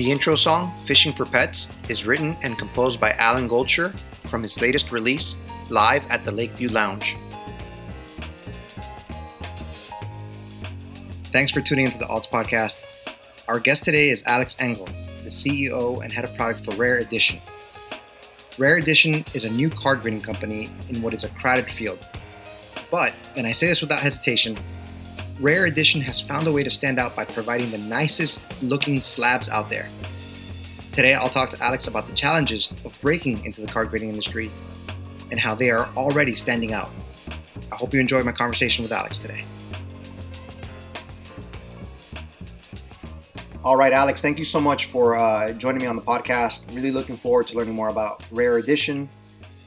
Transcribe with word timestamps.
The 0.00 0.10
intro 0.10 0.34
song, 0.34 0.72
Fishing 0.86 1.12
for 1.12 1.26
Pets, 1.26 1.68
is 1.90 2.06
written 2.06 2.34
and 2.42 2.58
composed 2.58 2.98
by 2.98 3.12
Alan 3.18 3.46
Goldshire 3.46 3.92
from 4.30 4.42
his 4.42 4.58
latest 4.58 4.92
release, 4.92 5.36
Live 5.68 6.10
at 6.10 6.24
the 6.24 6.32
Lakeview 6.32 6.70
Lounge. 6.70 7.18
Thanks 11.24 11.52
for 11.52 11.60
tuning 11.60 11.84
into 11.84 11.98
the 11.98 12.06
Alts 12.06 12.26
Podcast. 12.26 12.80
Our 13.46 13.60
guest 13.60 13.84
today 13.84 14.08
is 14.08 14.24
Alex 14.24 14.56
Engel, 14.58 14.86
the 15.22 15.28
CEO 15.28 16.02
and 16.02 16.10
head 16.10 16.24
of 16.24 16.34
product 16.34 16.64
for 16.64 16.74
Rare 16.76 16.96
Edition. 16.96 17.38
Rare 18.56 18.78
Edition 18.78 19.22
is 19.34 19.44
a 19.44 19.52
new 19.52 19.68
card 19.68 20.00
grading 20.00 20.22
company 20.22 20.70
in 20.88 21.02
what 21.02 21.12
is 21.12 21.24
a 21.24 21.28
crowded 21.28 21.70
field. 21.70 21.98
But, 22.90 23.12
and 23.36 23.46
I 23.46 23.52
say 23.52 23.66
this 23.66 23.82
without 23.82 24.00
hesitation, 24.00 24.56
Rare 25.40 25.64
Edition 25.64 26.02
has 26.02 26.20
found 26.20 26.46
a 26.46 26.52
way 26.52 26.62
to 26.62 26.70
stand 26.70 26.98
out 26.98 27.16
by 27.16 27.24
providing 27.24 27.70
the 27.70 27.78
nicest 27.78 28.62
looking 28.62 29.00
slabs 29.00 29.48
out 29.48 29.70
there. 29.70 29.88
Today, 30.92 31.14
I'll 31.14 31.30
talk 31.30 31.48
to 31.50 31.64
Alex 31.64 31.86
about 31.86 32.06
the 32.06 32.14
challenges 32.14 32.70
of 32.84 33.00
breaking 33.00 33.42
into 33.46 33.62
the 33.62 33.66
card 33.66 33.88
grading 33.88 34.10
industry 34.10 34.50
and 35.30 35.40
how 35.40 35.54
they 35.54 35.70
are 35.70 35.88
already 35.96 36.36
standing 36.36 36.74
out. 36.74 36.90
I 37.72 37.76
hope 37.76 37.94
you 37.94 38.00
enjoyed 38.00 38.26
my 38.26 38.32
conversation 38.32 38.82
with 38.82 38.92
Alex 38.92 39.18
today. 39.18 39.42
All 43.64 43.78
right, 43.78 43.94
Alex, 43.94 44.20
thank 44.20 44.38
you 44.38 44.44
so 44.44 44.60
much 44.60 44.86
for 44.86 45.16
uh, 45.16 45.52
joining 45.54 45.80
me 45.80 45.86
on 45.86 45.96
the 45.96 46.02
podcast. 46.02 46.64
Really 46.74 46.90
looking 46.90 47.16
forward 47.16 47.46
to 47.46 47.56
learning 47.56 47.74
more 47.74 47.88
about 47.88 48.22
Rare 48.30 48.58
Edition 48.58 49.08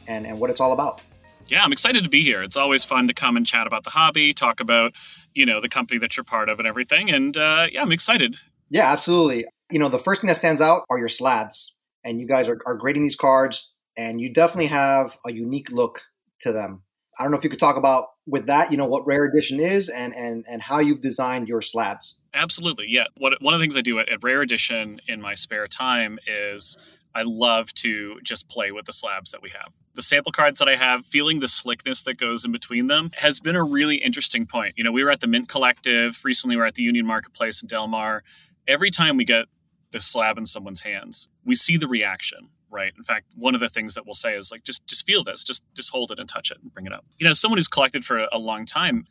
and, 0.07 0.27
and 0.27 0.37
what 0.37 0.51
it's 0.51 0.59
all 0.59 0.73
about 0.73 1.01
yeah, 1.47 1.63
I'm 1.63 1.71
excited 1.71 2.03
to 2.03 2.09
be 2.09 2.21
here. 2.21 2.41
It's 2.41 2.57
always 2.57 2.83
fun 2.83 3.07
to 3.07 3.13
come 3.13 3.37
and 3.37 3.45
chat 3.45 3.67
about 3.67 3.83
the 3.83 3.89
hobby, 3.89 4.33
talk 4.33 4.59
about, 4.59 4.93
you 5.35 5.45
know, 5.45 5.61
the 5.61 5.69
company 5.69 5.99
that 5.99 6.17
you're 6.17 6.23
part 6.23 6.49
of 6.49 6.59
and 6.59 6.67
everything. 6.67 7.09
And 7.11 7.35
uh, 7.35 7.67
yeah, 7.71 7.81
I'm 7.81 7.91
excited. 7.91 8.37
Yeah, 8.69 8.91
absolutely. 8.91 9.45
You 9.71 9.79
know, 9.79 9.89
the 9.89 9.99
first 9.99 10.21
thing 10.21 10.27
that 10.27 10.37
stands 10.37 10.61
out 10.61 10.83
are 10.89 10.97
your 10.97 11.09
slabs. 11.09 11.73
And 12.05 12.19
you 12.19 12.27
guys 12.27 12.49
are, 12.49 12.59
are 12.65 12.75
grading 12.75 13.03
these 13.03 13.15
cards, 13.15 13.71
and 13.95 14.19
you 14.19 14.33
definitely 14.33 14.67
have 14.67 15.17
a 15.25 15.31
unique 15.31 15.71
look 15.71 16.01
to 16.41 16.51
them. 16.51 16.83
I 17.17 17.23
don't 17.23 17.31
know 17.31 17.37
if 17.37 17.43
you 17.45 17.49
could 17.49 17.59
talk 17.59 17.77
about 17.77 18.07
with 18.25 18.47
that, 18.47 18.71
you 18.71 18.77
know, 18.77 18.85
what 18.85 19.05
Rare 19.05 19.23
Edition 19.25 19.59
is 19.59 19.87
and 19.87 20.13
and 20.13 20.43
and 20.49 20.61
how 20.61 20.79
you've 20.79 21.01
designed 21.01 21.47
your 21.47 21.61
slabs. 21.61 22.17
Absolutely, 22.33 22.87
yeah. 22.89 23.05
What 23.15 23.41
one 23.41 23.53
of 23.53 23.59
the 23.59 23.63
things 23.63 23.77
I 23.77 23.81
do 23.81 23.99
at, 23.99 24.09
at 24.09 24.21
Rare 24.21 24.41
Edition 24.41 24.99
in 25.07 25.21
my 25.21 25.33
spare 25.33 25.67
time 25.67 26.19
is 26.27 26.77
I 27.15 27.21
love 27.23 27.73
to 27.75 28.19
just 28.21 28.49
play 28.49 28.71
with 28.71 28.85
the 28.85 28.93
slabs 28.93 29.31
that 29.31 29.41
we 29.41 29.49
have. 29.51 29.73
The 29.95 30.01
sample 30.01 30.31
cards 30.31 30.59
that 30.59 30.67
I 30.67 30.75
have, 30.75 31.05
feeling 31.05 31.39
the 31.39 31.47
slickness 31.47 32.03
that 32.03 32.17
goes 32.17 32.45
in 32.45 32.51
between 32.51 32.87
them, 32.87 33.11
has 33.15 33.39
been 33.39 33.55
a 33.55 33.63
really 33.63 33.97
interesting 33.97 34.45
point. 34.45 34.73
You 34.75 34.83
know, 34.83 34.91
we 34.91 35.03
were 35.03 35.11
at 35.11 35.19
the 35.19 35.27
Mint 35.27 35.49
Collective 35.49 36.19
recently. 36.23 36.57
We're 36.57 36.65
at 36.65 36.75
the 36.75 36.83
Union 36.83 37.05
Marketplace 37.05 37.61
in 37.61 37.67
Del 37.67 37.87
Mar. 37.87 38.23
Every 38.67 38.89
time 38.89 39.17
we 39.17 39.25
get 39.25 39.45
the 39.91 40.01
slab 40.01 40.37
in 40.37 40.45
someone's 40.45 40.81
hands, 40.81 41.27
we 41.45 41.55
see 41.55 41.77
the 41.77 41.87
reaction 41.87 42.49
right 42.71 42.93
in 42.97 43.03
fact 43.03 43.27
one 43.35 43.53
of 43.53 43.61
the 43.61 43.69
things 43.69 43.93
that 43.93 44.03
we'll 44.03 44.15
say 44.15 44.33
is 44.33 44.51
like 44.51 44.63
just 44.63 44.83
just 44.87 45.05
feel 45.05 45.23
this 45.23 45.43
just 45.43 45.63
just 45.75 45.91
hold 45.91 46.09
it 46.09 46.17
and 46.17 46.27
touch 46.27 46.49
it 46.49 46.57
and 46.63 46.73
bring 46.73 46.87
it 46.87 46.91
up 46.91 47.05
you 47.19 47.27
know 47.27 47.31
someone 47.31 47.59
who's 47.59 47.67
collected 47.67 48.03
for 48.03 48.27
a 48.31 48.39
long 48.39 48.65
time 48.65 49.05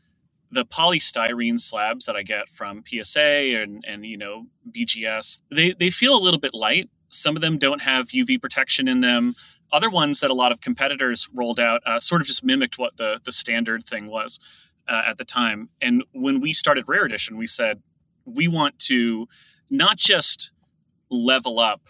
the 0.50 0.64
polystyrene 0.64 1.60
slabs 1.60 2.06
that 2.06 2.16
I 2.16 2.24
get 2.24 2.48
from 2.48 2.82
PSA 2.84 3.20
and 3.20 3.84
and 3.86 4.04
you 4.04 4.18
know 4.18 4.46
BGS 4.68 5.42
they 5.48 5.74
they 5.74 5.90
feel 5.90 6.16
a 6.16 6.18
little 6.18 6.40
bit 6.40 6.54
light 6.54 6.90
some 7.12 7.36
of 7.36 7.42
them 7.42 7.58
don't 7.58 7.82
have 7.82 8.08
UV 8.08 8.40
protection 8.40 8.88
in 8.88 9.00
them. 9.00 9.34
Other 9.72 9.90
ones 9.90 10.20
that 10.20 10.30
a 10.30 10.34
lot 10.34 10.52
of 10.52 10.60
competitors 10.60 11.28
rolled 11.32 11.58
out 11.58 11.80
uh, 11.86 11.98
sort 11.98 12.20
of 12.20 12.26
just 12.26 12.44
mimicked 12.44 12.78
what 12.78 12.96
the 12.96 13.20
the 13.24 13.32
standard 13.32 13.84
thing 13.84 14.06
was 14.06 14.38
uh, 14.88 15.02
at 15.06 15.18
the 15.18 15.24
time. 15.24 15.70
And 15.80 16.04
when 16.12 16.40
we 16.40 16.52
started 16.52 16.84
Rare 16.86 17.04
Edition, 17.04 17.36
we 17.36 17.46
said 17.46 17.82
we 18.24 18.48
want 18.48 18.78
to 18.80 19.26
not 19.70 19.96
just 19.96 20.52
level 21.10 21.58
up 21.58 21.88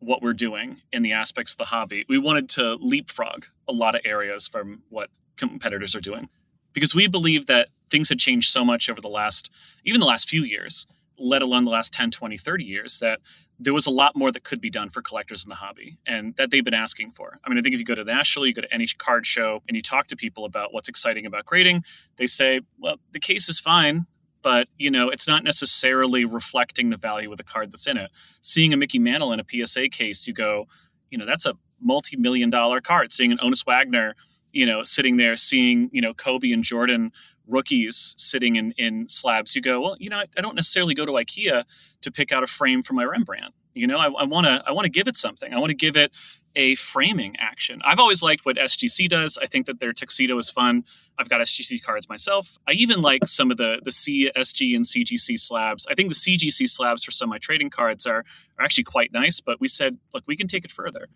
what 0.00 0.22
we're 0.22 0.32
doing 0.32 0.76
in 0.92 1.02
the 1.02 1.12
aspects 1.12 1.54
of 1.54 1.58
the 1.58 1.64
hobby. 1.66 2.04
We 2.08 2.18
wanted 2.18 2.48
to 2.50 2.76
leapfrog 2.80 3.46
a 3.66 3.72
lot 3.72 3.94
of 3.94 4.02
areas 4.04 4.46
from 4.46 4.82
what 4.88 5.10
competitors 5.36 5.94
are 5.94 6.00
doing 6.00 6.28
because 6.72 6.94
we 6.94 7.08
believe 7.08 7.46
that 7.46 7.68
things 7.90 8.08
had 8.08 8.18
changed 8.18 8.50
so 8.50 8.64
much 8.64 8.88
over 8.88 9.00
the 9.00 9.08
last 9.08 9.50
even 9.84 10.00
the 10.00 10.06
last 10.06 10.28
few 10.28 10.42
years 10.42 10.86
let 11.18 11.42
alone 11.42 11.64
the 11.64 11.70
last 11.70 11.92
10 11.92 12.10
20 12.10 12.36
30 12.36 12.64
years 12.64 12.98
that 12.98 13.20
there 13.58 13.74
was 13.74 13.86
a 13.86 13.90
lot 13.90 14.14
more 14.14 14.30
that 14.30 14.44
could 14.44 14.60
be 14.60 14.70
done 14.70 14.88
for 14.88 15.02
collectors 15.02 15.44
in 15.44 15.48
the 15.48 15.56
hobby 15.56 15.98
and 16.06 16.36
that 16.36 16.50
they've 16.50 16.64
been 16.64 16.74
asking 16.74 17.10
for. 17.10 17.40
I 17.44 17.48
mean, 17.48 17.58
I 17.58 17.62
think 17.62 17.74
if 17.74 17.80
you 17.80 17.84
go 17.84 17.94
to 17.94 18.04
the 18.04 18.12
National, 18.12 18.46
you 18.46 18.54
go 18.54 18.62
to 18.62 18.72
any 18.72 18.86
card 18.98 19.26
show 19.26 19.62
and 19.66 19.76
you 19.76 19.82
talk 19.82 20.06
to 20.08 20.16
people 20.16 20.44
about 20.44 20.72
what's 20.72 20.88
exciting 20.88 21.26
about 21.26 21.44
grading, 21.44 21.84
they 22.16 22.26
say, 22.26 22.60
well, 22.78 22.96
the 23.12 23.20
case 23.20 23.48
is 23.48 23.58
fine, 23.58 24.06
but 24.42 24.68
you 24.78 24.90
know, 24.90 25.08
it's 25.08 25.26
not 25.26 25.42
necessarily 25.42 26.24
reflecting 26.24 26.90
the 26.90 26.96
value 26.96 27.30
of 27.30 27.36
the 27.36 27.44
card 27.44 27.72
that's 27.72 27.86
in 27.86 27.96
it. 27.96 28.10
Seeing 28.40 28.72
a 28.72 28.76
Mickey 28.76 28.98
Mantle 28.98 29.32
in 29.32 29.40
a 29.40 29.44
PSA 29.48 29.88
case, 29.88 30.26
you 30.26 30.32
go, 30.32 30.66
you 31.10 31.18
know, 31.18 31.26
that's 31.26 31.46
a 31.46 31.54
multi-million 31.80 32.50
dollar 32.50 32.80
card. 32.80 33.12
Seeing 33.12 33.32
an 33.32 33.38
Honus 33.38 33.66
Wagner, 33.66 34.14
you 34.52 34.66
know, 34.66 34.84
sitting 34.84 35.16
there, 35.16 35.36
seeing, 35.36 35.90
you 35.92 36.00
know, 36.00 36.14
Kobe 36.14 36.52
and 36.52 36.62
Jordan 36.62 37.12
rookies 37.48 38.14
sitting 38.18 38.56
in, 38.56 38.72
in 38.76 39.08
slabs, 39.08 39.56
you 39.56 39.62
go, 39.62 39.80
well, 39.80 39.96
you 39.98 40.10
know, 40.10 40.18
I, 40.18 40.26
I 40.36 40.40
don't 40.40 40.54
necessarily 40.54 40.94
go 40.94 41.06
to 41.06 41.12
IKEA 41.12 41.64
to 42.02 42.12
pick 42.12 42.32
out 42.32 42.42
a 42.42 42.46
frame 42.46 42.82
for 42.82 42.94
my 42.94 43.04
Rembrandt. 43.04 43.54
You 43.74 43.86
know, 43.86 43.98
I 43.98 44.24
want 44.24 44.46
to 44.46 44.60
I 44.66 44.72
want 44.72 44.86
to 44.86 44.90
give 44.90 45.06
it 45.06 45.16
something. 45.16 45.54
I 45.54 45.58
want 45.58 45.70
to 45.70 45.76
give 45.76 45.96
it 45.96 46.10
a 46.56 46.74
framing 46.74 47.36
action. 47.38 47.80
I've 47.84 48.00
always 48.00 48.24
liked 48.24 48.44
what 48.44 48.56
SGC 48.56 49.08
does. 49.08 49.38
I 49.40 49.46
think 49.46 49.66
that 49.66 49.78
their 49.78 49.92
tuxedo 49.92 50.36
is 50.38 50.50
fun. 50.50 50.82
I've 51.16 51.28
got 51.28 51.40
SGC 51.40 51.80
cards 51.80 52.08
myself. 52.08 52.58
I 52.66 52.72
even 52.72 53.02
like 53.02 53.26
some 53.26 53.52
of 53.52 53.56
the 53.56 53.78
the 53.84 53.92
CSG 53.92 54.74
and 54.74 54.84
CGC 54.84 55.38
slabs. 55.38 55.86
I 55.88 55.94
think 55.94 56.08
the 56.08 56.16
CGC 56.16 56.68
slabs 56.68 57.04
for 57.04 57.12
some 57.12 57.28
of 57.28 57.30
my 57.30 57.38
trading 57.38 57.70
cards 57.70 58.04
are 58.04 58.24
are 58.58 58.64
actually 58.64 58.84
quite 58.84 59.12
nice. 59.12 59.40
But 59.40 59.60
we 59.60 59.68
said, 59.68 59.98
look, 60.12 60.24
we 60.26 60.36
can 60.36 60.48
take 60.48 60.64
it 60.64 60.72
further. 60.72 61.06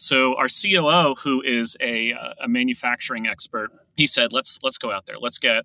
So 0.00 0.36
our 0.36 0.46
COO, 0.46 1.16
who 1.16 1.42
is 1.42 1.76
a, 1.80 2.12
uh, 2.12 2.34
a 2.44 2.48
manufacturing 2.48 3.26
expert, 3.26 3.72
he 3.98 4.06
said, 4.06 4.32
"Let's 4.32 4.58
let's 4.62 4.78
go 4.78 4.90
out 4.92 5.06
there. 5.06 5.18
Let's 5.20 5.38
get 5.38 5.64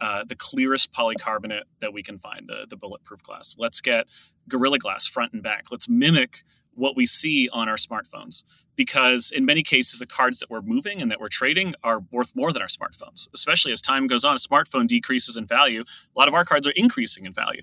uh, 0.00 0.24
the 0.26 0.34
clearest 0.34 0.92
polycarbonate 0.92 1.66
that 1.80 1.92
we 1.92 2.02
can 2.02 2.18
find, 2.18 2.48
the 2.48 2.66
the 2.68 2.76
bulletproof 2.76 3.22
glass. 3.22 3.54
Let's 3.58 3.80
get 3.80 4.06
Gorilla 4.48 4.78
Glass 4.78 5.06
front 5.06 5.32
and 5.34 5.42
back. 5.42 5.66
Let's 5.70 5.88
mimic." 5.88 6.42
What 6.78 6.94
we 6.94 7.06
see 7.06 7.48
on 7.54 7.70
our 7.70 7.76
smartphones, 7.76 8.44
because 8.76 9.32
in 9.34 9.46
many 9.46 9.62
cases, 9.62 9.98
the 9.98 10.06
cards 10.06 10.40
that 10.40 10.50
we're 10.50 10.60
moving 10.60 11.00
and 11.00 11.10
that 11.10 11.18
we're 11.18 11.30
trading 11.30 11.74
are 11.82 12.00
worth 12.12 12.32
more 12.36 12.52
than 12.52 12.60
our 12.60 12.68
smartphones. 12.68 13.28
Especially 13.34 13.72
as 13.72 13.80
time 13.80 14.06
goes 14.06 14.26
on, 14.26 14.34
a 14.34 14.38
smartphone 14.38 14.86
decreases 14.86 15.38
in 15.38 15.46
value. 15.46 15.82
A 15.82 16.18
lot 16.18 16.28
of 16.28 16.34
our 16.34 16.44
cards 16.44 16.68
are 16.68 16.74
increasing 16.76 17.24
in 17.24 17.32
value. 17.32 17.62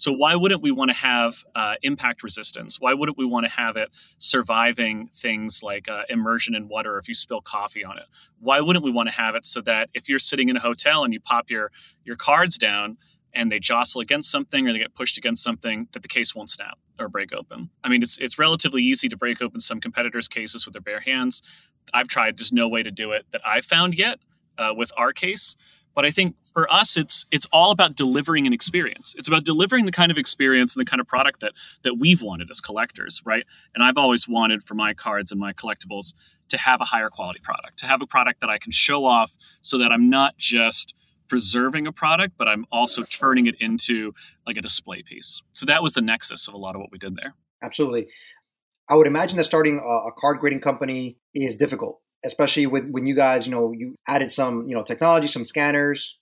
So 0.00 0.12
why 0.12 0.34
wouldn't 0.34 0.62
we 0.62 0.70
want 0.70 0.90
to 0.90 0.96
have 0.96 1.44
uh, 1.54 1.74
impact 1.82 2.22
resistance? 2.22 2.80
Why 2.80 2.94
wouldn't 2.94 3.18
we 3.18 3.26
want 3.26 3.44
to 3.44 3.52
have 3.52 3.76
it 3.76 3.90
surviving 4.16 5.08
things 5.08 5.62
like 5.62 5.90
uh, 5.90 6.04
immersion 6.08 6.54
in 6.54 6.68
water 6.68 6.96
if 6.96 7.06
you 7.06 7.14
spill 7.14 7.42
coffee 7.42 7.84
on 7.84 7.98
it? 7.98 8.04
Why 8.38 8.62
wouldn't 8.62 8.82
we 8.82 8.90
want 8.90 9.10
to 9.10 9.14
have 9.14 9.34
it 9.34 9.46
so 9.46 9.60
that 9.60 9.90
if 9.92 10.08
you're 10.08 10.18
sitting 10.18 10.48
in 10.48 10.56
a 10.56 10.60
hotel 10.60 11.04
and 11.04 11.12
you 11.12 11.20
pop 11.20 11.50
your 11.50 11.70
your 12.02 12.16
cards 12.16 12.56
down 12.56 12.96
and 13.34 13.52
they 13.52 13.58
jostle 13.58 14.00
against 14.00 14.30
something 14.30 14.66
or 14.66 14.72
they 14.72 14.78
get 14.78 14.94
pushed 14.94 15.18
against 15.18 15.42
something, 15.42 15.86
that 15.92 16.00
the 16.00 16.08
case 16.08 16.34
won't 16.34 16.48
snap 16.48 16.78
or 16.98 17.10
break 17.10 17.34
open? 17.34 17.68
I 17.84 17.90
mean, 17.90 18.02
it's 18.02 18.16
it's 18.16 18.38
relatively 18.38 18.82
easy 18.82 19.10
to 19.10 19.18
break 19.18 19.42
open 19.42 19.60
some 19.60 19.80
competitors' 19.82 20.28
cases 20.28 20.64
with 20.64 20.72
their 20.72 20.80
bare 20.82 21.00
hands. 21.00 21.42
I've 21.92 22.08
tried. 22.08 22.38
There's 22.38 22.52
no 22.52 22.68
way 22.68 22.82
to 22.82 22.90
do 22.90 23.12
it 23.12 23.26
that 23.32 23.42
I've 23.44 23.66
found 23.66 23.98
yet 23.98 24.18
uh, 24.56 24.72
with 24.74 24.92
our 24.96 25.12
case. 25.12 25.56
But 25.94 26.04
I 26.04 26.10
think 26.10 26.36
for 26.44 26.72
us, 26.72 26.96
it's 26.96 27.26
it's 27.30 27.46
all 27.52 27.70
about 27.70 27.96
delivering 27.96 28.46
an 28.46 28.52
experience. 28.52 29.14
It's 29.18 29.28
about 29.28 29.44
delivering 29.44 29.86
the 29.86 29.92
kind 29.92 30.10
of 30.10 30.18
experience 30.18 30.74
and 30.74 30.80
the 30.80 30.88
kind 30.88 31.00
of 31.00 31.06
product 31.06 31.40
that 31.40 31.52
that 31.82 31.94
we've 31.98 32.22
wanted 32.22 32.50
as 32.50 32.60
collectors, 32.60 33.22
right? 33.24 33.44
And 33.74 33.82
I've 33.82 33.98
always 33.98 34.28
wanted 34.28 34.62
for 34.62 34.74
my 34.74 34.94
cards 34.94 35.30
and 35.30 35.40
my 35.40 35.52
collectibles 35.52 36.14
to 36.48 36.58
have 36.58 36.80
a 36.80 36.84
higher 36.84 37.10
quality 37.10 37.40
product, 37.40 37.78
to 37.78 37.86
have 37.86 38.02
a 38.02 38.06
product 38.06 38.40
that 38.40 38.50
I 38.50 38.58
can 38.58 38.72
show 38.72 39.04
off, 39.04 39.36
so 39.62 39.78
that 39.78 39.92
I'm 39.92 40.10
not 40.10 40.36
just 40.36 40.94
preserving 41.28 41.86
a 41.86 41.92
product, 41.92 42.34
but 42.36 42.48
I'm 42.48 42.66
also 42.72 43.04
turning 43.04 43.46
it 43.46 43.54
into 43.60 44.12
like 44.46 44.56
a 44.56 44.60
display 44.60 45.02
piece. 45.02 45.42
So 45.52 45.64
that 45.66 45.82
was 45.82 45.94
the 45.94 46.02
nexus 46.02 46.48
of 46.48 46.54
a 46.54 46.58
lot 46.58 46.74
of 46.74 46.80
what 46.80 46.90
we 46.90 46.98
did 46.98 47.14
there. 47.16 47.34
Absolutely. 47.62 48.08
I 48.88 48.96
would 48.96 49.06
imagine 49.06 49.36
that 49.36 49.44
starting 49.44 49.78
a, 49.78 50.10
card 50.20 50.40
grading 50.40 50.60
company 50.60 51.18
is 51.32 51.56
difficult 51.56 52.00
especially 52.24 52.66
with 52.66 52.88
when 52.90 53.06
you 53.06 53.14
guys, 53.14 53.46
you 53.46 53.52
know, 53.52 53.72
you 53.72 53.94
added 54.06 54.30
some, 54.30 54.66
you 54.66 54.74
know, 54.74 54.82
technology, 54.82 55.26
some 55.26 55.44
scanners. 55.44 56.18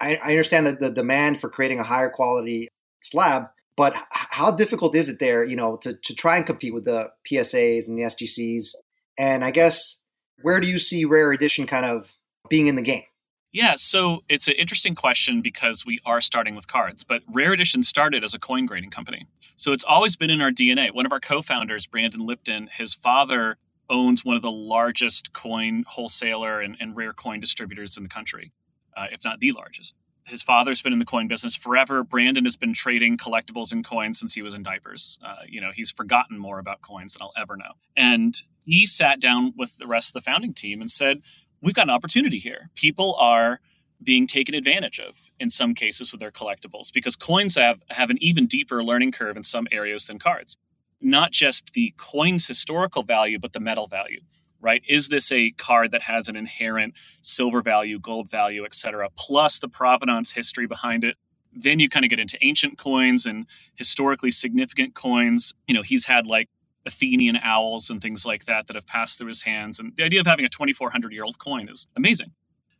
I, 0.00 0.16
I 0.16 0.30
understand 0.30 0.66
that 0.66 0.80
the 0.80 0.90
demand 0.90 1.40
for 1.40 1.48
creating 1.48 1.80
a 1.80 1.84
higher 1.84 2.10
quality 2.10 2.68
slab, 3.02 3.44
but 3.76 3.94
how 4.10 4.54
difficult 4.54 4.94
is 4.94 5.08
it 5.08 5.18
there, 5.18 5.44
you 5.44 5.56
know, 5.56 5.76
to, 5.78 5.94
to 5.94 6.14
try 6.14 6.36
and 6.36 6.46
compete 6.46 6.74
with 6.74 6.84
the 6.84 7.10
PSAs 7.30 7.88
and 7.88 7.98
the 7.98 8.02
SGCs 8.02 8.74
And 9.18 9.44
I 9.44 9.50
guess 9.50 10.00
where 10.42 10.60
do 10.60 10.68
you 10.68 10.78
see 10.78 11.04
Rare 11.04 11.32
Edition 11.32 11.66
kind 11.66 11.86
of 11.86 12.14
being 12.48 12.66
in 12.66 12.76
the 12.76 12.82
game? 12.82 13.04
Yeah, 13.52 13.74
so 13.76 14.22
it's 14.28 14.48
an 14.48 14.54
interesting 14.58 14.94
question 14.94 15.40
because 15.40 15.86
we 15.86 15.98
are 16.04 16.20
starting 16.20 16.54
with 16.54 16.68
cards, 16.68 17.04
but 17.04 17.22
Rare 17.26 17.54
Edition 17.54 17.82
started 17.82 18.22
as 18.22 18.34
a 18.34 18.38
coin 18.38 18.66
grading 18.66 18.90
company. 18.90 19.26
So 19.56 19.72
it's 19.72 19.84
always 19.84 20.14
been 20.14 20.28
in 20.28 20.42
our 20.42 20.50
DNA. 20.50 20.92
One 20.92 21.06
of 21.06 21.12
our 21.12 21.20
co 21.20 21.40
founders, 21.40 21.86
Brandon 21.86 22.20
Lipton, 22.26 22.68
his 22.70 22.92
father 22.92 23.56
owns 23.88 24.24
one 24.24 24.36
of 24.36 24.42
the 24.42 24.50
largest 24.50 25.32
coin 25.32 25.84
wholesaler 25.86 26.60
and, 26.60 26.76
and 26.80 26.96
rare 26.96 27.12
coin 27.12 27.40
distributors 27.40 27.96
in 27.96 28.02
the 28.02 28.08
country, 28.08 28.52
uh, 28.96 29.06
if 29.10 29.24
not 29.24 29.40
the 29.40 29.52
largest. 29.52 29.94
His 30.24 30.42
father's 30.42 30.82
been 30.82 30.92
in 30.92 30.98
the 30.98 31.04
coin 31.04 31.28
business 31.28 31.54
forever. 31.54 32.02
Brandon 32.02 32.44
has 32.44 32.56
been 32.56 32.74
trading 32.74 33.16
collectibles 33.16 33.72
and 33.72 33.84
coins 33.84 34.18
since 34.18 34.34
he 34.34 34.42
was 34.42 34.54
in 34.54 34.64
diapers. 34.64 35.20
Uh, 35.24 35.36
you 35.46 35.60
know, 35.60 35.70
he's 35.72 35.90
forgotten 35.92 36.36
more 36.36 36.58
about 36.58 36.82
coins 36.82 37.12
than 37.12 37.22
I'll 37.22 37.32
ever 37.36 37.56
know. 37.56 37.72
And 37.96 38.34
he 38.64 38.86
sat 38.86 39.20
down 39.20 39.54
with 39.56 39.78
the 39.78 39.86
rest 39.86 40.08
of 40.08 40.14
the 40.14 40.28
founding 40.28 40.52
team 40.52 40.80
and 40.80 40.90
said, 40.90 41.18
We've 41.62 41.74
got 41.74 41.84
an 41.84 41.90
opportunity 41.90 42.38
here. 42.38 42.70
People 42.74 43.14
are 43.18 43.60
being 44.02 44.26
taken 44.26 44.54
advantage 44.54 45.00
of 45.00 45.30
in 45.40 45.48
some 45.48 45.74
cases 45.74 46.12
with 46.12 46.20
their 46.20 46.30
collectibles 46.30 46.92
because 46.92 47.16
coins 47.16 47.56
have, 47.56 47.80
have 47.90 48.10
an 48.10 48.18
even 48.20 48.46
deeper 48.46 48.82
learning 48.82 49.12
curve 49.12 49.36
in 49.36 49.42
some 49.42 49.66
areas 49.72 50.06
than 50.06 50.18
cards 50.18 50.56
not 51.00 51.32
just 51.32 51.72
the 51.72 51.94
coin's 51.96 52.46
historical 52.46 53.02
value, 53.02 53.38
but 53.38 53.52
the 53.52 53.60
metal 53.60 53.86
value, 53.86 54.20
right? 54.60 54.82
Is 54.88 55.08
this 55.08 55.30
a 55.30 55.50
card 55.52 55.90
that 55.92 56.02
has 56.02 56.28
an 56.28 56.36
inherent 56.36 56.94
silver 57.22 57.62
value, 57.62 57.98
gold 57.98 58.30
value, 58.30 58.64
etc., 58.64 59.08
plus 59.16 59.58
the 59.58 59.68
provenance 59.68 60.32
history 60.32 60.66
behind 60.66 61.04
it? 61.04 61.16
Then 61.52 61.80
you 61.80 61.88
kind 61.88 62.04
of 62.04 62.10
get 62.10 62.20
into 62.20 62.38
ancient 62.42 62.78
coins 62.78 63.24
and 63.24 63.46
historically 63.74 64.30
significant 64.30 64.94
coins. 64.94 65.54
You 65.66 65.74
know, 65.74 65.82
he's 65.82 66.06
had 66.06 66.26
like 66.26 66.48
Athenian 66.84 67.38
owls 67.42 67.90
and 67.90 68.00
things 68.00 68.24
like 68.24 68.44
that 68.44 68.66
that 68.66 68.76
have 68.76 68.86
passed 68.86 69.18
through 69.18 69.28
his 69.28 69.42
hands. 69.42 69.80
And 69.80 69.94
the 69.96 70.04
idea 70.04 70.20
of 70.20 70.26
having 70.26 70.44
a 70.44 70.48
2,400 70.48 71.12
year 71.12 71.24
old 71.24 71.38
coin 71.38 71.68
is 71.68 71.86
amazing. 71.96 72.32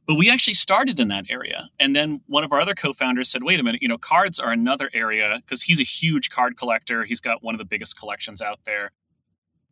But 0.07 0.15
we 0.15 0.31
actually 0.31 0.55
started 0.55 1.01
in 1.01 1.09
that 1.09 1.27
area. 1.29 1.69
And 1.81 1.97
then 1.97 2.21
one 2.27 2.45
of 2.45 2.53
our 2.53 2.61
other 2.61 2.75
co 2.75 2.93
founders 2.93 3.29
said, 3.29 3.43
wait 3.43 3.59
a 3.59 3.63
minute, 3.63 3.83
you 3.83 3.89
know, 3.89 3.99
cards 3.99 4.39
are 4.39 4.53
another 4.53 4.89
area 4.95 5.41
because 5.41 5.63
he's 5.63 5.81
a 5.81 5.85
huge 5.85 6.31
card 6.31 6.57
collector. 6.57 7.05
He's 7.05 7.21
got 7.21 7.43
one 7.43 7.55
of 7.55 7.59
the 7.59 7.65
biggest 7.65 7.99
collections 7.99 8.41
out 8.41 8.61
there. 8.65 8.93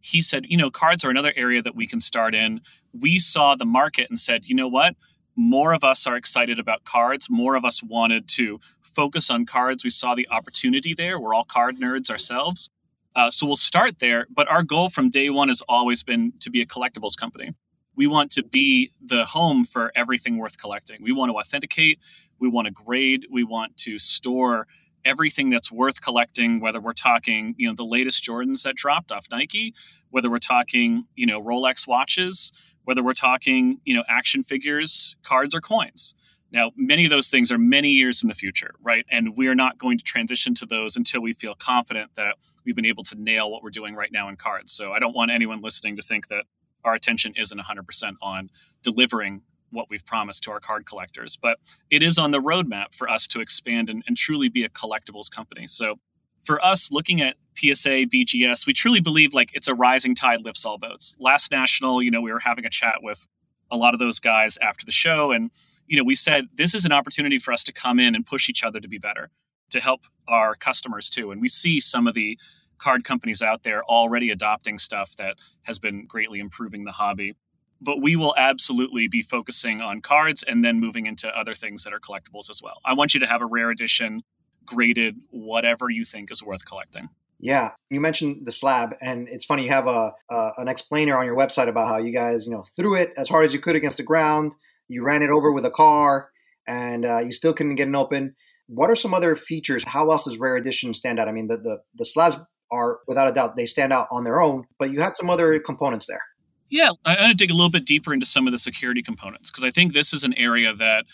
He 0.00 0.20
said, 0.20 0.46
you 0.48 0.56
know, 0.56 0.70
cards 0.70 1.04
are 1.04 1.10
another 1.10 1.32
area 1.36 1.62
that 1.62 1.76
we 1.76 1.86
can 1.86 2.00
start 2.00 2.34
in. 2.34 2.60
We 2.92 3.18
saw 3.18 3.54
the 3.54 3.64
market 3.64 4.10
and 4.10 4.18
said, 4.18 4.46
you 4.46 4.54
know 4.54 4.68
what? 4.68 4.96
More 5.36 5.72
of 5.72 5.84
us 5.84 6.06
are 6.06 6.16
excited 6.16 6.58
about 6.58 6.84
cards. 6.84 7.28
More 7.30 7.54
of 7.54 7.64
us 7.64 7.82
wanted 7.82 8.28
to 8.30 8.58
focus 8.82 9.30
on 9.30 9.46
cards. 9.46 9.84
We 9.84 9.90
saw 9.90 10.14
the 10.14 10.28
opportunity 10.30 10.94
there. 10.94 11.18
We're 11.18 11.34
all 11.34 11.44
card 11.44 11.76
nerds 11.76 12.10
ourselves. 12.10 12.70
Uh, 13.16 13.30
so 13.30 13.46
we'll 13.46 13.56
start 13.56 14.00
there. 14.00 14.26
But 14.34 14.50
our 14.50 14.64
goal 14.64 14.88
from 14.88 15.10
day 15.10 15.30
one 15.30 15.48
has 15.48 15.62
always 15.68 16.02
been 16.02 16.32
to 16.40 16.50
be 16.50 16.60
a 16.60 16.66
collectibles 16.66 17.16
company 17.16 17.54
we 17.96 18.06
want 18.06 18.30
to 18.32 18.42
be 18.42 18.90
the 19.04 19.24
home 19.24 19.64
for 19.64 19.92
everything 19.94 20.38
worth 20.38 20.58
collecting. 20.58 21.02
We 21.02 21.12
want 21.12 21.30
to 21.30 21.36
authenticate, 21.36 21.98
we 22.38 22.48
want 22.48 22.66
to 22.66 22.72
grade, 22.72 23.26
we 23.30 23.44
want 23.44 23.76
to 23.78 23.98
store 23.98 24.66
everything 25.04 25.50
that's 25.50 25.70
worth 25.70 26.00
collecting 26.00 26.60
whether 26.60 26.80
we're 26.80 26.92
talking, 26.92 27.54
you 27.58 27.68
know, 27.68 27.74
the 27.74 27.84
latest 27.84 28.24
Jordans 28.24 28.62
that 28.62 28.74
dropped 28.74 29.12
off 29.12 29.26
Nike, 29.30 29.74
whether 30.10 30.30
we're 30.30 30.38
talking, 30.38 31.04
you 31.14 31.26
know, 31.26 31.42
Rolex 31.42 31.86
watches, 31.86 32.52
whether 32.84 33.02
we're 33.02 33.12
talking, 33.12 33.80
you 33.84 33.94
know, 33.94 34.04
action 34.08 34.42
figures, 34.42 35.16
cards 35.22 35.54
or 35.54 35.60
coins. 35.60 36.14
Now, 36.50 36.70
many 36.76 37.04
of 37.04 37.10
those 37.10 37.28
things 37.28 37.50
are 37.50 37.58
many 37.58 37.90
years 37.90 38.22
in 38.22 38.28
the 38.28 38.34
future, 38.34 38.74
right? 38.80 39.04
And 39.10 39.36
we're 39.36 39.56
not 39.56 39.76
going 39.76 39.98
to 39.98 40.04
transition 40.04 40.54
to 40.54 40.66
those 40.66 40.96
until 40.96 41.20
we 41.20 41.32
feel 41.32 41.54
confident 41.56 42.14
that 42.14 42.36
we've 42.64 42.76
been 42.76 42.84
able 42.86 43.02
to 43.04 43.20
nail 43.20 43.50
what 43.50 43.62
we're 43.62 43.70
doing 43.70 43.96
right 43.96 44.12
now 44.12 44.28
in 44.28 44.36
cards. 44.36 44.72
So 44.72 44.92
I 44.92 45.00
don't 45.00 45.16
want 45.16 45.32
anyone 45.32 45.60
listening 45.62 45.96
to 45.96 46.02
think 46.02 46.28
that 46.28 46.44
our 46.84 46.94
attention 46.94 47.32
isn't 47.36 47.58
100% 47.58 48.12
on 48.20 48.50
delivering 48.82 49.42
what 49.70 49.86
we've 49.90 50.04
promised 50.06 50.44
to 50.44 50.50
our 50.50 50.60
card 50.60 50.86
collectors. 50.86 51.36
But 51.40 51.58
it 51.90 52.02
is 52.02 52.18
on 52.18 52.30
the 52.30 52.40
roadmap 52.40 52.94
for 52.94 53.08
us 53.08 53.26
to 53.28 53.40
expand 53.40 53.90
and, 53.90 54.02
and 54.06 54.16
truly 54.16 54.48
be 54.48 54.64
a 54.64 54.68
collectibles 54.68 55.30
company. 55.30 55.66
So 55.66 55.96
for 56.44 56.64
us, 56.64 56.92
looking 56.92 57.20
at 57.20 57.36
PSA, 57.56 58.06
BGS, 58.06 58.66
we 58.66 58.72
truly 58.72 59.00
believe 59.00 59.34
like 59.34 59.50
it's 59.54 59.68
a 59.68 59.74
rising 59.74 60.14
tide 60.14 60.42
lifts 60.42 60.64
all 60.64 60.78
boats. 60.78 61.14
Last 61.18 61.50
national, 61.50 62.02
you 62.02 62.10
know, 62.10 62.20
we 62.20 62.32
were 62.32 62.40
having 62.40 62.64
a 62.64 62.70
chat 62.70 62.96
with 63.02 63.26
a 63.70 63.76
lot 63.76 63.94
of 63.94 64.00
those 64.00 64.20
guys 64.20 64.58
after 64.62 64.84
the 64.84 64.92
show, 64.92 65.32
and 65.32 65.50
you 65.86 65.96
know, 65.96 66.04
we 66.04 66.14
said 66.14 66.48
this 66.54 66.74
is 66.74 66.84
an 66.84 66.92
opportunity 66.92 67.38
for 67.38 67.52
us 67.52 67.64
to 67.64 67.72
come 67.72 67.98
in 67.98 68.14
and 68.14 68.24
push 68.24 68.48
each 68.48 68.62
other 68.62 68.80
to 68.80 68.88
be 68.88 68.98
better, 68.98 69.30
to 69.70 69.80
help 69.80 70.02
our 70.28 70.54
customers 70.54 71.10
too. 71.10 71.30
And 71.30 71.40
we 71.40 71.48
see 71.48 71.80
some 71.80 72.06
of 72.06 72.14
the 72.14 72.38
card 72.78 73.04
companies 73.04 73.42
out 73.42 73.62
there 73.62 73.84
already 73.84 74.30
adopting 74.30 74.78
stuff 74.78 75.16
that 75.16 75.36
has 75.66 75.78
been 75.78 76.06
greatly 76.06 76.38
improving 76.38 76.84
the 76.84 76.92
hobby. 76.92 77.34
But 77.80 78.00
we 78.00 78.16
will 78.16 78.34
absolutely 78.38 79.08
be 79.08 79.22
focusing 79.22 79.80
on 79.80 80.00
cards 80.00 80.42
and 80.42 80.64
then 80.64 80.80
moving 80.80 81.06
into 81.06 81.28
other 81.28 81.54
things 81.54 81.84
that 81.84 81.92
are 81.92 82.00
collectibles 82.00 82.48
as 82.48 82.60
well. 82.62 82.80
I 82.84 82.94
want 82.94 83.12
you 83.12 83.20
to 83.20 83.26
have 83.26 83.42
a 83.42 83.46
rare 83.46 83.70
edition, 83.70 84.22
graded, 84.64 85.16
whatever 85.30 85.90
you 85.90 86.04
think 86.04 86.30
is 86.30 86.42
worth 86.42 86.64
collecting. 86.64 87.08
Yeah, 87.40 87.72
you 87.90 88.00
mentioned 88.00 88.46
the 88.46 88.52
slab, 88.52 88.94
and 89.02 89.28
it's 89.28 89.44
funny 89.44 89.64
you 89.64 89.70
have 89.70 89.86
a, 89.86 90.12
an 90.30 90.68
explainer 90.68 91.16
on 91.18 91.26
your 91.26 91.36
website 91.36 91.68
about 91.68 91.88
how 91.88 91.98
you 91.98 92.10
guys, 92.10 92.46
you 92.46 92.52
know, 92.52 92.64
threw 92.74 92.96
it 92.96 93.10
as 93.18 93.28
hard 93.28 93.44
as 93.44 93.52
you 93.52 93.60
could 93.60 93.76
against 93.76 93.98
the 93.98 94.02
ground. 94.02 94.54
You 94.88 95.04
ran 95.04 95.22
it 95.22 95.28
over 95.28 95.52
with 95.52 95.66
a 95.66 95.70
car, 95.70 96.30
and 96.66 97.04
uh, 97.04 97.18
you 97.18 97.32
still 97.32 97.52
couldn't 97.52 97.74
get 97.74 97.88
it 97.88 97.94
open. 97.94 98.34
What 98.66 98.88
are 98.88 98.96
some 98.96 99.12
other 99.12 99.36
features? 99.36 99.84
How 99.84 100.10
else 100.10 100.24
does 100.24 100.38
Rare 100.38 100.56
Edition 100.56 100.94
stand 100.94 101.18
out? 101.18 101.28
I 101.28 101.32
mean, 101.32 101.48
the 101.48 101.58
the, 101.58 101.78
the 101.94 102.06
slabs 102.06 102.38
are 102.70 102.98
without 103.06 103.28
a 103.28 103.32
doubt 103.32 103.56
they 103.56 103.66
stand 103.66 103.92
out 103.92 104.08
on 104.10 104.24
their 104.24 104.40
own, 104.40 104.64
but 104.78 104.90
you 104.90 105.00
had 105.00 105.16
some 105.16 105.30
other 105.30 105.58
components 105.58 106.06
there. 106.06 106.22
Yeah, 106.70 106.90
I 107.04 107.16
want 107.20 107.30
to 107.30 107.36
dig 107.36 107.50
a 107.50 107.54
little 107.54 107.70
bit 107.70 107.84
deeper 107.84 108.12
into 108.12 108.26
some 108.26 108.46
of 108.46 108.52
the 108.52 108.58
security 108.58 109.02
components 109.02 109.50
because 109.50 109.64
I 109.64 109.70
think 109.70 109.92
this 109.92 110.12
is 110.12 110.24
an 110.24 110.34
area 110.34 110.74
that 110.74 111.04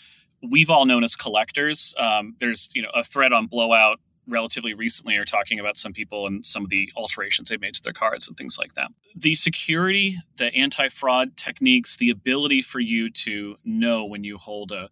we've 0.49 0.69
all 0.69 0.85
known 0.85 1.03
as 1.03 1.15
collectors. 1.15 1.93
Um, 1.97 2.35
there's 2.39 2.69
you 2.73 2.81
know 2.81 2.89
a 2.93 3.03
thread 3.03 3.33
on 3.33 3.47
Blowout 3.47 3.99
relatively 4.27 4.73
recently 4.73 5.17
are 5.17 5.25
talking 5.25 5.59
about 5.59 5.77
some 5.77 5.93
people 5.93 6.25
and 6.25 6.45
some 6.45 6.63
of 6.63 6.69
the 6.69 6.89
alterations 6.95 7.49
they've 7.49 7.59
made 7.59 7.73
to 7.75 7.83
their 7.83 7.91
cards 7.91 8.27
and 8.27 8.37
things 8.37 8.57
like 8.57 8.73
that. 8.75 8.91
The 9.15 9.35
security, 9.35 10.17
the 10.37 10.53
anti-fraud 10.55 11.35
techniques, 11.35 11.97
the 11.97 12.11
ability 12.11 12.61
for 12.61 12.79
you 12.79 13.09
to 13.09 13.57
know 13.65 14.05
when 14.05 14.23
you 14.23 14.37
hold 14.37 14.71
a 14.71 14.89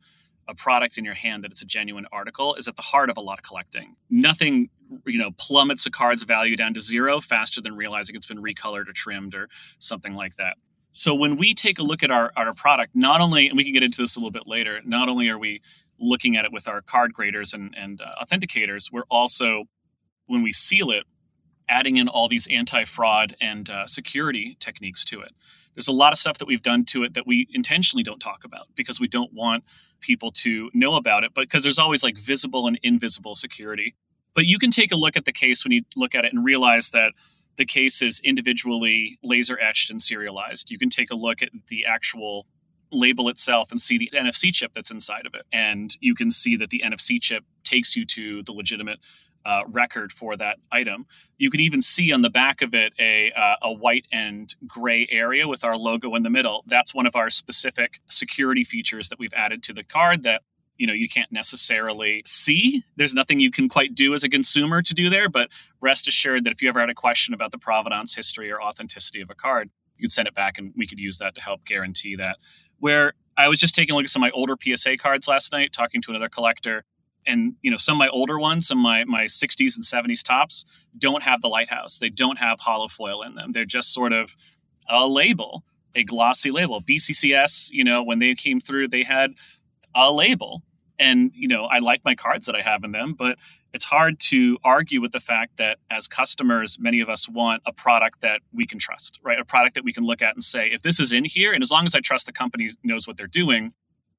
a 0.49 0.55
product 0.55 0.97
in 0.97 1.05
your 1.05 1.13
hand 1.13 1.43
that 1.43 1.51
it's 1.51 1.61
a 1.61 1.65
genuine 1.65 2.07
article 2.11 2.55
is 2.55 2.67
at 2.67 2.75
the 2.75 2.81
heart 2.81 3.09
of 3.09 3.17
a 3.17 3.21
lot 3.21 3.37
of 3.37 3.43
collecting. 3.43 3.95
Nothing, 4.09 4.69
you 5.05 5.19
know, 5.19 5.31
plummets 5.37 5.85
a 5.85 5.91
card's 5.91 6.23
value 6.23 6.55
down 6.55 6.73
to 6.73 6.81
zero 6.81 7.19
faster 7.19 7.61
than 7.61 7.75
realizing 7.75 8.15
it's 8.15 8.25
been 8.25 8.41
recolored 8.41 8.89
or 8.89 8.93
trimmed 8.93 9.35
or 9.35 9.47
something 9.79 10.13
like 10.13 10.35
that. 10.35 10.57
So 10.91 11.13
when 11.13 11.37
we 11.37 11.53
take 11.53 11.77
a 11.77 11.83
look 11.83 12.01
at 12.01 12.09
our, 12.09 12.31
our 12.35 12.53
product, 12.53 12.95
not 12.95 13.21
only, 13.21 13.47
and 13.47 13.55
we 13.55 13.63
can 13.63 13.73
get 13.73 13.83
into 13.83 14.01
this 14.01 14.15
a 14.15 14.19
little 14.19 14.31
bit 14.31 14.47
later, 14.47 14.81
not 14.83 15.07
only 15.07 15.29
are 15.29 15.37
we 15.37 15.61
looking 15.99 16.35
at 16.35 16.45
it 16.45 16.51
with 16.51 16.67
our 16.67 16.81
card 16.81 17.13
graders 17.13 17.53
and, 17.53 17.75
and 17.77 18.01
uh, 18.01 18.23
authenticators, 18.23 18.91
we're 18.91 19.03
also, 19.09 19.65
when 20.25 20.41
we 20.41 20.51
seal 20.51 20.89
it, 20.89 21.03
adding 21.67 21.97
in 21.97 22.07
all 22.07 22.27
these 22.27 22.47
anti-fraud 22.47 23.35
and 23.39 23.69
uh, 23.69 23.85
security 23.85 24.57
techniques 24.59 25.05
to 25.05 25.21
it. 25.21 25.31
There's 25.75 25.87
a 25.87 25.93
lot 25.93 26.11
of 26.11 26.17
stuff 26.17 26.39
that 26.39 26.47
we've 26.47 26.63
done 26.63 26.83
to 26.85 27.03
it 27.03 27.13
that 27.13 27.27
we 27.27 27.47
intentionally 27.51 28.01
don't 28.01 28.19
talk 28.19 28.43
about 28.43 28.67
because 28.75 28.99
we 28.99 29.07
don't 29.07 29.31
want 29.31 29.63
people 29.99 30.31
to 30.31 30.71
know 30.73 30.95
about 30.95 31.23
it, 31.23 31.31
but 31.35 31.41
because 31.41 31.61
there's 31.61 31.77
always 31.77 32.01
like 32.01 32.17
visible 32.17 32.65
and 32.65 32.79
invisible 32.81 33.35
security. 33.35 33.95
But 34.33 34.45
you 34.45 34.59
can 34.59 34.71
take 34.71 34.91
a 34.91 34.95
look 34.95 35.17
at 35.17 35.25
the 35.25 35.31
case 35.31 35.63
when 35.63 35.71
you 35.71 35.83
look 35.95 36.15
at 36.15 36.25
it 36.25 36.33
and 36.33 36.43
realize 36.43 36.91
that 36.91 37.13
the 37.57 37.65
case 37.65 38.01
is 38.01 38.21
individually 38.23 39.17
laser 39.21 39.59
etched 39.59 39.89
and 39.89 40.01
serialized. 40.01 40.71
You 40.71 40.79
can 40.79 40.89
take 40.89 41.11
a 41.11 41.15
look 41.15 41.41
at 41.41 41.49
the 41.67 41.85
actual 41.85 42.47
label 42.91 43.29
itself 43.29 43.71
and 43.71 43.79
see 43.79 43.97
the 43.97 44.09
NFC 44.15 44.53
chip 44.53 44.73
that's 44.73 44.91
inside 44.91 45.25
of 45.25 45.33
it. 45.33 45.43
And 45.51 45.95
you 45.99 46.15
can 46.15 46.31
see 46.31 46.55
that 46.55 46.69
the 46.69 46.81
NFC 46.85 47.21
chip 47.21 47.43
takes 47.63 47.95
you 47.95 48.05
to 48.05 48.41
the 48.43 48.51
legitimate 48.51 48.99
uh, 49.45 49.63
record 49.67 50.11
for 50.11 50.35
that 50.35 50.57
item. 50.71 51.05
You 51.37 51.49
can 51.49 51.59
even 51.59 51.81
see 51.81 52.11
on 52.11 52.21
the 52.21 52.29
back 52.29 52.61
of 52.61 52.73
it 52.73 52.93
a, 52.99 53.31
uh, 53.31 53.55
a 53.61 53.71
white 53.71 54.05
and 54.11 54.53
gray 54.67 55.07
area 55.09 55.47
with 55.47 55.63
our 55.63 55.77
logo 55.77 56.15
in 56.15 56.23
the 56.23 56.29
middle. 56.29 56.63
That's 56.67 56.93
one 56.93 57.05
of 57.05 57.15
our 57.15 57.29
specific 57.29 57.99
security 58.09 58.63
features 58.63 59.09
that 59.09 59.19
we've 59.19 59.33
added 59.33 59.63
to 59.63 59.73
the 59.73 59.83
card 59.83 60.23
that 60.23 60.43
you 60.79 60.87
know 60.87 60.93
you 60.93 61.07
can't 61.07 61.31
necessarily 61.31 62.23
see. 62.25 62.83
There's 62.95 63.13
nothing 63.13 63.39
you 63.39 63.51
can 63.51 63.69
quite 63.69 63.93
do 63.93 64.15
as 64.15 64.23
a 64.23 64.29
consumer 64.29 64.81
to 64.81 64.93
do 64.93 65.09
there 65.09 65.29
but 65.29 65.51
rest 65.81 66.07
assured 66.07 66.43
that 66.45 66.51
if 66.51 66.61
you 66.61 66.69
ever 66.69 66.79
had 66.79 66.89
a 66.89 66.95
question 66.95 67.33
about 67.33 67.51
the 67.51 67.59
provenance 67.59 68.15
history 68.15 68.51
or 68.51 68.61
authenticity 68.61 69.21
of 69.21 69.29
a 69.29 69.35
card 69.35 69.69
you 69.97 70.07
could 70.07 70.11
send 70.11 70.27
it 70.27 70.33
back 70.33 70.57
and 70.57 70.73
we 70.75 70.87
could 70.87 70.99
use 70.99 71.17
that 71.19 71.35
to 71.35 71.41
help 71.41 71.65
guarantee 71.65 72.15
that. 72.15 72.37
Where 72.79 73.13
i 73.37 73.47
was 73.47 73.59
just 73.59 73.75
taking 73.75 73.93
a 73.93 73.95
look 73.95 74.05
at 74.05 74.09
some 74.09 74.23
of 74.23 74.31
my 74.31 74.31
older 74.31 74.55
psa 74.59 74.97
cards 74.97 75.27
last 75.27 75.51
night 75.51 75.71
talking 75.71 76.01
to 76.01 76.11
another 76.11 76.29
collector 76.29 76.85
and 77.25 77.55
you 77.61 77.69
know 77.71 77.77
some 77.77 77.95
of 77.95 77.99
my 77.99 78.07
older 78.09 78.39
ones 78.39 78.67
some 78.67 78.79
of 78.79 78.83
my, 78.83 79.03
my 79.05 79.25
60s 79.25 79.75
and 79.75 79.83
70s 79.83 80.23
Topps 80.23 80.65
don't 80.97 81.23
have 81.23 81.41
the 81.41 81.47
lighthouse. 81.47 81.97
They 81.99 82.09
don't 82.09 82.39
have 82.39 82.59
hollow 82.59 82.87
foil 82.87 83.21
in 83.21 83.35
them. 83.35 83.51
They're 83.51 83.65
just 83.65 83.93
sort 83.93 84.13
of 84.13 84.35
a 84.89 85.07
label 85.07 85.63
a 85.95 86.03
glossy 86.03 86.51
label. 86.51 86.81
Bccs 86.81 87.69
you 87.71 87.83
know 87.83 88.03
when 88.03 88.19
they 88.19 88.33
came 88.35 88.59
through 88.59 88.87
they 88.89 89.03
had 89.03 89.33
a 89.95 90.11
label 90.11 90.63
and 90.99 91.31
you 91.33 91.47
know 91.47 91.65
i 91.65 91.79
like 91.79 92.03
my 92.05 92.13
cards 92.13 92.45
that 92.45 92.55
i 92.55 92.61
have 92.61 92.83
in 92.83 92.91
them 92.91 93.13
but 93.13 93.37
it's 93.73 93.85
hard 93.85 94.19
to 94.19 94.57
argue 94.63 95.01
with 95.01 95.11
the 95.11 95.19
fact 95.19 95.57
that 95.57 95.77
as 95.91 96.07
customers, 96.07 96.77
many 96.79 97.01
of 97.01 97.09
us 97.09 97.29
want 97.29 97.61
a 97.65 97.73
product 97.73 98.21
that 98.21 98.41
we 98.53 98.65
can 98.65 98.79
trust, 98.79 99.19
right? 99.23 99.39
A 99.39 99.45
product 99.45 99.75
that 99.75 99.83
we 99.83 99.93
can 99.93 100.03
look 100.03 100.21
at 100.21 100.33
and 100.33 100.43
say, 100.43 100.67
if 100.67 100.81
this 100.81 100.99
is 100.99 101.13
in 101.13 101.25
here, 101.25 101.53
and 101.53 101.61
as 101.61 101.71
long 101.71 101.85
as 101.85 101.93
I 101.95 101.99
trust 101.99 102.25
the 102.25 102.31
company 102.31 102.71
knows 102.83 103.07
what 103.07 103.17
they're 103.17 103.27
doing, 103.27 103.73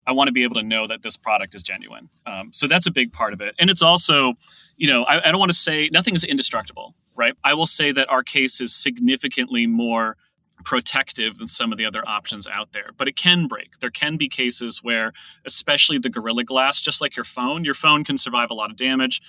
I 0.06 0.12
want 0.12 0.28
to 0.28 0.32
be 0.32 0.44
able 0.44 0.54
to 0.54 0.62
know 0.62 0.86
that 0.86 1.02
this 1.02 1.16
product 1.16 1.54
is 1.54 1.62
genuine. 1.62 2.08
Um, 2.26 2.52
so 2.52 2.66
that's 2.66 2.86
a 2.86 2.90
big 2.90 3.12
part 3.12 3.32
of 3.32 3.40
it. 3.40 3.54
And 3.58 3.70
it's 3.70 3.82
also, 3.82 4.34
you 4.76 4.86
know, 4.86 5.04
I, 5.04 5.28
I 5.28 5.30
don't 5.30 5.40
want 5.40 5.50
to 5.50 5.58
say 5.58 5.88
nothing 5.92 6.14
is 6.14 6.24
indestructible, 6.24 6.94
right? 7.16 7.34
I 7.44 7.54
will 7.54 7.66
say 7.66 7.92
that 7.92 8.08
our 8.08 8.22
case 8.22 8.60
is 8.60 8.74
significantly 8.74 9.66
more 9.66 10.16
protective 10.64 11.38
than 11.38 11.48
some 11.48 11.72
of 11.72 11.78
the 11.78 11.84
other 11.84 12.06
options 12.06 12.46
out 12.46 12.72
there. 12.72 12.90
But 12.96 13.08
it 13.08 13.16
can 13.16 13.46
break. 13.46 13.78
There 13.80 13.90
can 13.90 14.16
be 14.16 14.28
cases 14.28 14.82
where, 14.82 15.12
especially 15.44 15.98
the 15.98 16.10
Gorilla 16.10 16.44
Glass, 16.44 16.80
just 16.80 17.00
like 17.00 17.16
your 17.16 17.24
phone, 17.24 17.64
your 17.64 17.74
phone 17.74 18.04
can 18.04 18.16
survive 18.16 18.50
a 18.50 18.54
lot 18.54 18.70
of 18.70 18.76
damage. 18.76 19.20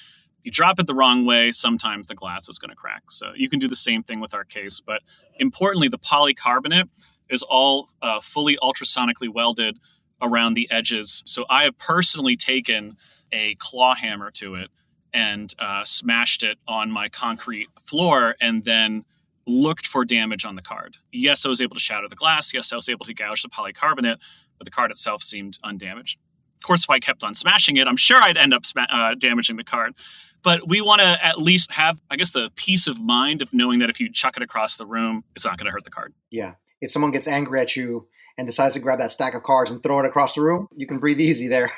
You 0.43 0.51
drop 0.51 0.79
it 0.79 0.87
the 0.87 0.95
wrong 0.95 1.25
way, 1.25 1.51
sometimes 1.51 2.07
the 2.07 2.15
glass 2.15 2.49
is 2.49 2.57
going 2.57 2.69
to 2.69 2.75
crack. 2.75 3.11
So 3.11 3.31
you 3.35 3.47
can 3.47 3.59
do 3.59 3.67
the 3.67 3.75
same 3.75 4.01
thing 4.03 4.19
with 4.19 4.33
our 4.33 4.43
case. 4.43 4.79
But 4.79 5.01
importantly, 5.39 5.87
the 5.87 5.99
polycarbonate 5.99 6.89
is 7.29 7.43
all 7.43 7.89
uh, 8.01 8.19
fully 8.19 8.57
ultrasonically 8.61 9.29
welded 9.29 9.77
around 10.21 10.55
the 10.55 10.69
edges. 10.71 11.23
So 11.25 11.45
I 11.49 11.63
have 11.63 11.77
personally 11.77 12.35
taken 12.35 12.97
a 13.31 13.55
claw 13.55 13.95
hammer 13.95 14.31
to 14.31 14.55
it 14.55 14.69
and 15.13 15.53
uh, 15.59 15.83
smashed 15.83 16.43
it 16.43 16.57
on 16.67 16.91
my 16.91 17.09
concrete 17.09 17.67
floor 17.79 18.35
and 18.39 18.63
then 18.63 19.05
looked 19.47 19.85
for 19.85 20.05
damage 20.05 20.45
on 20.45 20.55
the 20.55 20.61
card. 20.61 20.97
Yes, 21.11 21.45
I 21.45 21.49
was 21.49 21.61
able 21.61 21.75
to 21.75 21.81
shatter 21.81 22.07
the 22.07 22.15
glass. 22.15 22.53
Yes, 22.53 22.71
I 22.71 22.75
was 22.75 22.89
able 22.89 23.05
to 23.05 23.13
gouge 23.13 23.41
the 23.41 23.49
polycarbonate, 23.49 24.17
but 24.57 24.65
the 24.65 24.71
card 24.71 24.91
itself 24.91 25.23
seemed 25.23 25.57
undamaged. 25.63 26.19
Of 26.57 26.67
course, 26.67 26.83
if 26.83 26.89
I 26.89 26.99
kept 26.99 27.23
on 27.23 27.33
smashing 27.33 27.77
it, 27.77 27.87
I'm 27.87 27.97
sure 27.97 28.21
I'd 28.21 28.37
end 28.37 28.53
up 28.53 28.65
sma- 28.65 28.87
uh, 28.91 29.15
damaging 29.15 29.57
the 29.57 29.63
card. 29.63 29.95
But 30.43 30.67
we 30.67 30.81
want 30.81 31.01
to 31.01 31.25
at 31.25 31.39
least 31.39 31.71
have, 31.73 32.01
I 32.09 32.15
guess, 32.15 32.31
the 32.31 32.51
peace 32.55 32.87
of 32.87 33.01
mind 33.01 33.41
of 33.41 33.53
knowing 33.53 33.79
that 33.79 33.89
if 33.89 33.99
you 33.99 34.11
chuck 34.11 34.37
it 34.37 34.43
across 34.43 34.75
the 34.75 34.85
room, 34.85 35.23
it's 35.35 35.45
not 35.45 35.57
going 35.57 35.65
to 35.65 35.71
hurt 35.71 35.83
the 35.83 35.91
card. 35.91 36.13
Yeah. 36.29 36.53
If 36.81 36.91
someone 36.91 37.11
gets 37.11 37.27
angry 37.27 37.61
at 37.61 37.75
you 37.75 38.07
and 38.41 38.47
decides 38.47 38.73
to 38.73 38.79
grab 38.79 38.97
that 38.97 39.11
stack 39.11 39.35
of 39.35 39.43
cards 39.43 39.69
and 39.69 39.83
throw 39.83 39.99
it 39.99 40.05
across 40.05 40.33
the 40.33 40.41
room, 40.41 40.67
you 40.75 40.87
can 40.87 40.97
breathe 40.97 41.21
easy 41.21 41.47
there. 41.47 41.71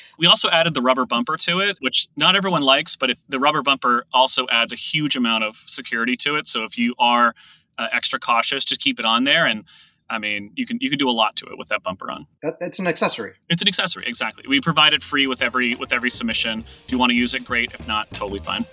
we 0.18 0.26
also 0.26 0.50
added 0.50 0.74
the 0.74 0.82
rubber 0.82 1.06
bumper 1.06 1.38
to 1.38 1.60
it, 1.60 1.78
which 1.80 2.08
not 2.14 2.36
everyone 2.36 2.60
likes, 2.60 2.94
but 2.94 3.08
if 3.08 3.18
the 3.26 3.40
rubber 3.40 3.62
bumper 3.62 4.04
also 4.12 4.46
adds 4.50 4.70
a 4.70 4.76
huge 4.76 5.16
amount 5.16 5.44
of 5.44 5.56
security 5.66 6.16
to 6.16 6.36
it. 6.36 6.46
So 6.46 6.64
if 6.64 6.76
you 6.76 6.94
are 6.98 7.34
uh, 7.78 7.88
extra 7.90 8.20
cautious, 8.20 8.66
just 8.66 8.82
keep 8.82 9.00
it 9.00 9.06
on 9.06 9.24
there 9.24 9.46
and 9.46 9.64
I 10.10 10.18
mean, 10.18 10.50
you 10.56 10.66
can 10.66 10.76
you 10.80 10.90
can 10.90 10.98
do 10.98 11.08
a 11.08 11.12
lot 11.12 11.36
to 11.36 11.46
it 11.46 11.56
with 11.56 11.68
that 11.68 11.84
bumper 11.84 12.10
on. 12.10 12.26
It's 12.42 12.80
an 12.80 12.88
accessory. 12.88 13.34
It's 13.48 13.62
an 13.62 13.68
accessory, 13.68 14.04
exactly. 14.08 14.44
We 14.46 14.60
provide 14.60 14.92
it 14.92 15.04
free 15.04 15.28
with 15.28 15.40
every 15.40 15.76
with 15.76 15.92
every 15.92 16.10
submission. 16.10 16.64
If 16.84 16.90
you 16.90 16.98
want 16.98 17.10
to 17.10 17.16
use 17.16 17.32
it, 17.32 17.44
great. 17.44 17.72
If 17.72 17.86
not, 17.86 18.10
totally 18.10 18.40
fine. 18.40 18.66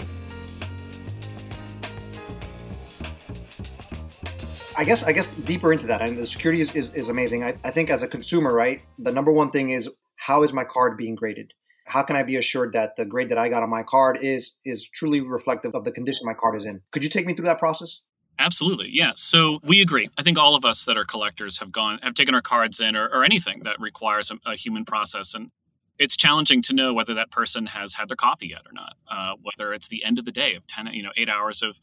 I 4.77 4.83
guess 4.83 5.03
I 5.03 5.11
guess 5.11 5.33
deeper 5.33 5.73
into 5.73 5.87
that, 5.87 6.01
mean, 6.01 6.17
the 6.17 6.27
security 6.27 6.61
is, 6.61 6.75
is, 6.75 6.93
is 6.93 7.09
amazing. 7.09 7.43
I, 7.43 7.55
I 7.63 7.71
think 7.71 7.89
as 7.89 8.03
a 8.03 8.07
consumer, 8.07 8.53
right, 8.53 8.81
the 8.99 9.11
number 9.11 9.31
one 9.31 9.49
thing 9.49 9.71
is 9.71 9.89
how 10.17 10.43
is 10.43 10.53
my 10.53 10.63
card 10.63 10.97
being 10.97 11.15
graded? 11.15 11.53
How 11.87 12.03
can 12.03 12.15
I 12.15 12.23
be 12.23 12.35
assured 12.35 12.73
that 12.73 12.95
the 12.95 13.05
grade 13.05 13.29
that 13.29 13.37
I 13.39 13.49
got 13.49 13.63
on 13.63 13.69
my 13.69 13.81
card 13.81 14.19
is 14.21 14.57
is 14.63 14.87
truly 14.87 15.19
reflective 15.19 15.73
of 15.73 15.83
the 15.83 15.91
condition 15.91 16.27
my 16.27 16.35
card 16.35 16.55
is 16.55 16.65
in? 16.65 16.81
Could 16.91 17.03
you 17.03 17.09
take 17.09 17.25
me 17.25 17.33
through 17.33 17.45
that 17.45 17.59
process? 17.59 18.01
Absolutely, 18.39 18.89
yeah. 18.91 19.13
So 19.15 19.59
we 19.63 19.81
agree. 19.81 20.09
I 20.15 20.21
think 20.21 20.37
all 20.37 20.53
of 20.53 20.63
us 20.63 20.85
that 20.85 20.95
are 20.95 21.05
collectors 21.05 21.57
have 21.57 21.71
gone 21.71 21.97
have 22.03 22.13
taken 22.13 22.35
our 22.35 22.41
cards 22.41 22.79
in, 22.79 22.95
or, 22.95 23.07
or 23.07 23.23
anything 23.23 23.63
that 23.63 23.79
requires 23.79 24.29
a, 24.29 24.37
a, 24.45 24.55
human 24.55 24.85
process, 24.85 25.33
and 25.33 25.49
it's 25.97 26.15
challenging 26.15 26.61
to 26.63 26.73
know 26.73 26.93
whether 26.93 27.15
that 27.15 27.31
person 27.31 27.67
has 27.67 27.95
had 27.95 28.09
their 28.09 28.15
coffee 28.15 28.49
yet 28.49 28.61
or 28.67 28.73
not. 28.73 28.93
Uh, 29.09 29.33
whether 29.41 29.73
it's 29.73 29.87
the 29.87 30.03
end 30.03 30.19
of 30.19 30.25
the 30.25 30.31
day 30.31 30.53
of 30.53 30.67
ten, 30.67 30.85
you 30.93 31.01
know, 31.01 31.11
eight 31.17 31.29
hours 31.29 31.63
of 31.63 31.79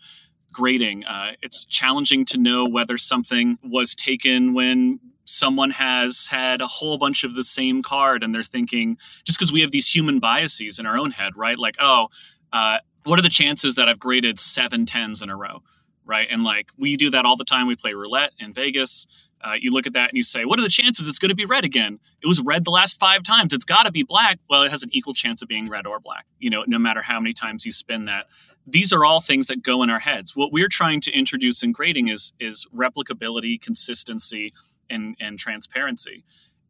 grading. 0.55 1.05
Uh, 1.05 1.33
it's 1.43 1.65
challenging 1.67 2.25
to 2.27 2.39
know 2.39 2.67
whether 2.67 2.97
something 2.97 3.59
was 3.63 3.95
taken 3.95 4.55
when 4.55 5.01
someone 5.27 5.71
has 5.71 6.29
had 6.31 6.61
a 6.61 6.67
whole 6.67 6.99
bunch 6.99 7.25
of 7.25 7.35
the 7.35 7.45
same 7.45 7.83
card 7.83 8.23
and 8.23 8.35
they're 8.35 8.43
thinking 8.43 8.97
just 9.25 9.39
because 9.39 9.53
we 9.53 9.61
have 9.61 9.71
these 9.71 9.95
human 9.95 10.21
biases 10.21 10.79
in 10.79 10.87
our 10.87 10.99
own 10.99 11.11
head 11.11 11.33
right? 11.37 11.59
Like 11.59 11.77
oh 11.81 12.09
uh, 12.53 12.79
what 13.05 13.19
are 13.19 13.23
the 13.23 13.29
chances 13.29 13.75
that 13.75 13.89
i've 13.89 13.99
graded 13.99 14.39
seven 14.39 14.87
tens 14.87 15.23
in 15.23 15.31
a 15.31 15.37
row 15.37 15.63
right? 16.05 16.29
And 16.31 16.45
like 16.45 16.71
we 16.79 16.97
do 16.97 17.11
that 17.11 17.25
all 17.25 17.37
the 17.37 17.45
time. 17.45 17.67
We 17.67 17.77
play 17.77 17.95
roulette 17.95 18.33
in 18.39 18.53
vegas. 18.53 19.07
Uh, 19.43 19.55
you 19.61 19.71
look 19.73 19.87
at 19.87 19.93
that 19.93 20.09
and 20.09 20.17
you 20.17 20.23
say 20.23 20.45
what 20.45 20.59
are 20.59 20.63
the 20.63 20.69
chances 20.69 21.09
it's 21.09 21.19
going 21.19 21.29
to 21.29 21.35
be 21.35 21.45
red 21.45 21.65
again? 21.65 21.99
It 22.23 22.27
was 22.27 22.41
red 22.41 22.65
the 22.65 22.71
last 22.71 22.99
five 22.99 23.23
times. 23.23 23.53
It's 23.53 23.65
got 23.65 23.85
to 23.85 23.93
be 23.93 24.03
black. 24.03 24.39
Well 24.49 24.63
it 24.63 24.71
has 24.71 24.83
an 24.83 24.91
equal 24.93 25.15
chance 25.15 25.43
of 25.43 25.49
being 25.49 25.69
red 25.69 25.87
or 25.87 26.01
black 26.01 26.27
you 26.39 26.51
know 26.51 26.65
no 26.67 26.79
matter 26.79 27.03
how 27.03 27.21
many 27.21 27.33
times 27.33 27.65
you 27.65 27.73
spin 27.73 28.07
that 28.07 28.27
these 28.67 28.93
are 28.93 29.05
all 29.05 29.21
things 29.21 29.47
that 29.49 29.63
go 29.63 29.83
in 29.83 29.91
our 29.91 29.99
heads. 29.99 30.35
What 30.35 30.53
we're 30.53 30.69
trying 30.69 31.01
to 31.03 31.13
introduce 31.13 31.63
in 31.63 31.73
grading 31.73 32.09
is 32.09 32.33
is 32.41 32.67
replicability, 32.75 33.61
consistency, 33.61 34.53
and 34.89 35.17
and 35.21 35.39
transparency. 35.39 36.25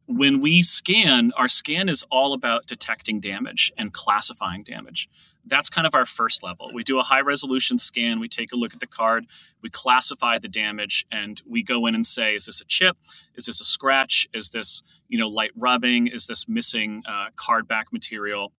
When 0.07 0.41
we 0.41 0.63
scan, 0.63 1.33
our 1.37 1.49
scan 1.49 1.89
is 1.89 2.05
all 2.11 2.35
about 2.35 2.67
detecting 2.67 3.21
damage 3.21 3.73
and 3.79 3.93
classifying 3.93 4.63
damage. 4.63 5.09
That's 5.47 5.71
kind 5.71 5.87
of 5.87 5.95
our 5.95 6.05
first 6.05 6.43
level. 6.43 6.71
We 6.75 6.83
do 6.85 6.99
a 6.99 7.03
high 7.03 7.21
resolution 7.21 7.79
scan. 7.79 8.21
We 8.21 8.29
take 8.29 8.53
a 8.53 8.57
look 8.57 8.75
at 8.75 8.81
the 8.81 8.87
card. 8.87 9.27
We 9.63 9.71
classify 9.71 10.39
the 10.39 10.49
damage, 10.49 11.07
and 11.11 11.41
we 11.47 11.63
go 11.63 11.87
in 11.87 11.95
and 11.95 12.07
say, 12.07 12.35
is 12.35 12.47
this 12.47 12.61
a 12.61 12.65
chip? 12.65 12.97
Is 13.35 13.47
this 13.47 13.61
a 13.61 13.65
scratch? 13.65 14.27
Is 14.35 14.51
this 14.51 14.83
you 15.09 15.19
know 15.19 15.29
light 15.29 15.53
rubbing? 15.57 16.07
Is 16.07 16.27
this 16.27 16.49
missing 16.49 17.03
uh, 17.09 17.27
card 17.37 17.67
back 17.69 17.93
material? 17.93 18.53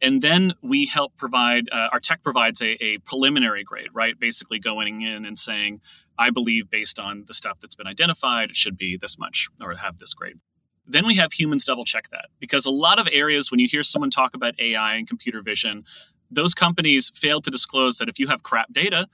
And 0.00 0.22
then 0.22 0.54
we 0.62 0.86
help 0.86 1.16
provide 1.16 1.68
uh, 1.72 1.88
our 1.92 2.00
tech 2.00 2.22
provides 2.22 2.60
a, 2.62 2.82
a, 2.82 2.98
preliminary 2.98 3.64
grade 3.64 3.88
right? 3.92 4.18
Basically 4.18 4.58
going 4.58 5.02
in 5.02 5.24
and 5.24 5.38
saying 5.38 5.80
i 6.18 6.30
believe 6.30 6.68
based 6.68 6.98
on 6.98 7.24
the 7.26 7.34
stuff 7.34 7.60
that's 7.60 7.74
been 7.74 7.86
identified 7.86 8.50
it 8.50 8.56
should 8.56 8.76
be 8.76 8.96
this 8.96 9.18
much 9.18 9.48
or 9.60 9.74
have 9.74 9.98
this 9.98 10.14
grade. 10.14 10.38
Then 10.90 11.06
we 11.06 11.16
have 11.16 11.32
humans 11.32 11.64
double 11.64 11.84
check 11.84 12.08
that 12.10 12.26
because 12.40 12.64
a 12.64 12.70
lot 12.70 12.98
of 12.98 13.06
areas 13.12 13.50
when 13.50 13.60
you 13.60 13.68
hear 13.68 13.82
someone 13.82 14.10
talk 14.10 14.34
about 14.34 14.54
ai 14.58 14.94
and 14.94 15.06
computer 15.06 15.42
vision 15.42 15.84
those 16.30 16.54
companies 16.54 17.10
fail 17.14 17.40
to 17.40 17.50
disclose 17.50 17.98
that 17.98 18.08
if 18.08 18.18
you 18.18 18.26
have 18.26 18.42
crap 18.42 18.72
data 18.72 19.06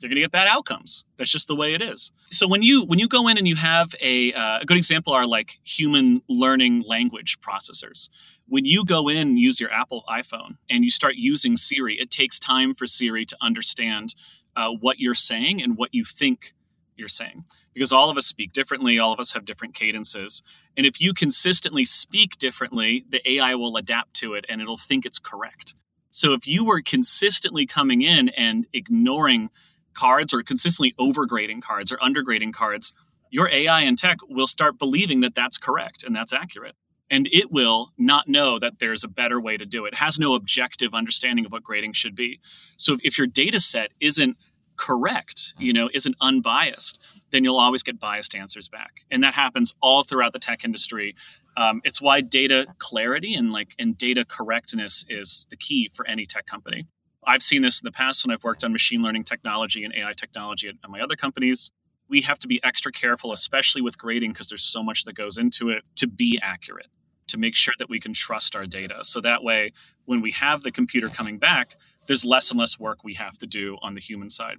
you're 0.00 0.08
going 0.08 0.16
to 0.16 0.22
get 0.22 0.30
bad 0.30 0.46
outcomes. 0.48 1.04
That's 1.16 1.30
just 1.30 1.48
the 1.48 1.56
way 1.56 1.74
it 1.74 1.82
is. 1.82 2.12
So 2.30 2.46
when 2.46 2.62
you 2.62 2.84
when 2.84 2.98
you 2.98 3.08
go 3.08 3.26
in 3.28 3.36
and 3.36 3.48
you 3.48 3.56
have 3.56 3.94
a 4.00 4.32
uh, 4.32 4.60
a 4.60 4.64
good 4.64 4.76
example 4.76 5.12
are 5.12 5.26
like 5.26 5.58
human 5.64 6.22
learning 6.28 6.84
language 6.86 7.38
processors. 7.40 8.08
When 8.46 8.64
you 8.64 8.84
go 8.84 9.08
in 9.08 9.18
and 9.18 9.38
use 9.38 9.60
your 9.60 9.70
Apple 9.70 10.04
iPhone 10.08 10.56
and 10.70 10.82
you 10.82 10.90
start 10.90 11.16
using 11.16 11.56
Siri, 11.56 11.96
it 12.00 12.10
takes 12.10 12.38
time 12.38 12.74
for 12.74 12.86
Siri 12.86 13.26
to 13.26 13.36
understand 13.42 14.14
uh, 14.56 14.70
what 14.70 14.98
you're 14.98 15.14
saying 15.14 15.62
and 15.62 15.76
what 15.76 15.92
you 15.92 16.04
think 16.04 16.54
you're 16.96 17.08
saying 17.08 17.44
because 17.74 17.92
all 17.92 18.10
of 18.10 18.16
us 18.16 18.26
speak 18.26 18.52
differently 18.52 18.98
all 18.98 19.12
of 19.12 19.20
us 19.20 19.32
have 19.32 19.44
different 19.44 19.72
cadences 19.72 20.42
and 20.76 20.84
if 20.84 21.00
you 21.00 21.14
consistently 21.14 21.84
speak 21.84 22.36
differently 22.38 23.04
the 23.08 23.22
ai 23.30 23.54
will 23.54 23.76
adapt 23.76 24.14
to 24.14 24.34
it 24.34 24.44
and 24.48 24.60
it'll 24.60 24.76
think 24.76 25.06
it's 25.06 25.20
correct 25.20 25.74
so 26.10 26.32
if 26.32 26.46
you 26.46 26.64
were 26.64 26.82
consistently 26.82 27.66
coming 27.66 28.02
in 28.02 28.30
and 28.30 28.66
ignoring 28.72 29.50
cards 29.98 30.32
or 30.32 30.42
consistently 30.44 30.94
overgrading 31.00 31.60
cards 31.60 31.90
or 31.90 31.96
undergrading 31.96 32.52
cards, 32.52 32.92
your 33.30 33.48
AI 33.48 33.80
and 33.80 33.98
tech 33.98 34.18
will 34.28 34.46
start 34.46 34.78
believing 34.78 35.22
that 35.22 35.34
that's 35.34 35.58
correct 35.58 36.04
and 36.04 36.14
that's 36.14 36.32
accurate. 36.32 36.76
And 37.10 37.28
it 37.32 37.50
will 37.50 37.90
not 37.98 38.28
know 38.28 38.60
that 38.60 38.78
there's 38.78 39.02
a 39.02 39.08
better 39.08 39.40
way 39.40 39.56
to 39.56 39.66
do 39.66 39.86
it. 39.86 39.94
it 39.94 39.98
has 39.98 40.18
no 40.18 40.34
objective 40.34 40.94
understanding 40.94 41.44
of 41.44 41.50
what 41.50 41.64
grading 41.64 41.94
should 41.94 42.14
be. 42.14 42.38
So 42.76 42.96
if, 43.02 43.18
your 43.18 43.26
data 43.26 43.58
set 43.58 43.92
isn't 43.98 44.36
correct, 44.76 45.54
you 45.58 45.72
know, 45.72 45.90
isn't 45.92 46.14
unbiased, 46.20 47.02
then 47.32 47.42
you'll 47.42 47.58
always 47.58 47.82
get 47.82 47.98
biased 47.98 48.36
answers 48.36 48.68
back. 48.68 49.00
And 49.10 49.24
that 49.24 49.34
happens 49.34 49.74
all 49.82 50.04
throughout 50.04 50.32
the 50.32 50.38
tech 50.38 50.64
industry. 50.64 51.16
Um, 51.56 51.80
it's 51.82 52.00
why 52.00 52.20
data 52.20 52.66
clarity 52.78 53.34
and 53.34 53.52
like 53.52 53.74
and 53.80 53.98
data 53.98 54.24
correctness 54.24 55.04
is 55.08 55.46
the 55.50 55.56
key 55.56 55.88
for 55.92 56.06
any 56.06 56.24
tech 56.24 56.46
company. 56.46 56.86
I've 57.28 57.42
seen 57.42 57.60
this 57.60 57.78
in 57.78 57.84
the 57.84 57.92
past 57.92 58.24
when 58.24 58.32
I've 58.32 58.42
worked 58.42 58.64
on 58.64 58.72
machine 58.72 59.02
learning 59.02 59.24
technology 59.24 59.84
and 59.84 59.94
AI 59.94 60.14
technology 60.14 60.66
at, 60.66 60.76
at 60.82 60.88
my 60.88 61.00
other 61.02 61.14
companies. 61.14 61.70
We 62.08 62.22
have 62.22 62.38
to 62.38 62.48
be 62.48 62.58
extra 62.64 62.90
careful, 62.90 63.32
especially 63.32 63.82
with 63.82 63.98
grading, 63.98 64.32
because 64.32 64.48
there's 64.48 64.64
so 64.64 64.82
much 64.82 65.04
that 65.04 65.12
goes 65.12 65.36
into 65.36 65.68
it 65.68 65.84
to 65.96 66.06
be 66.06 66.40
accurate, 66.42 66.86
to 67.26 67.36
make 67.36 67.54
sure 67.54 67.74
that 67.78 67.90
we 67.90 68.00
can 68.00 68.14
trust 68.14 68.56
our 68.56 68.64
data. 68.64 69.00
So 69.02 69.20
that 69.20 69.44
way, 69.44 69.72
when 70.06 70.22
we 70.22 70.30
have 70.32 70.62
the 70.62 70.70
computer 70.70 71.08
coming 71.08 71.36
back, 71.36 71.76
there's 72.06 72.24
less 72.24 72.50
and 72.50 72.58
less 72.58 72.80
work 72.80 73.04
we 73.04 73.12
have 73.14 73.36
to 73.38 73.46
do 73.46 73.76
on 73.82 73.92
the 73.94 74.00
human 74.00 74.30
side. 74.30 74.56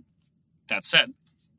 That 0.68 0.86
said, 0.86 1.14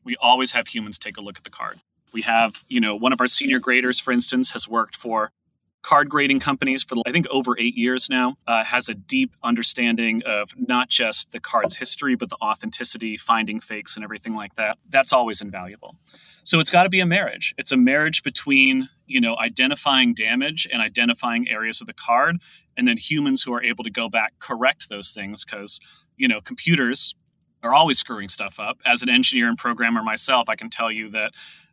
we 0.05 0.15
always 0.17 0.53
have 0.53 0.69
humans 0.69 0.97
take 0.97 1.17
a 1.17 1.21
look 1.21 1.37
at 1.37 1.43
the 1.43 1.51
card. 1.51 1.81
We 2.13 2.23
have, 2.23 2.63
you 2.69 2.81
know, 2.81 2.95
one 2.95 3.13
of 3.13 3.21
our 3.21 3.27
senior 3.27 3.59
graders, 3.59 3.99
for 3.99 4.13
instance, 4.13 4.53
has 4.53 4.69
worked 4.69 4.95
for 4.95 5.33
card 5.83 6.09
grading 6.09 6.41
companies 6.41 6.85
for 6.85 6.97
I 7.07 7.13
think 7.13 7.27
over 7.31 7.57
eight 7.59 7.77
years 7.77 8.09
now. 8.11 8.37
Uh, 8.47 8.65
has 8.65 8.89
a 8.89 8.95
deep 8.95 9.35
understanding 9.43 10.23
of 10.27 10.53
not 10.57 10.89
just 10.89 11.33
the 11.33 11.41
card's 11.41 11.77
history, 11.77 12.15
but 12.15 12.31
the 12.31 12.37
authenticity, 12.43 13.17
finding 13.17 13.61
fakes, 13.61 13.97
and 13.97 14.05
everything 14.05 14.35
like 14.35 14.55
that. 14.57 14.79
That's 14.89 15.13
always 15.13 15.41
invaluable. 15.41 15.97
So 16.45 16.61
it's 16.61 16.71
got 16.71 16.85
to 16.85 16.89
be 16.89 17.01
a 17.01 17.07
marriage. 17.07 17.55
It's 17.59 17.73
a 17.73 17.77
marriage 17.77 18.23
between 18.23 18.89
you 19.07 19.21
know 19.21 19.37
identifying 19.39 20.15
damage 20.15 20.67
and 20.73 20.83
identifying 20.83 21.49
areas 21.49 21.81
of 21.81 21.87
the 21.87 21.95
card, 21.95 22.39
and 22.77 22.87
then 22.87 22.97
humans 22.97 23.43
who 23.43 23.53
are 23.53 23.63
able 23.63 23.85
to 23.85 23.91
go 23.91 24.09
back 24.09 24.35
correct 24.39 24.89
those 24.89 25.13
things 25.13 25.45
because 25.45 25.81
you 26.17 26.29
know 26.29 26.41
computers 26.41 27.15
are 27.63 27.75
always 27.75 27.99
screwing 27.99 28.29
stuff 28.29 28.59
up. 28.59 28.79
As 28.85 29.03
an 29.03 29.09
engineer 29.09 29.49
and 29.49 29.59
programmer 29.59 30.03
myself, 30.03 30.49
I 30.49 30.57
can 30.57 30.71
tell 30.71 30.91
you 30.91 31.11
that 31.11 31.33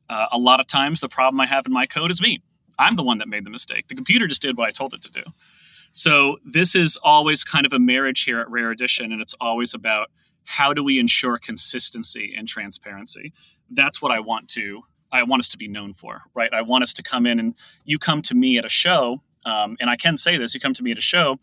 uh, 0.09 0.27
a 0.31 0.37
lot 0.37 0.59
of 0.59 0.67
times 0.67 0.99
the 0.99 1.09
problem 1.09 1.39
I 1.39 1.45
have 1.45 1.65
in 1.65 1.73
my 1.73 1.85
code 1.85 2.11
is 2.11 2.21
me 2.21 2.41
I'm 2.79 2.95
the 2.95 3.03
one 3.03 3.17
that 3.19 3.27
made 3.27 3.45
the 3.45 3.49
mistake. 3.49 3.87
The 3.87 3.95
computer 3.95 4.27
just 4.27 4.41
did 4.41 4.57
what 4.57 4.67
I 4.67 4.71
told 4.71 4.93
it 4.93 5.01
to 5.03 5.11
do. 5.11 5.23
So 5.91 6.37
this 6.45 6.75
is 6.75 6.97
always 7.03 7.43
kind 7.43 7.65
of 7.65 7.73
a 7.73 7.79
marriage 7.79 8.23
here 8.23 8.39
at 8.39 8.49
Rare 8.49 8.71
Edition, 8.71 9.11
and 9.11 9.21
it's 9.21 9.35
always 9.41 9.73
about 9.73 10.11
how 10.45 10.73
do 10.73 10.83
we 10.83 10.99
ensure 10.99 11.37
consistency 11.37 12.33
and 12.37 12.47
transparency. 12.47 13.33
That's 13.69 14.01
what 14.01 14.11
I 14.11 14.19
want 14.19 14.47
to. 14.49 14.83
I 15.11 15.23
want 15.23 15.41
us 15.41 15.49
to 15.49 15.57
be 15.57 15.67
known 15.67 15.93
for, 15.93 16.21
right? 16.33 16.53
I 16.53 16.61
want 16.61 16.83
us 16.83 16.93
to 16.93 17.03
come 17.03 17.25
in 17.25 17.39
and 17.39 17.55
you 17.85 17.97
come 17.97 18.21
to 18.23 18.35
me 18.35 18.57
at 18.57 18.65
a 18.65 18.69
show, 18.69 19.21
um, 19.45 19.77
and 19.79 19.89
I 19.89 19.95
can 19.95 20.17
say 20.17 20.37
this: 20.37 20.53
you 20.53 20.59
come 20.59 20.73
to 20.73 20.83
me 20.83 20.91
at 20.91 20.97
a 20.97 21.01
show, 21.01 21.39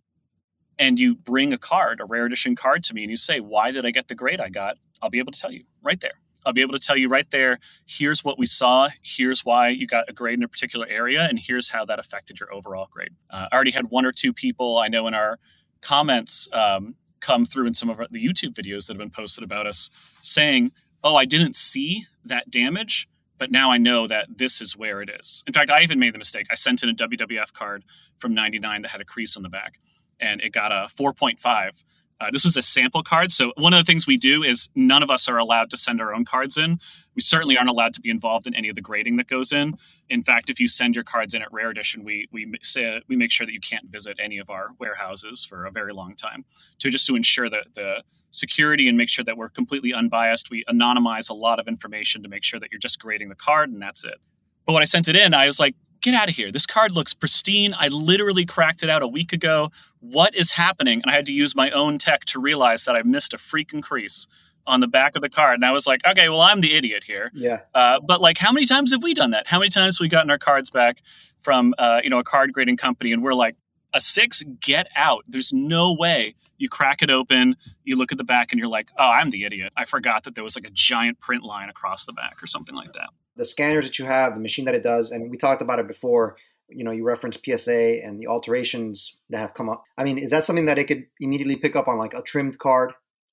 and 0.79 0.99
you 1.01 1.15
bring 1.15 1.53
a 1.53 1.59
card, 1.59 2.01
a 2.01 2.05
rare 2.05 2.27
edition 2.27 2.55
card 2.55 2.85
to 2.85 2.95
me, 2.95 3.03
and 3.03 3.11
you 3.11 3.17
say, 3.17 3.41
"Why 3.41 3.71
did 3.71 3.85
I 3.85 3.91
get 3.91 4.09
the 4.09 4.15
grade 4.15 4.41
I 4.41 4.51
got?" 4.51 4.77
I'll 5.03 5.11
be 5.11 5.19
able 5.19 5.33
to 5.33 5.41
tell 5.41 5.53
you 5.53 5.65
right 5.83 6.01
there. 6.01 6.21
I'll 6.45 6.53
be 6.53 6.61
able 6.61 6.75
to 6.75 6.79
tell 6.79 6.97
you 6.97 7.09
right 7.09 7.31
there, 7.31 7.59
here's 7.87 8.25
what 8.25 8.39
we 8.39 8.47
saw, 8.47 8.89
here's 9.03 9.45
why 9.45 9.69
you 9.69 9.87
got 9.87 10.09
a 10.09 10.13
grade 10.13 10.39
in 10.39 10.45
a 10.45 10.49
particular 10.49 10.87
area, 10.89 11.27
and 11.29 11.39
here's 11.39 11.71
how 11.71 11.85
that 11.87 11.99
affected 11.99 12.41
your 12.41 12.53
overall 12.53 12.89
grade. 12.91 13.11
Uh, 13.31 13.49
I 13.51 13.55
already 13.55 13.71
had 13.71 13.91
one 13.91 14.05
or 14.05 14.13
two 14.13 14.33
people 14.33 14.79
I 14.79 14.89
know 14.89 15.07
in 15.07 15.15
our 15.15 15.39
comments 15.81 16.49
um, 16.53 16.97
come 17.21 17.45
through 17.47 17.67
in 17.67 17.75
some 17.75 17.89
of 17.89 17.99
the 18.11 18.25
YouTube 18.25 18.55
videos 18.55 18.87
that 18.87 18.95
have 18.95 18.99
been 18.99 19.11
posted 19.11 19.45
about 19.45 19.67
us 19.67 19.91
saying, 20.23 20.73
oh, 21.03 21.17
I 21.17 21.25
didn't 21.25 21.57
see 21.57 22.05
that 22.25 22.51
damage, 22.51 23.09
but 23.39 23.51
now 23.51 23.71
I 23.71 23.79
know 23.79 24.07
that 24.07 24.39
this 24.39 24.61
is 24.61 24.77
where 24.77 25.03
it 25.03 25.11
is. 25.11 25.43
In 25.47 25.53
fact, 25.53 25.71
I 25.71 25.83
even 25.83 25.99
made 25.99 26.15
the 26.15 26.19
mistake. 26.19 26.47
I 26.51 26.55
sent 26.55 26.83
in 26.83 26.89
a 26.89 26.95
WWF 26.95 27.53
card 27.53 27.85
from 28.17 28.35
99 28.35 28.83
that 28.83 28.91
had 28.91 29.01
a 29.01 29.05
crease 29.05 29.37
on 29.37 29.43
the 29.43 29.49
back, 29.49 29.79
and 30.21 30.41
it 30.41 30.53
got 30.53 30.73
a 30.73 30.89
4.5 30.89 31.85
uh, 32.21 32.31
this 32.31 32.45
was 32.45 32.57
a 32.57 32.63
sample 32.63 33.03
card. 33.03 33.33
So, 33.33 33.53
one 33.57 33.75
of 33.75 33.79
the 33.79 33.85
things 33.85 34.07
we 34.07 34.17
do 34.17 34.43
is 34.43 34.69
none 34.75 35.03
of 35.03 35.11
us 35.11 35.29
are 35.29 35.37
allowed 35.37 35.71
to 35.71 35.77
send 35.77 36.01
our 36.01 36.15
own 36.15 36.25
cards 36.25 36.57
in. 36.57 36.79
We 37.15 37.23
certainly 37.23 37.57
aren't 37.57 37.71
allowed 37.71 37.95
to 37.95 38.01
be 38.01 38.11
involved 38.11 38.47
in 38.47 38.55
any 38.55 38.69
of 38.69 38.77
the 38.77 38.83
grading 38.83 39.17
that 39.17 39.29
goes 39.29 39.53
in. 39.53 39.75
In 40.09 40.23
fact, 40.23 40.51
if 40.51 40.61
you 40.61 40.69
send 40.69 40.95
your 40.95 41.05
cards 41.05 41.35
in 41.35 41.43
at 41.43 41.53
Rare 41.53 41.71
Edition, 41.71 42.05
we, 42.05 42.29
we, 42.33 42.51
say, 42.63 43.01
we 43.09 43.17
make 43.17 43.31
sure 43.31 43.47
that 43.47 43.53
you 43.53 43.61
can't 43.61 43.87
visit 43.91 44.17
any 44.21 44.39
of 44.39 44.51
our 44.51 44.69
warehouses 44.79 45.45
for 45.45 45.65
a 45.65 45.71
very 45.71 45.93
long 45.93 46.15
time 46.15 46.45
to 46.79 46.91
just 46.91 47.07
to 47.07 47.17
ensure 47.17 47.51
that 47.51 47.75
the 47.75 48.03
security 48.31 48.89
and 48.89 48.99
make 48.99 49.09
sure 49.09 49.25
that 49.25 49.37
we're 49.37 49.49
completely 49.49 49.93
unbiased. 49.93 50.51
We 50.51 50.65
anonymize 50.65 51.31
a 51.31 51.35
lot 51.35 51.59
of 51.61 51.69
information 51.69 52.23
to 52.23 52.29
make 52.29 52.43
sure 52.43 52.59
that 52.61 52.71
you're 52.73 52.81
just 52.81 53.01
grading 53.01 53.29
the 53.29 53.37
card 53.37 53.71
and 53.71 53.81
that's 53.81 54.05
it. 54.05 54.19
But 54.67 54.73
when 54.73 54.83
I 54.83 54.87
sent 54.87 55.09
it 55.09 55.17
in, 55.17 55.35
I 55.35 55.47
was 55.47 55.61
like, 55.61 55.75
get 56.05 56.15
out 56.15 56.29
of 56.29 56.37
here. 56.37 56.53
This 56.53 56.67
card 56.67 56.93
looks 56.93 57.15
pristine. 57.15 57.75
I 57.79 57.89
literally 57.89 58.45
cracked 58.45 58.83
it 58.83 58.91
out 58.91 59.03
a 59.03 59.09
week 59.09 59.33
ago. 59.33 59.71
What 60.01 60.35
is 60.35 60.53
happening? 60.53 61.01
And 61.03 61.11
I 61.11 61.15
had 61.15 61.25
to 61.27 61.33
use 61.33 61.57
my 61.57 61.71
own 61.71 61.97
tech 61.97 62.27
to 62.27 62.39
realize 62.39 62.85
that 62.85 62.95
I 62.95 63.03
missed 63.03 63.33
a 63.33 63.39
freaking 63.39 63.83
crease 63.83 64.27
on 64.67 64.81
the 64.81 64.87
back 64.87 65.17
of 65.17 65.23
the 65.23 65.31
card. 65.31 65.55
And 65.55 65.65
I 65.65 65.73
was 65.73 65.87
like, 65.87 66.07
okay, 66.07 66.29
well, 66.29 66.43
I'm 66.43 66.61
the 66.61 66.75
idiot 66.75 67.05
here. 67.05 67.31
Yeah. 67.35 67.61
Uh, 67.75 68.01
but 68.07 68.21
like, 68.21 68.37
how 68.37 68.53
many 68.53 68.67
times 68.67 68.93
have 68.93 69.03
we 69.03 69.15
done 69.15 69.31
that? 69.31 69.47
How 69.47 69.59
many 69.59 69.71
times 69.71 69.99
have 69.99 70.05
we 70.05 70.09
gotten 70.09 70.31
our 70.31 70.39
cards 70.39 70.71
back 70.71 71.01
from, 71.41 71.75
uh, 71.79 72.01
you 72.05 72.11
know, 72.11 72.19
a 72.19 72.25
card 72.25 72.53
grading 72.53 72.77
company 72.77 73.11
and 73.13 73.23
we're 73.23 73.35
like, 73.35 73.57
a 73.95 74.01
six, 74.01 74.43
get 74.61 74.89
out. 74.97 75.25
There's 75.29 75.53
no 75.53 75.95
way 75.95 76.35
you 76.59 76.69
crack 76.69 77.01
it 77.01 77.11
open, 77.11 77.57
you 77.85 77.97
look 77.97 78.11
at 78.11 78.19
the 78.19 78.25
back, 78.25 78.51
and 78.51 78.59
you're 78.59 78.69
like, 78.69 78.91
oh, 78.99 79.09
I'm 79.09 79.31
the 79.31 79.45
idiot. 79.45 79.73
I 79.77 79.85
forgot 79.85 80.25
that 80.25 80.35
there 80.35 80.43
was 80.43 80.57
like 80.57 80.67
a 80.67 80.73
giant 80.73 81.21
print 81.21 81.45
line 81.45 81.69
across 81.69 82.05
the 82.05 82.13
back 82.13 82.43
or 82.43 82.49
something 82.49 82.75
like 82.75 82.93
that 82.95 83.11
the 83.37 83.45
scanners 83.45 83.85
that 83.87 83.99
you 83.99 84.05
have, 84.05 84.35
the 84.35 84.41
machine 84.41 84.65
that 84.67 84.75
it 84.75 84.83
does, 84.83 85.11
and 85.11 85.31
we 85.31 85.37
talked 85.37 85.63
about 85.63 85.79
it 85.79 85.89
before. 85.89 86.37
You 86.69 86.83
know, 86.83 86.93
you 86.93 87.05
referenced 87.05 87.45
PSA 87.45 88.03
and 88.05 88.19
the 88.19 88.27
alterations 88.27 89.17
that 89.29 89.39
have 89.39 89.55
come 89.55 89.69
up. 89.69 89.85
I 89.99 90.05
mean, 90.05 90.19
is 90.19 90.31
that 90.31 90.45
something 90.45 90.65
that 90.65 90.79
it 90.79 90.85
could 90.85 91.07
immediately 91.21 91.57
pick 91.57 91.77
up 91.77 91.89
on, 91.89 91.99
like 91.99 92.15
a 92.15 92.23
trimmed 92.23 92.59
card? 92.59 92.93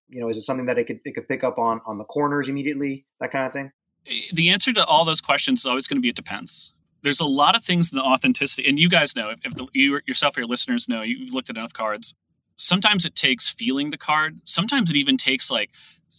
You 0.10 0.20
know, 0.20 0.30
is 0.30 0.38
it 0.38 0.42
something 0.42 0.66
that 0.66 0.78
it 0.78 0.86
could 0.86 1.00
it 1.06 1.16
could 1.16 1.28
pick 1.28 1.44
up 1.44 1.58
on 1.58 1.82
on 1.86 1.98
the 1.98 2.04
corners 2.04 2.50
immediately, 2.50 3.06
that 3.20 3.32
kind 3.32 3.46
of 3.46 3.54
thing? 3.54 3.72
Eh, 4.08 4.28
the 4.34 4.50
answer 4.50 4.74
to 4.74 4.86
all 4.86 5.06
those 5.06 5.22
questions 5.22 5.62
is 5.62 5.66
always 5.66 5.88
going 5.88 5.98
to 5.98 6.02
be 6.02 6.10
it 6.10 6.16
depends. 6.16 6.74
There's 7.04 7.20
a 7.20 7.26
lot 7.26 7.56
of 7.56 7.64
things 7.64 7.92
in 7.92 7.98
the 7.98 8.04
authenticity, 8.04 8.68
and 8.68 8.78
you 8.78 8.90
guys 8.90 9.16
know 9.16 9.30
if, 9.30 9.40
if 9.44 9.56
the, 9.56 9.68
you 9.74 10.02
yourself 10.06 10.38
or 10.38 10.42
your 10.42 10.50
listeners 10.50 10.90
know 10.90 11.02
you've 11.02 11.34
looked 11.34 11.50
at 11.50 11.58
enough 11.58 11.74
cards. 11.74 12.14
Sometimes 12.58 13.06
it 13.06 13.16
takes 13.16 13.50
feeling 13.50 13.90
the 13.90 13.98
card. 13.98 14.42
Sometimes 14.44 14.92
it 14.92 14.98
even 14.98 15.18
takes 15.18 15.50
like 15.50 15.72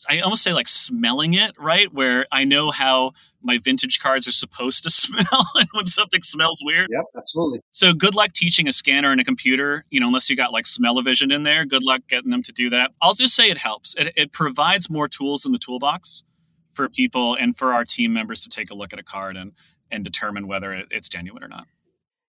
I 0.09 0.20
almost 0.20 0.42
say 0.42 0.52
like 0.52 0.68
smelling 0.68 1.35
it, 1.35 1.52
right? 1.59 1.92
Where 1.92 2.26
I 2.33 2.44
know 2.44 2.70
how 2.70 3.12
my 3.42 3.59
vintage 3.59 3.98
cards 4.00 4.26
are 4.26 4.33
supposed 4.33 4.83
to 4.85 4.90
smell 4.90 5.46
and 5.55 5.68
when 5.72 5.87
something 5.87 6.22
smells 6.22 6.61
weird. 6.64 6.88
Yep, 6.90 7.05
absolutely. 7.16 7.61
So 7.70 7.92
good 7.92 8.14
luck 8.14 8.33
teaching 8.33 8.68
a 8.68 8.72
scanner 8.72 9.11
and 9.11 9.20
a 9.20 9.24
computer, 9.24 9.85
you 9.90 10.00
know, 10.00 10.07
unless 10.07 10.31
you 10.31 10.37
got 10.37 10.52
like 10.52 10.66
smell-o-vision 10.66 11.31
in 11.31 11.42
there. 11.42 11.64
Good 11.64 11.83
luck 11.83 12.02
getting 12.09 12.31
them 12.31 12.42
to 12.42 12.52
do 12.52 12.70
that. 12.70 12.92
I'll 13.00 13.14
just 13.14 13.35
say 13.35 13.50
it 13.50 13.59
helps. 13.59 13.94
It, 13.96 14.12
it 14.16 14.33
provides 14.33 14.88
more 14.88 15.09
tools 15.09 15.44
in 15.44 15.52
the 15.52 15.59
toolbox 15.59 16.24
for 16.72 16.88
people 16.88 17.35
and 17.35 17.57
for 17.57 17.72
our 17.74 17.85
team 17.85 18.12
members 18.12 18.42
to 18.42 18.48
take 18.48 18.70
a 18.70 18.74
look 18.74 18.92
at 18.92 18.98
a 18.98 19.02
card 19.02 19.37
and 19.37 19.52
and 19.90 20.05
determine 20.05 20.48
whether 20.48 20.72
it, 20.72 20.87
it's 20.90 21.09
genuine 21.09 21.44
or 21.44 21.48
not. 21.48 21.66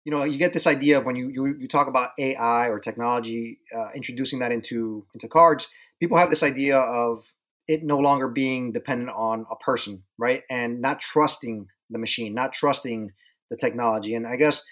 You 0.04 0.12
know, 0.12 0.26
you 0.26 0.38
get 0.38 0.52
this 0.52 0.67
idea 0.67 0.97
of 0.97 1.06
when 1.06 1.15
you 1.15 1.30
you, 1.30 1.45
you 1.60 1.67
talk 1.67 1.88
about 1.88 2.10
AI 2.19 2.67
or 2.67 2.80
technology, 2.80 3.60
uh, 3.76 3.89
introducing 3.95 4.39
that 4.39 4.52
into 4.52 5.06
into 5.13 5.30
cards. 5.30 5.69
People 5.99 6.17
have 6.17 6.30
this 6.30 6.43
idea 6.43 6.78
of 6.78 7.32
it 7.67 7.84
no 7.84 7.97
longer 7.97 8.28
being 8.28 8.71
dependent 8.71 9.12
on 9.15 9.45
a 9.49 9.56
person, 9.56 10.04
right? 10.17 10.43
And 10.49 10.82
not 10.82 10.99
trusting 10.99 11.67
the 11.89 11.99
machine, 11.99 12.34
not 12.34 12.54
trusting 12.54 13.12
the 13.49 13.58
technology. 13.58 14.15
And 14.15 14.28
I 14.28 14.36
guess 14.36 14.63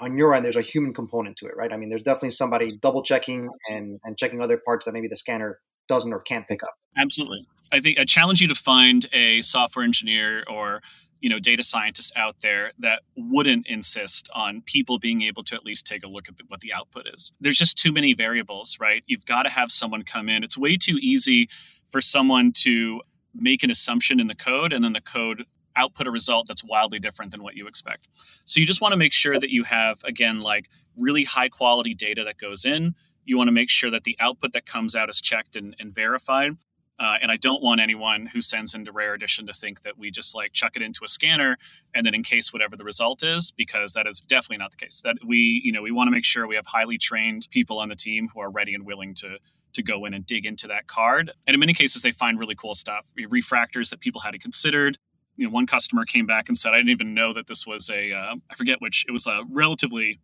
on 0.00 0.16
your 0.16 0.34
end, 0.34 0.44
there's 0.44 0.56
a 0.56 0.62
human 0.62 0.94
component 0.94 1.36
to 1.38 1.46
it, 1.46 1.56
right? 1.56 1.72
I 1.72 1.76
mean, 1.76 1.88
there's 1.88 2.02
definitely 2.02 2.32
somebody 2.32 2.78
double 2.82 3.02
checking 3.02 3.48
and, 3.70 4.00
and 4.02 4.16
checking 4.16 4.40
other 4.40 4.56
parts 4.56 4.86
that 4.86 4.92
maybe 4.92 5.08
the 5.08 5.16
scanner 5.16 5.60
doesn't 5.88 6.12
or 6.12 6.20
can't 6.20 6.48
pick 6.48 6.62
up. 6.62 6.74
Absolutely. 6.96 7.46
I 7.72 7.80
think 7.80 7.98
I 7.98 8.04
challenge 8.04 8.40
you 8.40 8.48
to 8.48 8.54
find 8.54 9.06
a 9.12 9.42
software 9.42 9.84
engineer 9.84 10.44
or 10.48 10.80
you 11.20 11.28
know 11.28 11.38
data 11.38 11.62
scientist 11.62 12.12
out 12.16 12.36
there 12.40 12.72
that 12.78 13.02
wouldn't 13.16 13.66
insist 13.66 14.30
on 14.34 14.62
people 14.62 14.98
being 14.98 15.22
able 15.22 15.44
to 15.44 15.54
at 15.54 15.64
least 15.64 15.86
take 15.86 16.02
a 16.02 16.08
look 16.08 16.28
at 16.28 16.36
the, 16.38 16.44
what 16.48 16.60
the 16.60 16.72
output 16.72 17.06
is 17.12 17.32
there's 17.40 17.58
just 17.58 17.76
too 17.76 17.92
many 17.92 18.14
variables 18.14 18.78
right 18.80 19.02
you've 19.06 19.26
got 19.26 19.42
to 19.42 19.50
have 19.50 19.70
someone 19.70 20.02
come 20.02 20.30
in 20.30 20.42
it's 20.42 20.56
way 20.56 20.78
too 20.78 20.98
easy 21.00 21.46
for 21.90 22.00
someone 22.00 22.52
to 22.52 23.02
make 23.34 23.62
an 23.62 23.70
assumption 23.70 24.20
in 24.20 24.26
the 24.26 24.34
code 24.34 24.72
and 24.72 24.84
then 24.84 24.92
the 24.92 25.00
code 25.00 25.44
output 25.76 26.06
a 26.06 26.10
result 26.10 26.46
that's 26.48 26.64
wildly 26.64 26.98
different 26.98 27.30
than 27.30 27.42
what 27.42 27.54
you 27.54 27.66
expect. 27.66 28.08
So 28.44 28.60
you 28.60 28.66
just 28.66 28.80
want 28.80 28.92
to 28.92 28.98
make 28.98 29.12
sure 29.12 29.38
that 29.38 29.50
you 29.50 29.64
have 29.64 30.02
again 30.04 30.40
like 30.40 30.68
really 30.96 31.24
high 31.24 31.48
quality 31.48 31.94
data 31.94 32.24
that 32.24 32.38
goes 32.38 32.64
in. 32.64 32.94
You 33.24 33.38
want 33.38 33.48
to 33.48 33.52
make 33.52 33.70
sure 33.70 33.90
that 33.90 34.04
the 34.04 34.16
output 34.18 34.52
that 34.52 34.66
comes 34.66 34.96
out 34.96 35.08
is 35.08 35.20
checked 35.20 35.56
and, 35.56 35.76
and 35.78 35.92
verified. 35.92 36.56
Uh, 36.98 37.16
and 37.22 37.32
I 37.32 37.38
don't 37.38 37.62
want 37.62 37.80
anyone 37.80 38.26
who 38.26 38.42
sends 38.42 38.74
into 38.74 38.92
Rare 38.92 39.14
Edition 39.14 39.46
to 39.46 39.54
think 39.54 39.82
that 39.82 39.96
we 39.96 40.10
just 40.10 40.34
like 40.34 40.52
chuck 40.52 40.76
it 40.76 40.82
into 40.82 41.02
a 41.02 41.08
scanner 41.08 41.56
and 41.94 42.04
then 42.04 42.14
in 42.14 42.22
case 42.22 42.52
whatever 42.52 42.76
the 42.76 42.84
result 42.84 43.22
is, 43.22 43.52
because 43.52 43.94
that 43.94 44.06
is 44.06 44.20
definitely 44.20 44.58
not 44.58 44.72
the 44.72 44.76
case. 44.76 45.00
That 45.02 45.16
we, 45.24 45.62
you 45.64 45.72
know, 45.72 45.80
we 45.80 45.92
want 45.92 46.08
to 46.08 46.12
make 46.12 46.26
sure 46.26 46.46
we 46.46 46.56
have 46.56 46.66
highly 46.66 46.98
trained 46.98 47.48
people 47.50 47.78
on 47.78 47.88
the 47.88 47.96
team 47.96 48.28
who 48.34 48.40
are 48.40 48.50
ready 48.50 48.74
and 48.74 48.84
willing 48.84 49.14
to 49.14 49.38
to 49.74 49.82
go 49.82 50.04
in 50.04 50.14
and 50.14 50.26
dig 50.26 50.46
into 50.46 50.66
that 50.68 50.86
card. 50.86 51.30
And 51.46 51.54
in 51.54 51.60
many 51.60 51.74
cases, 51.74 52.02
they 52.02 52.12
find 52.12 52.38
really 52.38 52.54
cool 52.54 52.74
stuff, 52.74 53.12
refractors 53.18 53.90
that 53.90 54.00
people 54.00 54.20
hadn't 54.20 54.42
considered. 54.42 54.98
You 55.36 55.46
know, 55.46 55.52
one 55.52 55.66
customer 55.66 56.04
came 56.04 56.26
back 56.26 56.48
and 56.48 56.58
said, 56.58 56.74
"I 56.74 56.78
didn't 56.78 56.90
even 56.90 57.14
know 57.14 57.32
that 57.32 57.46
this 57.46 57.66
was 57.66 57.88
a 57.90 58.12
uh, 58.12 58.36
I 58.50 58.54
forget 58.54 58.80
which. 58.80 59.04
It 59.08 59.12
was 59.12 59.26
a 59.26 59.44
relatively 59.50 60.20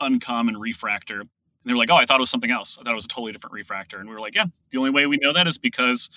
uncommon 0.00 0.56
refractor." 0.56 1.20
And 1.20 1.30
they 1.64 1.72
were 1.72 1.78
like, 1.78 1.90
oh, 1.90 1.96
I 1.96 2.06
thought 2.06 2.18
it 2.18 2.20
was 2.20 2.30
something 2.30 2.52
else. 2.52 2.78
I 2.78 2.84
thought 2.84 2.92
it 2.92 2.94
was 2.94 3.04
a 3.04 3.08
totally 3.08 3.32
different 3.32 3.52
refractor. 3.52 3.98
And 3.98 4.08
we 4.08 4.14
were 4.14 4.20
like, 4.20 4.34
yeah, 4.34 4.44
the 4.70 4.78
only 4.78 4.90
way 4.90 5.06
we 5.06 5.18
know 5.20 5.32
that 5.32 5.48
is 5.48 5.58
because 5.58 6.08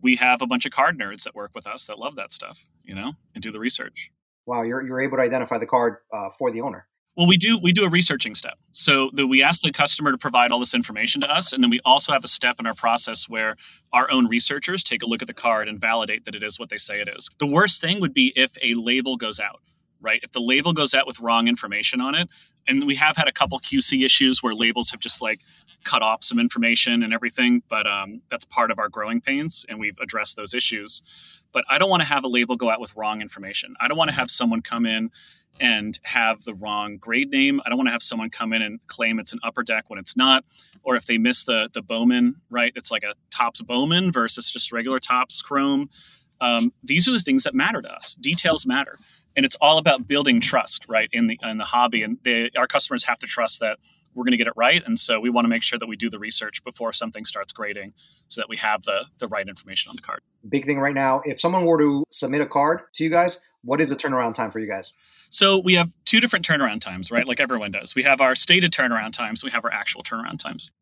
we 0.00 0.16
have 0.16 0.42
a 0.42 0.46
bunch 0.46 0.66
of 0.66 0.72
card 0.72 0.98
nerds 0.98 1.24
that 1.24 1.34
work 1.34 1.52
with 1.54 1.66
us 1.66 1.86
that 1.86 1.98
love 1.98 2.16
that 2.16 2.32
stuff, 2.32 2.68
you 2.84 2.94
know, 2.94 3.12
and 3.34 3.42
do 3.42 3.50
the 3.50 3.58
research. 3.58 4.10
Wow, 4.46 4.62
you're, 4.62 4.86
you're 4.86 5.00
able 5.00 5.16
to 5.16 5.22
identify 5.22 5.58
the 5.58 5.66
card 5.66 5.96
uh, 6.12 6.28
for 6.38 6.50
the 6.50 6.60
owner. 6.60 6.86
Well, 7.16 7.26
we 7.26 7.36
do 7.36 7.58
we 7.58 7.72
do 7.72 7.84
a 7.84 7.88
researching 7.88 8.34
step. 8.34 8.58
So 8.72 9.10
the, 9.12 9.26
we 9.26 9.42
ask 9.42 9.62
the 9.62 9.72
customer 9.72 10.12
to 10.12 10.18
provide 10.18 10.52
all 10.52 10.60
this 10.60 10.74
information 10.74 11.20
to 11.22 11.30
us, 11.30 11.52
and 11.52 11.62
then 11.62 11.70
we 11.70 11.80
also 11.84 12.12
have 12.12 12.24
a 12.24 12.28
step 12.28 12.56
in 12.60 12.66
our 12.66 12.74
process 12.74 13.28
where 13.28 13.56
our 13.92 14.10
own 14.10 14.26
researchers 14.26 14.82
take 14.84 15.02
a 15.02 15.06
look 15.06 15.20
at 15.20 15.28
the 15.28 15.34
card 15.34 15.68
and 15.68 15.80
validate 15.80 16.24
that 16.24 16.34
it 16.34 16.42
is 16.42 16.58
what 16.58 16.70
they 16.70 16.76
say 16.76 17.00
it 17.00 17.08
is. 17.08 17.28
The 17.38 17.46
worst 17.46 17.80
thing 17.80 18.00
would 18.00 18.14
be 18.14 18.32
if 18.36 18.56
a 18.62 18.74
label 18.74 19.16
goes 19.16 19.40
out 19.40 19.60
right? 20.00 20.20
If 20.22 20.32
the 20.32 20.40
label 20.40 20.72
goes 20.72 20.94
out 20.94 21.06
with 21.06 21.20
wrong 21.20 21.48
information 21.48 22.00
on 22.00 22.14
it, 22.14 22.28
and 22.66 22.86
we 22.86 22.94
have 22.96 23.16
had 23.16 23.28
a 23.28 23.32
couple 23.32 23.58
QC 23.58 24.04
issues 24.04 24.42
where 24.42 24.54
labels 24.54 24.90
have 24.90 25.00
just 25.00 25.22
like 25.22 25.40
cut 25.84 26.02
off 26.02 26.22
some 26.22 26.38
information 26.38 27.02
and 27.02 27.12
everything, 27.12 27.62
but 27.68 27.86
um, 27.86 28.22
that's 28.30 28.44
part 28.44 28.70
of 28.70 28.78
our 28.78 28.88
growing 28.88 29.20
pains, 29.20 29.64
and 29.68 29.78
we've 29.78 29.98
addressed 30.00 30.36
those 30.36 30.54
issues. 30.54 31.02
But 31.52 31.64
I 31.68 31.78
don't 31.78 31.90
want 31.90 32.02
to 32.02 32.08
have 32.08 32.22
a 32.24 32.28
label 32.28 32.56
go 32.56 32.70
out 32.70 32.80
with 32.80 32.94
wrong 32.94 33.20
information. 33.20 33.74
I 33.80 33.88
don't 33.88 33.98
want 33.98 34.10
to 34.10 34.16
have 34.16 34.30
someone 34.30 34.62
come 34.62 34.86
in 34.86 35.10
and 35.58 35.98
have 36.04 36.44
the 36.44 36.54
wrong 36.54 36.96
grade 36.96 37.30
name. 37.30 37.60
I 37.64 37.68
don't 37.68 37.78
want 37.78 37.88
to 37.88 37.92
have 37.92 38.02
someone 38.02 38.30
come 38.30 38.52
in 38.52 38.62
and 38.62 38.78
claim 38.86 39.18
it's 39.18 39.32
an 39.32 39.40
upper 39.42 39.62
deck 39.62 39.84
when 39.88 39.98
it's 39.98 40.16
not, 40.16 40.44
or 40.82 40.96
if 40.96 41.06
they 41.06 41.18
miss 41.18 41.44
the 41.44 41.68
the 41.72 41.82
Bowman, 41.82 42.36
right? 42.50 42.72
It's 42.76 42.90
like 42.90 43.02
a 43.02 43.14
Topps 43.30 43.62
Bowman 43.62 44.12
versus 44.12 44.50
just 44.50 44.70
regular 44.70 45.00
Topps 45.00 45.42
Chrome. 45.42 45.88
Um, 46.40 46.72
these 46.82 47.08
are 47.08 47.12
the 47.12 47.20
things 47.20 47.42
that 47.42 47.54
matter 47.54 47.82
to 47.82 47.92
us. 47.92 48.14
Details 48.14 48.66
matter, 48.66 48.96
and 49.36 49.46
it's 49.46 49.56
all 49.56 49.78
about 49.78 50.06
building 50.08 50.40
trust, 50.40 50.86
right, 50.88 51.08
in 51.12 51.26
the 51.26 51.38
in 51.42 51.58
the 51.58 51.64
hobby. 51.64 52.02
And 52.02 52.18
they, 52.24 52.50
our 52.56 52.66
customers 52.66 53.04
have 53.04 53.18
to 53.20 53.26
trust 53.26 53.60
that 53.60 53.78
we're 54.14 54.24
going 54.24 54.32
to 54.32 54.36
get 54.36 54.48
it 54.48 54.54
right, 54.56 54.82
and 54.84 54.98
so 54.98 55.20
we 55.20 55.30
want 55.30 55.44
to 55.44 55.48
make 55.48 55.62
sure 55.62 55.78
that 55.78 55.86
we 55.86 55.96
do 55.96 56.10
the 56.10 56.18
research 56.18 56.64
before 56.64 56.92
something 56.92 57.24
starts 57.24 57.52
grading, 57.52 57.94
so 58.28 58.40
that 58.40 58.48
we 58.48 58.56
have 58.56 58.82
the 58.82 59.06
the 59.18 59.28
right 59.28 59.48
information 59.48 59.90
on 59.90 59.96
the 59.96 60.02
card. 60.02 60.20
Big 60.48 60.64
thing 60.64 60.78
right 60.78 60.94
now. 60.94 61.22
If 61.24 61.40
someone 61.40 61.64
were 61.64 61.78
to 61.78 62.04
submit 62.10 62.40
a 62.40 62.46
card 62.46 62.80
to 62.94 63.04
you 63.04 63.10
guys, 63.10 63.40
what 63.62 63.80
is 63.80 63.90
the 63.90 63.96
turnaround 63.96 64.34
time 64.34 64.50
for 64.50 64.58
you 64.58 64.66
guys? 64.66 64.92
So 65.30 65.58
we 65.58 65.74
have 65.74 65.92
two 66.04 66.20
different 66.20 66.44
turnaround 66.44 66.80
times, 66.80 67.10
right? 67.10 67.26
Like 67.26 67.38
everyone 67.38 67.70
does. 67.70 67.94
We 67.94 68.02
have 68.02 68.20
our 68.20 68.34
stated 68.34 68.72
turnaround 68.72 69.12
times. 69.12 69.44
We 69.44 69.50
have 69.52 69.64
our 69.64 69.72
actual 69.72 70.02
turnaround 70.02 70.40
times. 70.40 70.72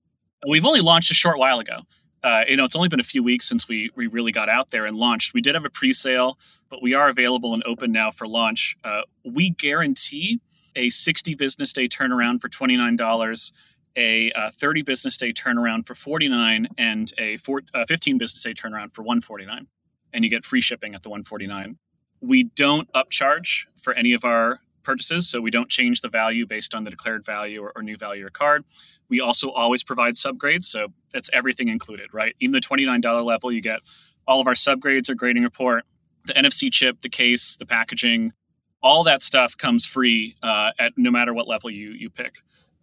We've 0.49 0.65
only 0.65 0.81
launched 0.81 1.11
a 1.11 1.15
short 1.15 1.39
while 1.39 1.59
ago 1.59 1.81
uh, 2.23 2.45
you 2.49 2.57
know, 2.57 2.65
it's 2.65 2.77
only 2.77 2.89
been 2.89 3.01
a 3.01 3.05
few 3.05 3.23
weeks 3.23 3.49
since 3.49 3.69
we 3.69 3.91
we 3.95 4.07
really 4.07 4.33
got 4.33 4.49
out 4.49 4.71
there 4.71 4.87
and 4.87 4.97
launched. 4.97 5.35
We 5.35 5.41
did 5.41 5.55
have 5.55 5.65
a 5.65 5.71
pre-sale, 5.71 6.39
but 6.69 6.83
we 6.83 6.95
are 6.95 7.09
available 7.09 7.55
and 7.55 7.63
open 7.65 7.93
now 7.93 8.11
for 8.11 8.27
launch. 8.27 8.77
Uh, 8.83 9.03
we 9.25 9.51
guarantee 9.51 10.41
a 10.75 10.91
60 10.91 11.35
business 11.35 11.73
day 11.73 11.89
turnaround 11.89 12.41
for 12.41 12.49
$29, 12.49 13.53
a 13.97 14.31
uh, 14.33 14.51
30 14.51 14.83
business 14.83 15.17
day 15.17 15.33
turnaround 15.33 15.87
for 15.87 15.95
49, 15.95 16.69
and 16.77 17.13
a 17.19 17.37
four, 17.39 17.63
uh, 17.75 17.85
15 17.87 18.19
business 18.19 18.43
day 18.43 18.55
turnaround 18.55 18.93
for 18.93 19.03
149. 19.03 19.67
And 20.13 20.25
you 20.25 20.31
get 20.31 20.45
free 20.45 20.61
shipping 20.61 20.95
at 20.95 21.03
the 21.03 21.11
149. 21.11 21.79
We 22.21 22.45
don't 22.45 22.91
upcharge 22.93 23.67
for 23.77 23.93
any 23.93 24.13
of 24.13 24.25
our 24.25 24.61
purchases, 24.89 25.29
so 25.29 25.43
we 25.43 25.51
don't 25.51 25.69
change 25.69 26.01
the 26.01 26.09
value 26.09 26.47
based 26.47 26.75
on 26.75 26.85
the 26.85 26.91
declared 26.91 27.23
value 27.23 27.63
or, 27.63 27.73
or 27.77 27.83
new 27.83 27.97
value 27.97 28.25
of 28.25 28.33
card. 28.33 28.65
We 29.11 29.21
also 29.21 29.51
always 29.51 29.85
provide 29.85 30.15
subgrades, 30.15 30.65
so 30.65 30.89
that's 31.13 31.29
everything 31.35 31.69
included, 31.69 32.09
right? 32.15 32.35
Even 32.41 32.53
the 32.53 32.61
$29 32.61 33.25
level, 33.25 33.53
you 33.53 33.61
get 33.61 33.81
all 34.27 34.41
of 34.41 34.47
our 34.47 34.55
subgrades 34.55 35.11
or 35.11 35.15
grading 35.15 35.43
report, 35.43 35.85
the 36.25 36.33
NFC 36.33 36.73
chip, 36.73 37.03
the 37.03 37.11
case, 37.11 37.55
the 37.57 37.67
packaging, 37.67 38.33
all 38.83 39.05
that 39.05 39.23
stuff 39.23 39.59
comes 39.59 39.85
free 39.85 40.37
uh, 40.43 40.71
at 40.79 40.93
no 40.97 41.11
matter 41.11 41.35
what 41.35 41.47
level 41.47 41.69
you 41.69 41.91
you 41.91 42.09
pick. 42.09 42.37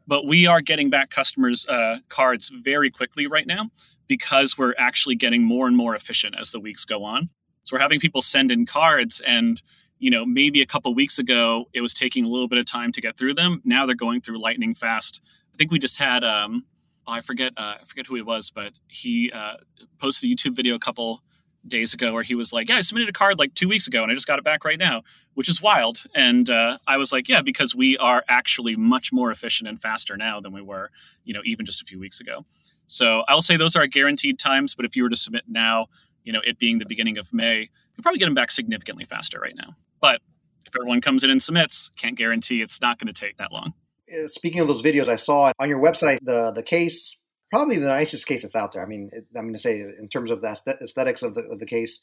But 0.06 0.28
we 0.28 0.46
are 0.46 0.62
getting 0.62 0.92
back 0.92 1.10
customers' 1.10 1.66
uh, 1.68 1.98
cards 2.10 2.52
very 2.54 2.92
quickly 2.92 3.26
right 3.26 3.48
now 3.48 3.72
because 4.08 4.60
we're 4.60 4.76
actually 4.78 5.16
getting 5.16 5.44
more 5.44 5.66
and 5.68 5.76
more 5.76 5.96
efficient 5.96 6.36
as 6.40 6.52
the 6.52 6.60
weeks 6.60 6.86
go 6.86 7.04
on. 7.04 7.30
So 7.64 7.76
we're 7.76 7.82
having 7.82 8.00
people 8.00 8.22
send 8.22 8.52
in 8.52 8.68
cards 8.68 9.22
and 9.26 9.60
you 10.00 10.10
know 10.10 10.26
maybe 10.26 10.62
a 10.62 10.66
couple 10.66 10.94
weeks 10.94 11.20
ago 11.20 11.66
it 11.74 11.82
was 11.82 11.94
taking 11.94 12.26
a 12.26 12.28
little 12.28 12.48
bit 12.48 12.60
of 12.60 12.66
time 12.66 12.92
to 12.92 13.02
get 13.02 13.18
through 13.18 13.34
them. 13.34 13.62
Now 13.64 13.86
they're 13.86 13.96
going 13.96 14.22
through 14.22 14.42
lightning 14.42 14.74
fast. 14.74 15.22
I 15.54 15.58
think 15.58 15.72
we 15.72 15.80
just 15.80 16.00
had 16.00 16.24
um 16.24 16.66
oh, 17.08 17.14
i 17.14 17.22
forget 17.22 17.54
uh, 17.58 17.76
i 17.82 17.84
forget 17.86 18.08
who 18.08 18.16
he 18.16 18.22
was 18.22 18.50
but 18.50 18.74
he 18.88 19.32
uh, 19.32 19.56
posted 20.00 20.30
a 20.30 20.34
youtube 20.34 20.56
video 20.56 20.76
a 20.76 20.80
couple 20.80 21.22
days 21.68 21.94
ago 21.94 22.14
where 22.14 22.24
he 22.24 22.36
was 22.36 22.54
like 22.54 22.70
yeah 22.70 22.76
i 22.76 22.82
submitted 22.82 23.10
a 23.10 23.14
card 23.14 23.40
like 23.40 23.54
two 23.56 23.68
weeks 23.68 23.88
ago 23.88 24.04
and 24.04 24.12
i 24.12 24.16
just 24.16 24.28
got 24.28 24.38
it 24.38 24.46
back 24.46 24.64
right 24.64 24.80
now 24.80 25.02
which 25.34 25.50
is 25.50 25.62
wild. 25.62 26.04
And 26.14 26.50
uh, 26.50 26.78
i 26.88 26.98
was 26.98 27.12
like 27.12 27.28
yeah 27.28 27.42
because 27.42 27.76
we 27.76 27.98
are 27.98 28.24
actually 28.28 28.76
much 28.76 29.12
more 29.12 29.32
efficient 29.32 29.68
and 29.68 29.80
faster 29.80 30.16
now 30.16 30.40
than 30.40 30.54
we 30.54 30.62
were 30.62 30.92
you 31.24 31.34
know 31.34 31.42
even 31.44 31.66
just 31.66 31.82
a 31.82 31.86
few 31.86 32.00
weeks 32.00 32.20
ago. 32.20 32.46
So 32.86 33.24
i'll 33.28 33.42
say 33.42 33.58
those 33.58 33.76
are 33.76 33.88
guaranteed 33.88 34.38
times 34.38 34.76
but 34.76 34.86
if 34.86 34.96
you 34.96 35.04
were 35.04 35.10
to 35.10 35.16
submit 35.16 35.46
now 35.48 35.88
you 36.24 36.32
know 36.32 36.42
it 36.46 36.60
being 36.60 36.78
the 36.78 36.86
beginning 36.86 37.18
of 37.18 37.34
may 37.34 37.60
you'll 37.60 38.04
probably 38.04 38.20
get 38.20 38.26
them 38.26 38.36
back 38.36 38.52
significantly 38.52 39.06
faster 39.06 39.40
right 39.40 39.56
now 39.56 39.70
but 40.02 40.22
if 40.66 40.76
everyone 40.76 41.02
comes 41.02 41.24
in 41.24 41.30
and 41.30 41.42
submits, 41.42 41.90
can't 41.98 42.18
guarantee 42.18 42.62
it's 42.62 42.82
not 42.82 43.00
going 43.00 43.12
to 43.12 43.20
take 43.20 43.38
that 43.38 43.52
long. 43.52 43.74
Uh, 44.12 44.28
speaking 44.28 44.60
of 44.60 44.68
those 44.68 44.82
videos, 44.82 45.08
I 45.08 45.16
saw 45.16 45.52
on 45.60 45.70
your 45.70 45.80
website 45.80 46.20
the 46.22 46.52
the 46.52 46.64
case, 46.64 47.18
probably 47.52 47.78
the 47.78 47.88
nicest 47.88 48.28
case 48.28 48.44
that's 48.44 48.56
out 48.56 48.74
there. 48.74 48.84
I 48.84 48.86
mean, 48.86 49.10
I'm 49.36 49.44
going 49.44 49.54
to 49.54 49.60
say 49.60 49.80
in 49.80 50.10
terms 50.12 50.32
of 50.32 50.42
the 50.42 50.58
aesthetics 50.82 51.24
of 51.24 51.36
the, 51.36 51.42
of 51.42 51.60
the 51.60 51.66
case, 51.66 52.02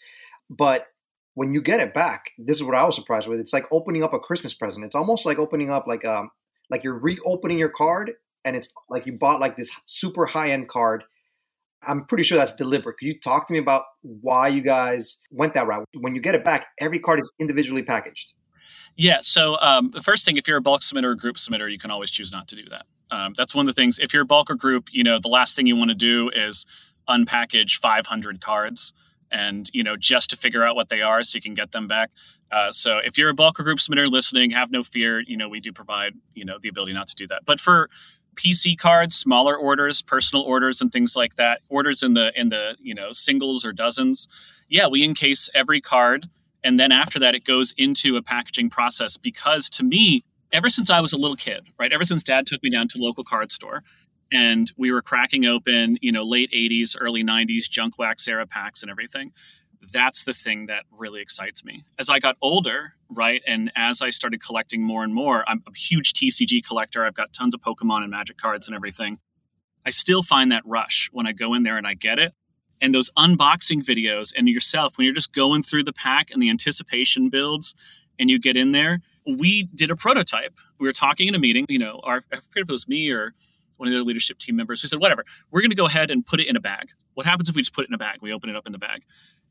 but 0.50 0.86
when 1.34 1.54
you 1.54 1.62
get 1.62 1.80
it 1.80 1.94
back, 1.94 2.32
this 2.38 2.58
is 2.58 2.64
what 2.64 2.76
I 2.76 2.84
was 2.84 2.96
surprised 2.96 3.28
with. 3.28 3.40
It's 3.40 3.52
like 3.52 3.64
opening 3.72 4.02
up 4.02 4.12
a 4.12 4.18
Christmas 4.18 4.52
present. 4.52 4.84
It's 4.84 4.96
almost 4.96 5.24
like 5.24 5.38
opening 5.38 5.70
up 5.70 5.86
like 5.86 6.04
um 6.04 6.30
like 6.70 6.84
you're 6.84 6.98
reopening 6.98 7.58
your 7.58 7.68
card, 7.68 8.12
and 8.44 8.56
it's 8.56 8.72
like 8.88 9.06
you 9.06 9.12
bought 9.12 9.40
like 9.40 9.56
this 9.56 9.70
super 9.84 10.26
high 10.26 10.50
end 10.50 10.68
card. 10.68 11.04
I'm 11.86 12.04
pretty 12.04 12.24
sure 12.24 12.38
that's 12.38 12.54
deliberate. 12.54 12.98
Could 12.98 13.06
you 13.06 13.18
talk 13.18 13.46
to 13.48 13.52
me 13.52 13.58
about 13.58 13.82
why 14.02 14.48
you 14.48 14.62
guys 14.62 15.18
went 15.30 15.54
that 15.54 15.66
route? 15.66 15.84
When 15.94 16.14
you 16.14 16.20
get 16.20 16.34
it 16.34 16.44
back, 16.44 16.66
every 16.80 16.98
card 16.98 17.18
is 17.18 17.32
individually 17.38 17.82
packaged. 17.82 18.32
Yeah. 18.96 19.18
So 19.22 19.58
um, 19.60 19.90
the 19.92 20.02
first 20.02 20.24
thing, 20.24 20.36
if 20.36 20.46
you're 20.46 20.58
a 20.58 20.62
bulk 20.62 20.82
submitter 20.82 21.04
or 21.04 21.14
group 21.14 21.36
submitter, 21.36 21.70
you 21.70 21.78
can 21.78 21.90
always 21.90 22.10
choose 22.10 22.30
not 22.32 22.46
to 22.48 22.56
do 22.56 22.64
that. 22.68 22.86
Um, 23.10 23.34
that's 23.36 23.54
one 23.54 23.68
of 23.68 23.74
the 23.74 23.78
things. 23.80 23.98
If 23.98 24.12
you're 24.12 24.22
a 24.22 24.26
bulk 24.26 24.50
or 24.50 24.54
group, 24.54 24.88
you 24.92 25.02
know, 25.02 25.18
the 25.18 25.28
last 25.28 25.56
thing 25.56 25.66
you 25.66 25.76
want 25.76 25.90
to 25.90 25.94
do 25.94 26.30
is 26.34 26.66
unpackage 27.08 27.76
500 27.76 28.40
cards 28.40 28.92
and 29.30 29.70
you 29.72 29.82
know 29.82 29.96
just 29.96 30.30
to 30.30 30.36
figure 30.36 30.62
out 30.62 30.76
what 30.76 30.88
they 30.88 31.00
are 31.00 31.22
so 31.22 31.36
you 31.36 31.42
can 31.42 31.54
get 31.54 31.72
them 31.72 31.88
back 31.88 32.10
uh, 32.52 32.70
so 32.70 32.98
if 32.98 33.18
you're 33.18 33.30
a 33.30 33.34
bulk 33.34 33.58
or 33.58 33.64
group 33.64 33.78
submitter 33.78 34.08
listening 34.08 34.50
have 34.50 34.70
no 34.70 34.84
fear 34.84 35.20
you 35.20 35.36
know 35.36 35.48
we 35.48 35.58
do 35.58 35.72
provide 35.72 36.12
you 36.34 36.44
know 36.44 36.58
the 36.62 36.68
ability 36.68 36.92
not 36.92 37.08
to 37.08 37.14
do 37.16 37.26
that 37.26 37.40
but 37.44 37.58
for 37.58 37.88
PC 38.36 38.78
cards, 38.78 39.14
smaller 39.14 39.56
orders, 39.56 40.02
personal 40.02 40.44
orders, 40.44 40.80
and 40.80 40.90
things 40.90 41.16
like 41.16 41.34
that. 41.36 41.60
Orders 41.70 42.02
in 42.02 42.14
the 42.14 42.32
in 42.38 42.48
the 42.48 42.76
you 42.80 42.94
know 42.94 43.12
singles 43.12 43.64
or 43.64 43.72
dozens. 43.72 44.28
Yeah, 44.68 44.86
we 44.88 45.04
encase 45.04 45.50
every 45.54 45.80
card, 45.80 46.28
and 46.64 46.80
then 46.80 46.92
after 46.92 47.18
that, 47.18 47.34
it 47.34 47.44
goes 47.44 47.74
into 47.76 48.16
a 48.16 48.22
packaging 48.22 48.70
process. 48.70 49.16
Because 49.16 49.68
to 49.70 49.84
me, 49.84 50.24
ever 50.50 50.68
since 50.68 50.90
I 50.90 51.00
was 51.00 51.12
a 51.12 51.18
little 51.18 51.36
kid, 51.36 51.64
right, 51.78 51.92
ever 51.92 52.04
since 52.04 52.22
Dad 52.22 52.46
took 52.46 52.62
me 52.62 52.70
down 52.70 52.88
to 52.88 52.98
local 52.98 53.24
card 53.24 53.52
store, 53.52 53.82
and 54.32 54.70
we 54.78 54.90
were 54.90 55.02
cracking 55.02 55.44
open, 55.44 55.98
you 56.00 56.12
know, 56.12 56.24
late 56.24 56.50
'80s, 56.54 56.96
early 56.98 57.22
'90s 57.22 57.68
junk 57.68 57.98
wax 57.98 58.26
era 58.28 58.46
packs 58.46 58.82
and 58.82 58.90
everything 58.90 59.32
that's 59.92 60.24
the 60.24 60.32
thing 60.32 60.66
that 60.66 60.84
really 60.90 61.20
excites 61.20 61.64
me. 61.64 61.82
As 61.98 62.08
I 62.08 62.18
got 62.18 62.36
older, 62.40 62.94
right, 63.10 63.42
and 63.46 63.72
as 63.74 64.00
I 64.00 64.10
started 64.10 64.42
collecting 64.42 64.82
more 64.82 65.02
and 65.02 65.14
more, 65.14 65.44
I'm 65.48 65.62
a 65.66 65.76
huge 65.76 66.12
TCG 66.12 66.64
collector. 66.66 67.04
I've 67.04 67.14
got 67.14 67.32
tons 67.32 67.54
of 67.54 67.60
Pokemon 67.60 68.02
and 68.02 68.10
Magic 68.10 68.36
cards 68.36 68.68
and 68.68 68.76
everything. 68.76 69.18
I 69.84 69.90
still 69.90 70.22
find 70.22 70.52
that 70.52 70.62
rush 70.64 71.08
when 71.12 71.26
I 71.26 71.32
go 71.32 71.54
in 71.54 71.64
there 71.64 71.76
and 71.76 71.86
I 71.86 71.94
get 71.94 72.18
it. 72.18 72.32
And 72.80 72.94
those 72.94 73.10
unboxing 73.16 73.84
videos 73.84 74.32
and 74.36 74.48
yourself, 74.48 74.98
when 74.98 75.04
you're 75.04 75.14
just 75.14 75.32
going 75.32 75.62
through 75.62 75.84
the 75.84 75.92
pack 75.92 76.30
and 76.30 76.40
the 76.42 76.50
anticipation 76.50 77.28
builds 77.28 77.74
and 78.18 78.30
you 78.30 78.38
get 78.38 78.56
in 78.56 78.72
there, 78.72 79.00
we 79.26 79.64
did 79.74 79.90
a 79.90 79.96
prototype. 79.96 80.54
We 80.78 80.86
were 80.86 80.92
talking 80.92 81.28
in 81.28 81.34
a 81.34 81.38
meeting, 81.38 81.66
you 81.68 81.78
know, 81.78 82.00
our, 82.02 82.24
I 82.32 82.36
forget 82.36 82.62
if 82.62 82.68
it 82.68 82.72
was 82.72 82.88
me 82.88 83.10
or 83.10 83.34
one 83.76 83.88
of 83.88 83.94
the 83.94 84.02
leadership 84.02 84.38
team 84.38 84.56
members. 84.56 84.82
We 84.82 84.88
said, 84.88 85.00
whatever, 85.00 85.24
we're 85.50 85.60
going 85.60 85.70
to 85.70 85.76
go 85.76 85.86
ahead 85.86 86.10
and 86.10 86.24
put 86.24 86.40
it 86.40 86.46
in 86.46 86.56
a 86.56 86.60
bag. 86.60 86.88
What 87.14 87.26
happens 87.26 87.48
if 87.48 87.56
we 87.56 87.62
just 87.62 87.74
put 87.74 87.84
it 87.84 87.88
in 87.88 87.94
a 87.94 87.98
bag? 87.98 88.18
We 88.22 88.32
open 88.32 88.50
it 88.50 88.56
up 88.56 88.66
in 88.66 88.72
the 88.72 88.78
bag. 88.78 89.02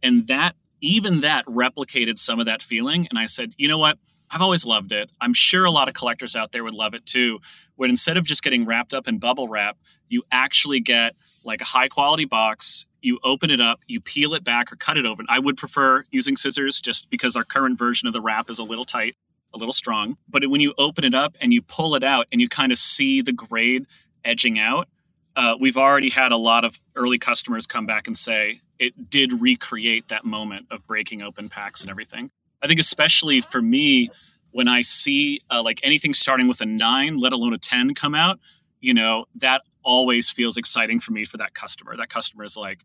And 0.02 0.28
that, 0.28 0.56
even 0.82 1.22
that 1.22 1.46
replicated 1.46 2.18
some 2.18 2.40
of 2.40 2.46
that 2.46 2.62
feeling. 2.62 3.08
And 3.10 3.20
I 3.20 3.26
said, 3.26 3.54
you 3.58 3.68
know 3.68 3.78
what? 3.78 3.98
I've 4.32 4.42
always 4.42 4.66
loved 4.66 4.92
it. 4.94 5.12
I'm 5.20 5.34
sure 5.34 5.66
a 5.66 5.72
lot 5.72 5.90
of 5.90 5.94
collectors 5.94 6.36
out 6.36 6.54
there 6.54 6.64
would 6.64 6.74
love 6.74 6.94
it 6.94 7.06
too. 7.06 7.40
When 7.76 7.90
instead 7.90 8.18
of 8.18 8.26
just 8.26 8.44
getting 8.44 8.66
wrapped 8.66 8.94
up 8.94 9.08
in 9.08 9.20
bubble 9.20 9.50
wrap, 9.50 9.78
you 10.08 10.24
actually 10.32 10.80
get 10.80 11.16
like 11.44 11.62
a 11.62 11.66
high 11.66 11.90
quality 11.90 12.26
box. 12.26 12.86
You 13.02 13.20
open 13.24 13.50
it 13.50 13.60
up, 13.60 13.82
you 13.88 14.00
peel 14.00 14.34
it 14.34 14.44
back 14.44 14.72
or 14.72 14.76
cut 14.76 14.98
it 14.98 15.06
open. 15.06 15.26
I 15.28 15.40
would 15.40 15.58
prefer 15.58 16.06
using 16.12 16.38
scissors 16.38 16.80
just 16.80 17.10
because 17.10 17.36
our 17.36 17.44
current 17.44 17.78
version 17.78 18.08
of 18.08 18.14
the 18.14 18.22
wrap 18.22 18.50
is 18.50 18.60
a 18.60 18.64
little 18.64 18.86
tight, 18.86 19.16
a 19.54 19.58
little 19.58 19.74
strong. 19.74 20.18
But 20.30 20.48
when 20.50 20.62
you 20.62 20.74
open 20.78 21.04
it 21.04 21.16
up 21.16 21.36
and 21.42 21.52
you 21.52 21.62
pull 21.62 21.96
it 21.96 22.04
out 22.04 22.28
and 22.32 22.40
you 22.40 22.48
kind 22.48 22.72
of 22.72 22.78
see 22.78 23.22
the 23.22 23.34
grade 23.34 23.86
edging 24.24 24.60
out, 24.60 24.88
uh, 25.36 25.56
we've 25.60 25.78
already 25.78 26.10
had 26.10 26.32
a 26.32 26.38
lot 26.38 26.66
of 26.66 26.80
early 26.96 27.18
customers 27.18 27.66
come 27.66 27.86
back 27.86 28.08
and 28.08 28.18
say 28.18 28.60
it 28.80 29.10
did 29.10 29.42
recreate 29.42 30.08
that 30.10 30.26
moment 30.26 30.66
of 30.72 30.86
breaking 30.88 31.22
open 31.22 31.50
packs 31.50 31.82
and 31.82 31.90
everything. 31.90 32.32
I 32.62 32.68
think 32.68 32.80
especially 32.80 33.42
for 33.42 33.62
me, 33.62 34.10
when 34.52 34.68
I 34.68 34.82
see 34.82 35.40
uh, 35.50 35.64
like 35.64 35.80
anything 35.84 36.14
starting 36.14 36.48
with 36.48 36.62
a 36.62 36.66
nine, 36.66 37.18
let 37.18 37.32
alone 37.32 37.54
a 37.54 37.58
ten, 37.58 37.94
come 37.94 38.14
out, 38.14 38.40
you 38.82 38.94
know 38.94 39.26
that 39.36 39.62
always 39.84 40.30
feels 40.30 40.58
exciting 40.58 41.00
for 41.00 41.12
me 41.12 41.26
for 41.26 41.38
that 41.38 41.54
customer. 41.54 41.96
That 41.96 42.10
customer 42.10 42.44
is 42.44 42.58
like, 42.58 42.84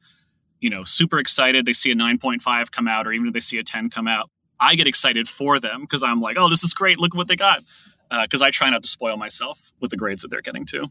you 0.60 0.70
know, 0.70 0.84
super 0.84 1.18
excited. 1.18 1.66
They 1.66 1.72
see 1.72 1.90
a 1.90 1.94
nine 1.94 2.18
point 2.18 2.42
five 2.42 2.70
come 2.70 2.86
out, 2.86 3.06
or 3.06 3.12
even 3.12 3.26
if 3.26 3.34
they 3.34 3.40
see 3.40 3.58
a 3.58 3.64
ten 3.64 3.90
come 3.90 4.06
out, 4.06 4.30
I 4.60 4.76
get 4.76 4.86
excited 4.86 5.28
for 5.28 5.58
them 5.58 5.80
because 5.80 6.02
I'm 6.02 6.20
like, 6.20 6.36
oh, 6.38 6.48
this 6.48 6.62
is 6.62 6.72
great. 6.72 6.98
Look 6.98 7.14
what 7.14 7.28
they 7.28 7.36
got. 7.36 7.60
Because 8.08 8.40
uh, 8.40 8.46
I 8.46 8.50
try 8.50 8.70
not 8.70 8.84
to 8.84 8.88
spoil 8.88 9.16
myself 9.16 9.72
with 9.80 9.90
the 9.90 9.96
grades 9.96 10.22
that 10.22 10.28
they're 10.30 10.40
getting 10.40 10.64
too 10.64 10.86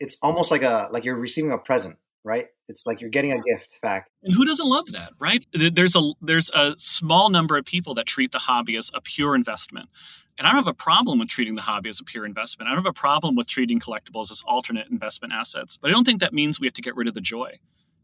it's 0.00 0.18
almost 0.22 0.50
like 0.50 0.62
a 0.62 0.88
like 0.92 1.04
you're 1.04 1.16
receiving 1.16 1.52
a 1.52 1.58
present 1.58 1.96
right 2.24 2.46
it's 2.68 2.86
like 2.86 3.00
you're 3.00 3.10
getting 3.10 3.32
a 3.32 3.40
gift 3.40 3.78
back 3.80 4.10
and 4.22 4.34
who 4.34 4.44
doesn't 4.44 4.68
love 4.68 4.86
that 4.92 5.10
right 5.18 5.46
there's 5.52 5.96
a 5.96 6.12
there's 6.20 6.50
a 6.50 6.74
small 6.78 7.30
number 7.30 7.56
of 7.56 7.64
people 7.64 7.94
that 7.94 8.06
treat 8.06 8.32
the 8.32 8.38
hobby 8.38 8.76
as 8.76 8.90
a 8.94 9.00
pure 9.00 9.34
investment 9.34 9.88
And 10.38 10.46
I 10.46 10.50
don't 10.50 10.64
have 10.64 10.68
a 10.68 10.74
problem 10.74 11.18
with 11.18 11.28
treating 11.28 11.56
the 11.56 11.62
hobby 11.62 11.88
as 11.88 12.00
a 12.00 12.04
pure 12.04 12.24
investment. 12.24 12.68
I 12.68 12.74
don't 12.74 12.84
have 12.84 12.90
a 12.90 12.92
problem 12.92 13.34
with 13.34 13.48
treating 13.48 13.80
collectibles 13.80 14.30
as 14.30 14.42
alternate 14.46 14.88
investment 14.88 15.34
assets. 15.34 15.76
But 15.76 15.90
I 15.90 15.92
don't 15.92 16.04
think 16.04 16.20
that 16.20 16.32
means 16.32 16.60
we 16.60 16.66
have 16.66 16.74
to 16.74 16.82
get 16.82 16.94
rid 16.94 17.08
of 17.08 17.14
the 17.14 17.20
joy. 17.20 17.58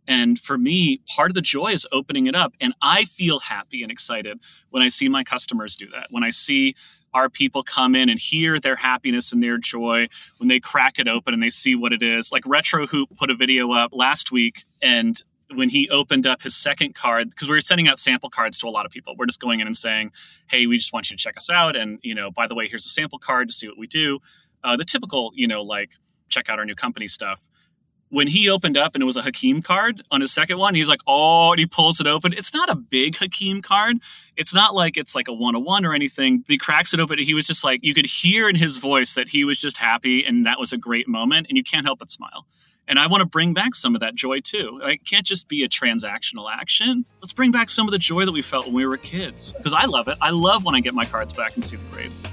And 0.06 0.38
for 0.38 0.58
me, 0.58 1.00
part 1.06 1.30
of 1.30 1.34
the 1.34 1.40
joy 1.40 1.68
is 1.68 1.86
opening 1.92 2.26
it 2.26 2.34
up. 2.34 2.52
And 2.60 2.74
I 2.82 3.04
feel 3.04 3.38
happy 3.38 3.82
and 3.82 3.90
excited 3.90 4.40
when 4.70 4.82
I 4.82 4.88
see 4.88 5.08
my 5.08 5.24
customers 5.24 5.76
do 5.76 5.88
that. 5.90 6.08
When 6.10 6.24
I 6.24 6.30
see 6.30 6.74
our 7.14 7.30
people 7.30 7.62
come 7.62 7.94
in 7.94 8.08
and 8.08 8.18
hear 8.18 8.58
their 8.58 8.76
happiness 8.76 9.32
and 9.32 9.42
their 9.42 9.56
joy 9.56 10.08
when 10.38 10.48
they 10.48 10.60
crack 10.60 10.98
it 10.98 11.08
open 11.08 11.32
and 11.32 11.42
they 11.42 11.50
see 11.50 11.74
what 11.74 11.92
it 11.92 12.02
is. 12.02 12.32
Like 12.32 12.42
Retro 12.46 12.86
Hoop 12.86 13.16
put 13.16 13.30
a 13.30 13.34
video 13.34 13.72
up 13.72 13.90
last 13.94 14.32
week 14.32 14.64
and 14.82 15.22
when 15.54 15.68
he 15.68 15.88
opened 15.90 16.26
up 16.26 16.42
his 16.42 16.56
second 16.56 16.94
card 16.94 17.30
because 17.30 17.48
we 17.48 17.54
were 17.54 17.60
sending 17.60 17.86
out 17.86 17.98
sample 17.98 18.30
cards 18.30 18.58
to 18.58 18.66
a 18.66 18.70
lot 18.70 18.84
of 18.84 18.90
people. 18.92 19.14
We're 19.16 19.26
just 19.26 19.40
going 19.40 19.60
in 19.60 19.66
and 19.66 19.76
saying 19.76 20.10
hey 20.48 20.66
we 20.66 20.76
just 20.76 20.92
want 20.92 21.10
you 21.10 21.16
to 21.16 21.22
check 21.22 21.36
us 21.36 21.48
out 21.48 21.76
and 21.76 21.98
you 22.02 22.14
know 22.14 22.30
by 22.30 22.46
the 22.46 22.54
way 22.54 22.66
here's 22.66 22.86
a 22.86 22.90
sample 22.90 23.18
card 23.18 23.48
to 23.48 23.54
see 23.54 23.68
what 23.68 23.78
we 23.78 23.86
do. 23.86 24.18
Uh, 24.64 24.76
the 24.76 24.84
typical 24.84 25.30
you 25.34 25.46
know 25.46 25.62
like 25.62 25.92
check 26.28 26.48
out 26.48 26.58
our 26.58 26.64
new 26.64 26.74
company 26.74 27.06
stuff 27.06 27.48
when 28.14 28.28
he 28.28 28.48
opened 28.48 28.76
up 28.76 28.94
and 28.94 29.02
it 29.02 29.04
was 29.04 29.16
a 29.16 29.22
Hakeem 29.22 29.60
card 29.60 30.00
on 30.12 30.20
his 30.20 30.32
second 30.32 30.56
one, 30.58 30.76
he's 30.76 30.88
like, 30.88 31.00
oh, 31.04 31.50
and 31.50 31.58
he 31.58 31.66
pulls 31.66 32.00
it 32.00 32.06
open. 32.06 32.32
It's 32.32 32.54
not 32.54 32.70
a 32.70 32.76
big 32.76 33.16
Hakeem 33.16 33.60
card. 33.60 33.96
It's 34.36 34.54
not 34.54 34.72
like 34.72 34.96
it's 34.96 35.16
like 35.16 35.26
a 35.26 35.32
one 35.32 35.56
on 35.56 35.64
one 35.64 35.84
or 35.84 35.92
anything. 35.92 36.44
He 36.46 36.56
cracks 36.56 36.94
it 36.94 37.00
open. 37.00 37.18
He 37.18 37.34
was 37.34 37.48
just 37.48 37.64
like, 37.64 37.80
you 37.82 37.92
could 37.92 38.06
hear 38.06 38.48
in 38.48 38.54
his 38.54 38.76
voice 38.76 39.14
that 39.14 39.28
he 39.28 39.44
was 39.44 39.60
just 39.60 39.78
happy 39.78 40.24
and 40.24 40.46
that 40.46 40.60
was 40.60 40.72
a 40.72 40.76
great 40.76 41.08
moment. 41.08 41.48
And 41.48 41.56
you 41.56 41.64
can't 41.64 41.84
help 41.84 41.98
but 41.98 42.10
smile. 42.10 42.46
And 42.86 43.00
I 43.00 43.08
want 43.08 43.22
to 43.22 43.26
bring 43.26 43.52
back 43.52 43.74
some 43.74 43.96
of 43.96 44.00
that 44.00 44.14
joy 44.14 44.38
too. 44.38 44.80
It 44.84 45.04
can't 45.04 45.26
just 45.26 45.48
be 45.48 45.64
a 45.64 45.68
transactional 45.68 46.48
action. 46.48 47.04
Let's 47.20 47.32
bring 47.32 47.50
back 47.50 47.68
some 47.68 47.88
of 47.88 47.92
the 47.92 47.98
joy 47.98 48.24
that 48.26 48.32
we 48.32 48.42
felt 48.42 48.66
when 48.66 48.74
we 48.74 48.86
were 48.86 48.96
kids. 48.96 49.52
Because 49.54 49.74
I 49.74 49.86
love 49.86 50.06
it. 50.06 50.16
I 50.20 50.30
love 50.30 50.64
when 50.64 50.76
I 50.76 50.80
get 50.80 50.94
my 50.94 51.04
cards 51.04 51.32
back 51.32 51.56
and 51.56 51.64
see 51.64 51.76
the 51.76 51.84
grades. 51.90 52.24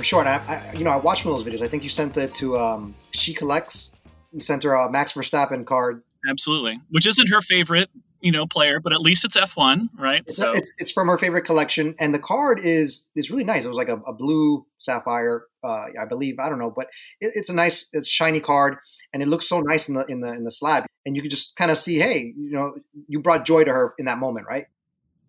For 0.00 0.04
sure. 0.04 0.20
And 0.20 0.28
I, 0.30 0.54
I, 0.54 0.72
you 0.72 0.82
know, 0.82 0.90
I 0.90 0.96
watched 0.96 1.26
one 1.26 1.38
of 1.38 1.44
those 1.44 1.54
videos. 1.54 1.62
I 1.62 1.68
think 1.68 1.84
you 1.84 1.90
sent 1.90 2.16
it 2.16 2.34
to 2.36 2.56
um, 2.56 2.94
She 3.10 3.34
Collects. 3.34 3.90
You 4.32 4.40
sent 4.40 4.62
her 4.62 4.72
a 4.72 4.90
Max 4.90 5.12
Verstappen 5.12 5.66
card. 5.66 6.02
Absolutely, 6.28 6.80
which 6.88 7.06
isn't 7.06 7.28
her 7.28 7.42
favorite, 7.42 7.90
you 8.22 8.32
know, 8.32 8.46
player, 8.46 8.80
but 8.80 8.94
at 8.94 9.00
least 9.00 9.26
it's 9.26 9.36
F 9.36 9.58
one, 9.58 9.90
right? 9.98 10.22
It's, 10.22 10.36
so 10.36 10.52
it's, 10.52 10.72
it's, 10.78 10.90
from 10.90 11.08
her 11.08 11.18
favorite 11.18 11.42
collection, 11.42 11.94
and 11.98 12.14
the 12.14 12.18
card 12.18 12.60
is 12.62 13.04
is 13.14 13.30
really 13.30 13.44
nice. 13.44 13.64
It 13.64 13.68
was 13.68 13.76
like 13.76 13.88
a, 13.88 13.96
a 14.06 14.12
blue 14.12 14.64
sapphire, 14.78 15.44
uh, 15.62 15.86
I 16.00 16.06
believe. 16.08 16.38
I 16.38 16.48
don't 16.48 16.58
know, 16.58 16.72
but 16.74 16.86
it, 17.20 17.32
it's 17.34 17.50
a 17.50 17.54
nice, 17.54 17.88
it's 17.92 18.08
shiny 18.08 18.40
card, 18.40 18.76
and 19.12 19.22
it 19.22 19.28
looks 19.28 19.48
so 19.48 19.60
nice 19.60 19.88
in 19.88 19.94
the 19.94 20.04
in 20.06 20.20
the 20.20 20.32
in 20.32 20.44
the 20.44 20.50
slab. 20.50 20.84
And 21.04 21.16
you 21.16 21.22
can 21.22 21.30
just 21.30 21.56
kind 21.56 21.70
of 21.70 21.78
see, 21.78 21.98
hey, 21.98 22.32
you 22.36 22.52
know, 22.52 22.74
you 23.06 23.20
brought 23.20 23.44
joy 23.46 23.64
to 23.64 23.72
her 23.72 23.94
in 23.98 24.06
that 24.06 24.18
moment, 24.18 24.46
right? 24.48 24.66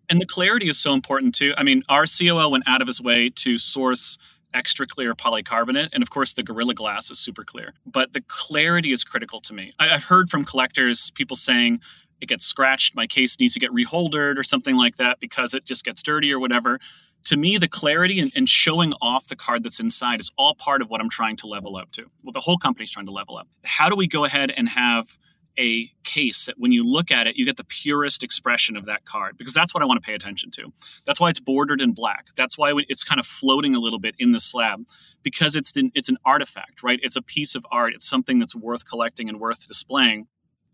And 0.08 0.20
the 0.20 0.26
clarity 0.26 0.68
is 0.68 0.78
so 0.78 0.92
important 0.92 1.34
too. 1.34 1.54
I 1.56 1.62
mean, 1.62 1.82
our 1.88 2.04
COO 2.06 2.50
went 2.50 2.64
out 2.66 2.82
of 2.82 2.86
his 2.86 3.00
way 3.00 3.30
to 3.30 3.56
source 3.56 4.18
extra 4.54 4.86
clear 4.86 5.14
polycarbonate. 5.14 5.88
And 5.92 6.02
of 6.02 6.10
course, 6.10 6.32
the 6.34 6.42
Gorilla 6.42 6.74
Glass 6.74 7.10
is 7.10 7.18
super 7.18 7.44
clear. 7.44 7.74
But 7.86 8.12
the 8.12 8.20
clarity 8.22 8.92
is 8.92 9.04
critical 9.04 9.40
to 9.42 9.54
me. 9.54 9.72
I, 9.78 9.88
have 9.88 10.04
heard 10.04 10.28
from 10.28 10.44
collectors 10.44 11.10
people 11.10 11.36
saying, 11.36 11.80
it 12.20 12.26
gets 12.28 12.46
scratched, 12.46 12.94
my 12.94 13.06
case 13.06 13.38
needs 13.40 13.54
to 13.54 13.60
get 13.60 13.72
reholdered 13.72 14.38
or 14.38 14.44
something 14.44 14.76
like 14.76 14.96
that 14.96 15.18
because 15.18 15.54
it 15.54 15.64
just 15.64 15.84
gets 15.84 16.02
dirty 16.02 16.32
or 16.32 16.38
whatever. 16.38 16.78
To 17.24 17.36
me, 17.36 17.58
the 17.58 17.68
clarity 17.68 18.20
and, 18.20 18.32
and 18.34 18.48
showing 18.48 18.94
off 19.02 19.26
the 19.26 19.36
card 19.36 19.64
that's 19.64 19.80
inside 19.80 20.20
is 20.20 20.30
all 20.36 20.54
part 20.54 20.82
of 20.82 20.90
what 20.90 21.00
I'm 21.00 21.08
trying 21.08 21.36
to 21.38 21.46
level 21.46 21.76
up 21.76 21.90
to. 21.92 22.10
Well, 22.22 22.32
the 22.32 22.40
whole 22.40 22.58
company's 22.58 22.90
trying 22.90 23.06
to 23.06 23.12
level 23.12 23.36
up. 23.36 23.48
How 23.64 23.88
do 23.88 23.96
we 23.96 24.06
go 24.06 24.24
ahead 24.24 24.52
and 24.56 24.68
have 24.68 25.18
a 25.58 25.90
case 26.04 26.46
that 26.46 26.58
when 26.58 26.72
you 26.72 26.82
look 26.82 27.10
at 27.10 27.26
it, 27.26 27.36
you 27.36 27.44
get 27.44 27.56
the 27.56 27.64
purest 27.64 28.22
expression 28.22 28.76
of 28.76 28.86
that 28.86 29.04
card 29.04 29.36
because 29.36 29.54
that's 29.54 29.74
what 29.74 29.82
I 29.82 29.86
want 29.86 30.02
to 30.02 30.06
pay 30.06 30.14
attention 30.14 30.50
to. 30.52 30.72
That's 31.04 31.20
why 31.20 31.30
it's 31.30 31.40
bordered 31.40 31.80
in 31.80 31.92
black. 31.92 32.28
That's 32.36 32.56
why 32.56 32.72
it's 32.88 33.04
kind 33.04 33.18
of 33.18 33.26
floating 33.26 33.74
a 33.74 33.78
little 33.78 33.98
bit 33.98 34.14
in 34.18 34.32
the 34.32 34.40
slab 34.40 34.86
because 35.22 35.56
it's 35.56 35.72
it's 35.74 36.08
an 36.08 36.18
artifact, 36.24 36.82
right? 36.82 37.00
It's 37.02 37.16
a 37.16 37.22
piece 37.22 37.54
of 37.54 37.66
art. 37.70 37.94
It's 37.94 38.08
something 38.08 38.38
that's 38.38 38.56
worth 38.56 38.88
collecting 38.88 39.28
and 39.28 39.38
worth 39.40 39.66
displaying. 39.66 40.26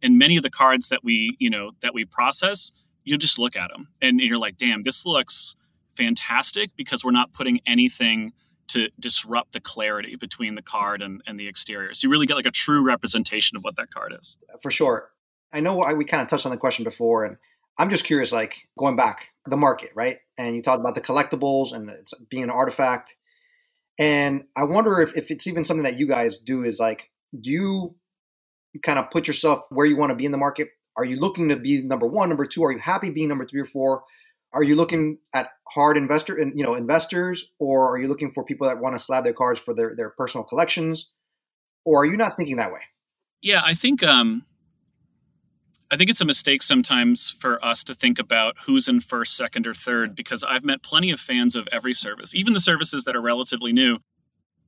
And 0.03 0.19
many 0.19 0.37
of 0.37 0.43
the 0.43 0.51
cards 0.51 0.88
that 0.88 1.03
we 1.03 1.37
you 1.38 1.51
know 1.51 1.73
that 1.81 1.95
we 1.95 2.05
process, 2.05 2.73
you 3.05 3.19
just 3.19 3.38
look 3.38 3.57
at 3.57 3.71
them 3.71 3.88
and 4.01 4.21
you're 4.21 4.38
like, 4.38 4.57
damn, 4.57 4.83
this 4.85 5.05
looks 5.05 5.57
fantastic 5.91 6.71
because 6.77 7.05
we're 7.05 7.11
not 7.11 7.33
putting 7.33 7.61
anything 7.67 8.33
to 8.69 8.91
disrupt 8.99 9.53
the 9.53 9.61
clarity 9.61 10.17
between 10.17 10.55
the 10.55 10.63
card 10.63 11.03
and, 11.03 11.23
and 11.27 11.39
the 11.39 11.49
exterior. 11.49 11.95
So 11.95 12.07
you 12.07 12.11
really 12.11 12.27
get 12.27 12.37
like 12.37 12.47
a 12.47 12.51
true 12.51 12.85
representation 12.85 13.57
of 13.57 13.65
what 13.65 13.77
that 13.77 13.91
card 13.91 14.15
is. 14.19 14.37
For 14.61 14.71
sure. 14.71 15.11
I 15.53 15.61
know 15.61 15.83
we 15.97 16.05
kind 16.05 16.23
of 16.23 16.29
touched 16.29 16.47
on 16.47 16.53
the 16.53 16.59
question 16.59 16.85
before, 16.85 17.25
and 17.25 17.37
I'm 17.79 17.91
just 17.91 18.05
curious, 18.05 18.33
like 18.33 18.69
going 18.79 18.97
back 18.97 19.29
the 19.47 19.57
market, 19.57 19.91
right? 19.95 20.19
And 20.37 20.55
you 20.55 20.63
talked 20.63 20.81
about 20.81 20.95
the 20.95 21.01
collectibles 21.01 21.73
and 21.73 21.89
it's 21.89 22.13
being 22.29 22.43
an 22.43 22.51
artifact. 22.51 23.17
And 23.99 24.45
I 24.57 24.65
wonder 24.65 25.01
if, 25.01 25.17
if 25.17 25.31
it's 25.31 25.47
even 25.47 25.65
something 25.65 25.85
that 25.85 25.99
you 25.99 26.07
guys 26.07 26.39
do 26.39 26.65
is 26.65 26.79
like, 26.79 27.11
do 27.41 27.51
you 27.51 27.97
kind 28.83 28.99
of 28.99 29.11
put 29.11 29.27
yourself 29.27 29.63
where 29.71 29.87
you 29.87 29.97
want 29.97 30.11
to 30.11 30.17
be 30.17 30.25
in 30.25 30.33
the 30.33 30.39
market? 30.39 30.69
Are 30.97 31.05
you 31.05 31.19
looking 31.19 31.49
to 31.49 31.57
be 31.57 31.83
number 31.83 32.07
one, 32.07 32.29
number 32.29 32.47
two? 32.47 32.65
Are 32.65 32.73
you 32.73 32.79
happy 32.79 33.11
being 33.11 33.29
number 33.29 33.47
three 33.47 33.61
or 33.61 33.67
four? 33.67 34.03
Are 34.53 34.63
you 34.63 34.77
looking 34.77 35.19
at 35.35 35.49
hard 35.69 35.97
investor 35.97 36.37
and 36.37 36.59
you 36.59 36.65
know 36.65 36.75
investors 36.75 37.53
or 37.59 37.93
are 37.93 37.99
you 37.99 38.09
looking 38.09 38.31
for 38.31 38.45
people 38.45 38.67
that 38.67 38.79
want 38.79 38.95
to 38.95 38.99
slab 38.99 39.25
their 39.25 39.33
cards 39.33 39.61
for 39.61 39.75
their, 39.75 39.95
their 39.95 40.11
personal 40.11 40.45
collections 40.45 41.11
or 41.85 42.03
are 42.03 42.05
you 42.05 42.17
not 42.17 42.37
thinking 42.37 42.57
that 42.57 42.73
way 42.73 42.81
yeah 43.43 43.61
i 43.65 43.75
think 43.75 44.03
um 44.03 44.45
i 45.91 45.97
think 45.97 46.09
it's 46.09 46.21
a 46.21 46.25
mistake 46.25 46.63
sometimes 46.63 47.31
for 47.31 47.63
us 47.65 47.85
to 47.85 47.95
think 47.95 48.19
about 48.19 48.55
who's 48.65 48.89
in 48.89 49.01
first 49.01 49.37
second 49.37 49.67
or 49.67 49.75
third 49.75 50.15
because 50.17 50.43
i've 50.45 50.65
met 50.65 50.83
plenty 50.83 51.11
of 51.11 51.21
fans 51.21 51.55
of 51.55 51.69
every 51.71 51.95
service 51.95 52.35
even 52.35 52.55
the 52.55 52.61
services 52.61 53.05
that 53.05 53.15
are 53.15 53.23
relatively 53.23 53.73
new 53.73 53.99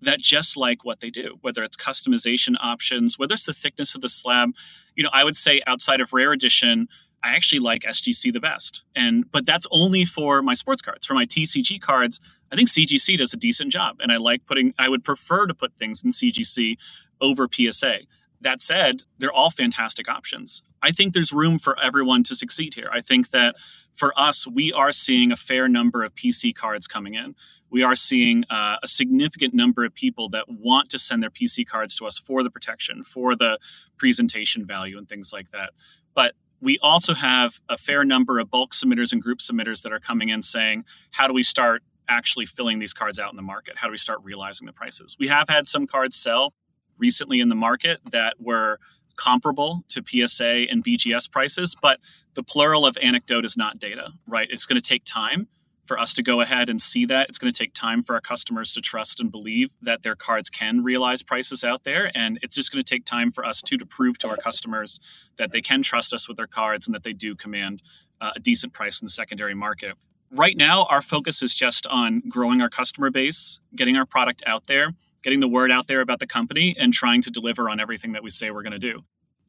that 0.03 0.19
just 0.19 0.57
like 0.57 0.85
what 0.85 1.01
they 1.01 1.11
do, 1.11 1.39
whether 1.43 1.63
it's 1.63 1.77
customization 1.77 2.55
options, 2.61 3.19
whether 3.19 3.35
it's 3.35 3.47
the 3.47 3.53
thickness 3.53 3.95
of 3.95 4.01
the 4.01 4.09
slab. 4.09 4.51
You 4.95 5.05
know, 5.05 5.11
I 5.13 5.25
would 5.25 5.37
say 5.37 5.61
outside 5.67 6.01
of 6.01 6.13
rare 6.13 6.33
edition, 6.33 6.89
I 7.23 7.35
actually 7.35 7.59
like 7.59 7.83
SGC 7.83 8.33
the 8.33 8.41
best. 8.41 8.85
And 8.95 9.31
but 9.31 9.47
that's 9.47 9.67
only 9.71 10.05
for 10.05 10.43
my 10.43 10.55
sports 10.55 10.83
cards. 10.83 11.07
For 11.07 11.15
my 11.15 11.27
TCG 11.27 11.81
cards, 11.81 12.21
I 12.53 12.57
think 12.57 12.69
CGC 12.69 13.19
does 13.19 13.35
a 13.35 13.37
decent 13.37 13.73
job. 13.73 13.97
And 14.01 14.11
I 14.11 14.17
like 14.17 14.47
putting 14.47 14.75
I 14.79 14.89
would 14.89 15.05
prefer 15.05 15.47
to 15.47 15.55
put 15.55 15.75
things 15.75 16.03
in 16.03 16.11
CGC 16.11 16.77
over 17.21 17.49
PSA. 17.51 18.01
That 18.41 18.63
said, 18.63 19.03
they're 19.19 19.33
all 19.33 19.51
fantastic 19.51 20.09
options. 20.09 20.63
I 20.83 20.93
think 20.93 21.13
there's 21.13 21.33
room 21.33 21.59
for 21.59 21.79
everyone 21.79 22.23
to 22.25 22.35
succeed 22.35 22.75
here. 22.75 22.89
I 22.91 23.03
think 23.03 23.31
that 23.31 23.57
for 23.95 24.19
us, 24.19 24.47
we 24.47 24.73
are 24.73 24.93
seeing 24.93 25.31
a 25.31 25.37
fair 25.37 25.69
number 25.69 26.03
of 26.03 26.15
PC 26.15 26.55
cards 26.55 26.87
coming 26.87 27.15
in. 27.15 27.35
We 27.69 27.83
are 27.83 27.95
seeing 27.95 28.45
uh, 28.49 28.77
a 28.83 28.89
significant 28.89 29.53
number 29.53 29.85
of 29.85 29.95
people 29.95 30.31
that 30.31 30.47
want 30.49 30.89
to 30.91 30.99
send 30.99 31.23
their 31.23 31.31
PC 31.31 31.67
cards 31.67 31.95
to 31.97 32.07
us 32.07 32.19
for 32.19 32.43
the 32.43 32.51
protection, 32.51 33.05
for 33.05 33.37
the 33.37 33.59
presentation 33.99 34.65
value, 34.65 34.97
and 34.97 35.07
things 35.07 35.33
like 35.35 35.51
that. 35.51 35.71
But 36.15 36.35
we 36.61 36.79
also 36.83 37.15
have 37.15 37.61
a 37.69 37.77
fair 37.77 38.05
number 38.05 38.39
of 38.39 38.51
bulk 38.51 38.73
submitters 38.73 39.13
and 39.13 39.23
group 39.23 39.39
submitters 39.39 39.83
that 39.83 39.93
are 39.93 40.01
coming 40.01 40.29
in 40.29 40.43
saying, 40.43 40.85
how 41.13 41.27
do 41.27 41.33
we 41.33 41.43
start 41.43 41.83
actually 42.09 42.47
filling 42.47 42.79
these 42.79 42.93
cards 42.93 43.19
out 43.19 43.31
in 43.31 43.37
the 43.37 43.43
market? 43.43 43.79
How 43.79 43.87
do 43.87 43.93
we 43.93 43.99
start 43.99 44.19
realizing 44.23 44.67
the 44.67 44.73
prices? 44.73 45.17
We 45.19 45.29
have 45.29 45.49
had 45.49 45.67
some 45.67 45.87
cards 45.87 46.17
sell 46.17 46.53
recently 46.99 47.41
in 47.41 47.49
the 47.49 47.55
market 47.55 48.01
that 48.11 48.35
were 48.39 48.79
comparable 49.17 49.83
to 49.89 50.03
PSA 50.07 50.67
and 50.71 50.85
BGS 50.85 51.31
prices, 51.31 51.77
but 51.81 52.01
the 52.35 52.43
plural 52.43 52.87
of 52.87 52.97
anecdote 53.03 53.45
is 53.45 53.57
not 53.57 53.79
data, 53.79 54.13
right? 54.27 54.49
It's 54.51 54.67
going 54.67 54.81
to 54.81 54.87
take 54.87 55.05
time 55.05 55.49
for 55.91 55.99
us 55.99 56.15
to 56.15 56.23
go 56.23 56.41
ahead 56.41 56.71
and 56.71 56.81
see 56.81 57.05
that. 57.05 57.29
It's 57.29 57.37
going 57.37 57.53
to 57.53 57.59
take 57.59 57.75
time 57.75 58.05
for 58.05 58.15
our 58.15 58.21
customers 58.21 58.73
to 58.75 58.81
trust 58.81 59.19
and 59.19 59.29
believe 59.29 59.75
that 59.83 60.05
their 60.05 60.15
cards 60.15 60.49
can 60.49 60.85
realize 60.85 61.25
prices 61.25 61.65
out 61.65 61.83
there. 61.83 62.13
And 62.15 62.39
it's 62.43 62.55
just 62.55 62.71
going 62.71 62.85
to 62.85 62.89
take 62.89 63.05
time 63.05 63.33
for 63.33 63.45
us 63.45 63.61
to, 63.63 63.77
to 63.77 63.85
prove 63.85 64.17
to 64.19 64.29
our 64.29 64.37
customers 64.37 65.01
that 65.37 65.51
they 65.51 65.61
can 65.61 65.83
trust 65.83 66.15
us 66.15 66.29
with 66.29 66.37
their 66.37 66.47
cards 66.47 66.87
and 66.87 66.95
that 66.95 67.03
they 67.03 67.13
do 67.13 67.35
command 67.35 67.83
uh, 68.21 68.31
a 68.37 68.39
decent 68.39 68.73
price 68.73 69.01
in 69.01 69.07
the 69.07 69.11
secondary 69.11 69.53
market. 69.53 69.97
Right 70.31 70.57
now, 70.57 70.85
our 70.85 71.03
focus 71.03 71.43
is 71.43 71.57
just 71.57 71.89
on 71.89 72.23
growing 72.29 72.61
our 72.61 72.69
customer 72.69 73.11
base, 73.11 73.59
getting 73.75 73.97
our 73.97 74.07
product 74.07 74.45
out 74.47 74.69
there, 74.69 74.95
getting 75.25 75.41
the 75.41 75.49
word 75.49 75.73
out 75.73 75.89
there 75.89 76.03
about 76.03 76.21
the 76.21 76.27
company, 76.29 76.77
and 76.79 76.95
trying 76.95 77.21
to 77.23 77.33
deliver 77.33 77.69
on 77.69 77.81
everything 77.81 78.13
that 78.13 78.23
we 78.23 78.31
say 78.31 78.53
we're 78.53 78.63
going 78.63 78.71
to 78.71 78.79
do 78.79 79.03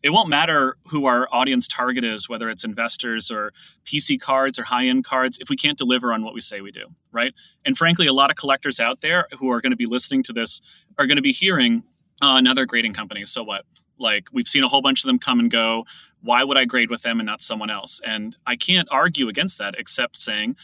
it 0.04 0.10
won't 0.10 0.30
matter 0.30 0.78
who 0.88 1.06
our 1.06 1.28
audience 1.32 1.68
target 1.68 2.04
is, 2.04 2.28
whether 2.28 2.50
it's 2.50 2.64
investors 2.64 3.30
or 3.30 3.54
PC 3.86 4.20
cards 4.20 4.58
or 4.58 4.64
high 4.64 4.88
end 4.88 5.04
cards, 5.04 5.38
if 5.40 5.50
we 5.50 5.56
can't 5.56 5.78
deliver 5.78 6.12
on 6.12 6.24
what 6.24 6.34
we 6.34 6.42
say 6.42 6.62
we 6.62 6.72
do, 6.72 6.88
right? 7.12 7.34
And 7.66 7.78
frankly, 7.78 8.08
a 8.08 8.14
lot 8.14 8.30
of 8.30 8.36
collectors 8.36 8.80
out 8.80 9.02
there 9.02 9.28
who 9.38 9.52
are 9.52 9.62
going 9.62 9.72
to 9.72 9.78
be 9.78 9.86
listening 9.86 10.24
to 10.24 10.34
this 10.34 10.62
are 10.98 11.06
going 11.06 11.18
to 11.18 11.22
be 11.22 11.32
hearing 11.32 11.84
uh, 12.22 12.36
another 12.38 12.66
grading 12.66 12.94
company. 12.94 13.26
So 13.26 13.44
what? 13.44 13.66
Like 13.98 14.28
we've 14.32 14.48
seen 14.48 14.64
a 14.64 14.68
whole 14.68 14.82
bunch 14.82 15.04
of 15.04 15.08
them 15.08 15.20
come 15.20 15.40
and 15.40 15.52
go. 15.52 15.86
Why 16.22 16.44
would 16.44 16.58
I 16.58 16.66
grade 16.66 16.90
with 16.90 17.04
them 17.04 17.20
and 17.20 17.28
not 17.28 17.42
someone 17.42 17.70
else? 17.70 18.02
And 18.06 18.36
I 18.46 18.56
can't 18.56 18.88
argue 18.92 19.28
against 19.28 19.60
that 19.60 19.76
except 19.78 20.18
saying, 20.18 20.56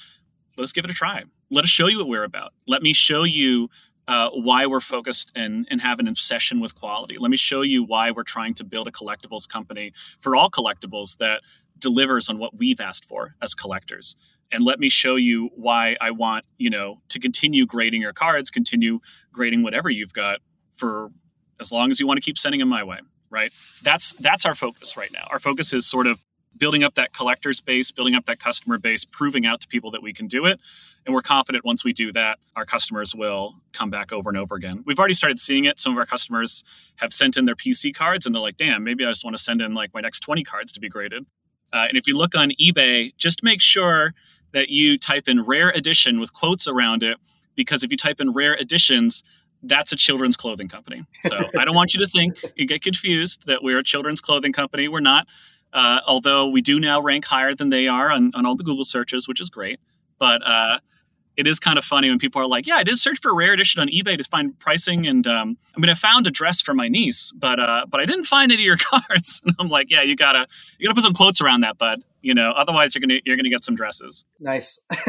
let's 0.58 0.71
give 0.71 0.86
it 0.86 0.91
a 0.91 0.93
try. 0.93 1.23
Let 1.50 1.63
us 1.63 1.69
show 1.69 1.88
you 1.88 2.00
what 2.00 2.08
we're 2.08 2.23
about. 2.23 2.54
Let 2.67 2.82
me 2.82 2.93
show 2.93 3.23
you 3.23 3.69
uh, 4.07 4.29
why 4.31 4.65
we're 4.65 4.79
focused 4.79 5.31
and, 5.35 5.67
and 5.69 5.81
have 5.81 5.99
an 5.99 6.07
obsession 6.07 6.59
with 6.59 6.73
quality. 6.75 7.17
Let 7.19 7.29
me 7.29 7.37
show 7.37 7.61
you 7.61 7.83
why 7.83 8.11
we're 8.11 8.23
trying 8.23 8.53
to 8.55 8.63
build 8.63 8.87
a 8.87 8.91
collectibles 8.91 9.47
company 9.47 9.91
for 10.17 10.35
all 10.35 10.49
collectibles 10.49 11.17
that 11.17 11.41
delivers 11.79 12.29
on 12.29 12.39
what 12.39 12.57
we've 12.57 12.79
asked 12.79 13.05
for 13.05 13.35
as 13.41 13.53
collectors. 13.53 14.15
and 14.51 14.63
let 14.63 14.79
me 14.79 14.89
show 14.89 15.15
you 15.15 15.49
why 15.55 15.97
I 15.99 16.11
want, 16.11 16.45
you 16.57 16.69
know, 16.69 16.99
to 17.09 17.19
continue 17.19 17.65
grading 17.65 18.01
your 18.01 18.13
cards, 18.13 18.49
continue 18.49 18.99
grading 19.31 19.63
whatever 19.63 19.89
you've 19.89 20.13
got 20.13 20.39
for 20.71 21.11
as 21.59 21.71
long 21.71 21.91
as 21.91 21.99
you 21.99 22.07
want 22.07 22.17
to 22.17 22.21
keep 22.21 22.37
sending 22.37 22.59
them 22.59 22.69
my 22.69 22.83
way, 22.83 22.99
right? 23.29 23.51
That's 23.83 24.13
that's 24.13 24.45
our 24.45 24.55
focus 24.55 24.95
right 24.95 25.11
now. 25.11 25.27
Our 25.29 25.39
focus 25.39 25.73
is 25.73 25.85
sort 25.85 26.07
of 26.07 26.23
building 26.55 26.83
up 26.83 26.95
that 26.95 27.13
collector's 27.13 27.62
base, 27.62 27.91
building 27.91 28.15
up 28.15 28.25
that 28.25 28.39
customer 28.39 28.77
base, 28.77 29.05
proving 29.05 29.45
out 29.45 29.62
to 29.62 29.67
people 29.67 29.91
that 29.91 30.01
we 30.01 30.13
can 30.13 30.27
do 30.27 30.45
it. 30.45 30.60
And 31.05 31.13
we're 31.13 31.21
confident 31.21 31.63
once 31.63 31.83
we 31.83 31.93
do 31.93 32.12
that, 32.13 32.39
our 32.55 32.65
customers 32.65 33.15
will 33.15 33.55
come 33.73 33.89
back 33.89 34.12
over 34.12 34.29
and 34.29 34.38
over 34.38 34.55
again. 34.55 34.83
We've 34.86 34.99
already 34.99 35.13
started 35.13 35.39
seeing 35.39 35.65
it. 35.65 35.79
Some 35.79 35.93
of 35.93 35.97
our 35.97 36.05
customers 36.05 36.63
have 36.97 37.13
sent 37.13 37.38
in 37.38 37.45
their 37.45 37.55
PC 37.55 37.95
cards 37.95 38.25
and 38.25 38.36
they're 38.36 38.41
like, 38.41 38.57
damn, 38.57 38.83
maybe 38.83 39.05
I 39.05 39.10
just 39.10 39.23
want 39.23 39.36
to 39.38 39.41
send 39.41 39.62
in 39.62 39.73
like 39.73 39.93
my 39.93 40.01
next 40.01 40.19
20 40.21 40.43
cards 40.43 40.71
to 40.73 40.79
be 40.79 40.89
graded. 40.89 41.25
Uh, 41.71 41.86
and 41.88 41.97
if 41.97 42.07
you 42.07 42.17
look 42.17 42.36
on 42.36 42.51
eBay, 42.60 43.15
just 43.17 43.43
make 43.43 43.62
sure 43.62 44.13
that 44.51 44.69
you 44.69 44.97
type 44.97 45.27
in 45.27 45.43
rare 45.43 45.69
edition 45.69 46.19
with 46.19 46.33
quotes 46.33 46.67
around 46.67 47.03
it, 47.03 47.17
because 47.55 47.83
if 47.83 47.91
you 47.91 47.97
type 47.97 48.19
in 48.21 48.31
rare 48.31 48.55
editions, 48.55 49.23
that's 49.63 49.91
a 49.91 49.95
children's 49.95 50.38
clothing 50.38 50.67
company. 50.67 51.03
So 51.23 51.38
I 51.57 51.65
don't 51.65 51.75
want 51.75 51.93
you 51.93 52.05
to 52.05 52.07
think 52.07 52.39
you 52.55 52.65
get 52.65 52.81
confused 52.81 53.47
that 53.47 53.63
we're 53.63 53.79
a 53.79 53.83
children's 53.83 54.21
clothing 54.21 54.53
company. 54.53 54.88
We're 54.88 54.99
not. 54.99 55.27
Uh, 55.73 55.99
although 56.08 56.47
we 56.47 56.62
do 56.62 56.80
now 56.80 57.01
rank 57.01 57.25
higher 57.25 57.53
than 57.53 57.69
they 57.69 57.88
are 57.88 58.10
on, 58.10 58.32
on 58.34 58.45
all 58.45 58.56
the 58.56 58.63
Google 58.63 58.86
searches, 58.86 59.27
which 59.27 59.41
is 59.41 59.49
great. 59.49 59.80
But 60.17 60.41
uh, 60.45 60.80
it 61.38 61.45
is 61.45 61.60
kind 61.60 61.77
of 61.77 61.86
funny 61.86 62.10
when 62.10 62.17
people 62.17 62.41
are 62.41 62.47
like, 62.47 62.65
"Yeah, 62.65 62.77
I 62.77 62.84
did 62.84 62.97
search 62.97 63.19
for 63.21 63.34
rare 63.36 63.53
edition 63.53 63.80
on 63.80 63.89
eBay 63.89 64.17
to 64.17 64.23
find 64.23 64.58
pricing, 64.60 65.06
and 65.06 65.25
um, 65.27 65.58
I 65.75 65.80
mean, 65.80 65.89
I 65.89 65.93
found 65.93 66.25
a 66.25 66.32
dress 66.32 66.62
for 66.62 66.73
my 66.73 66.88
niece, 66.88 67.32
but 67.36 67.60
uh, 67.60 67.86
but 67.88 68.01
I 68.01 68.06
didn't 68.06 68.25
find 68.25 68.51
any 68.51 68.63
of 68.63 68.65
your 68.65 68.77
cards." 68.82 69.41
And 69.45 69.56
I'm 69.60 69.69
like, 69.69 69.91
"Yeah, 69.91 70.01
you 70.01 70.15
gotta 70.15 70.47
you 70.80 70.88
gotta 70.88 70.95
put 70.95 71.03
some 71.03 71.13
quotes 71.13 71.39
around 71.39 71.62
that, 71.62 71.77
bud. 71.77 72.03
You 72.21 72.34
know, 72.34 72.51
otherwise 72.51 72.95
you're 72.95 73.01
gonna 73.01 73.19
you're 73.23 73.38
gonna 73.38 73.49
get 73.49 73.63
some 73.63 73.75
dresses." 73.75 74.25
Nice. 74.39 74.82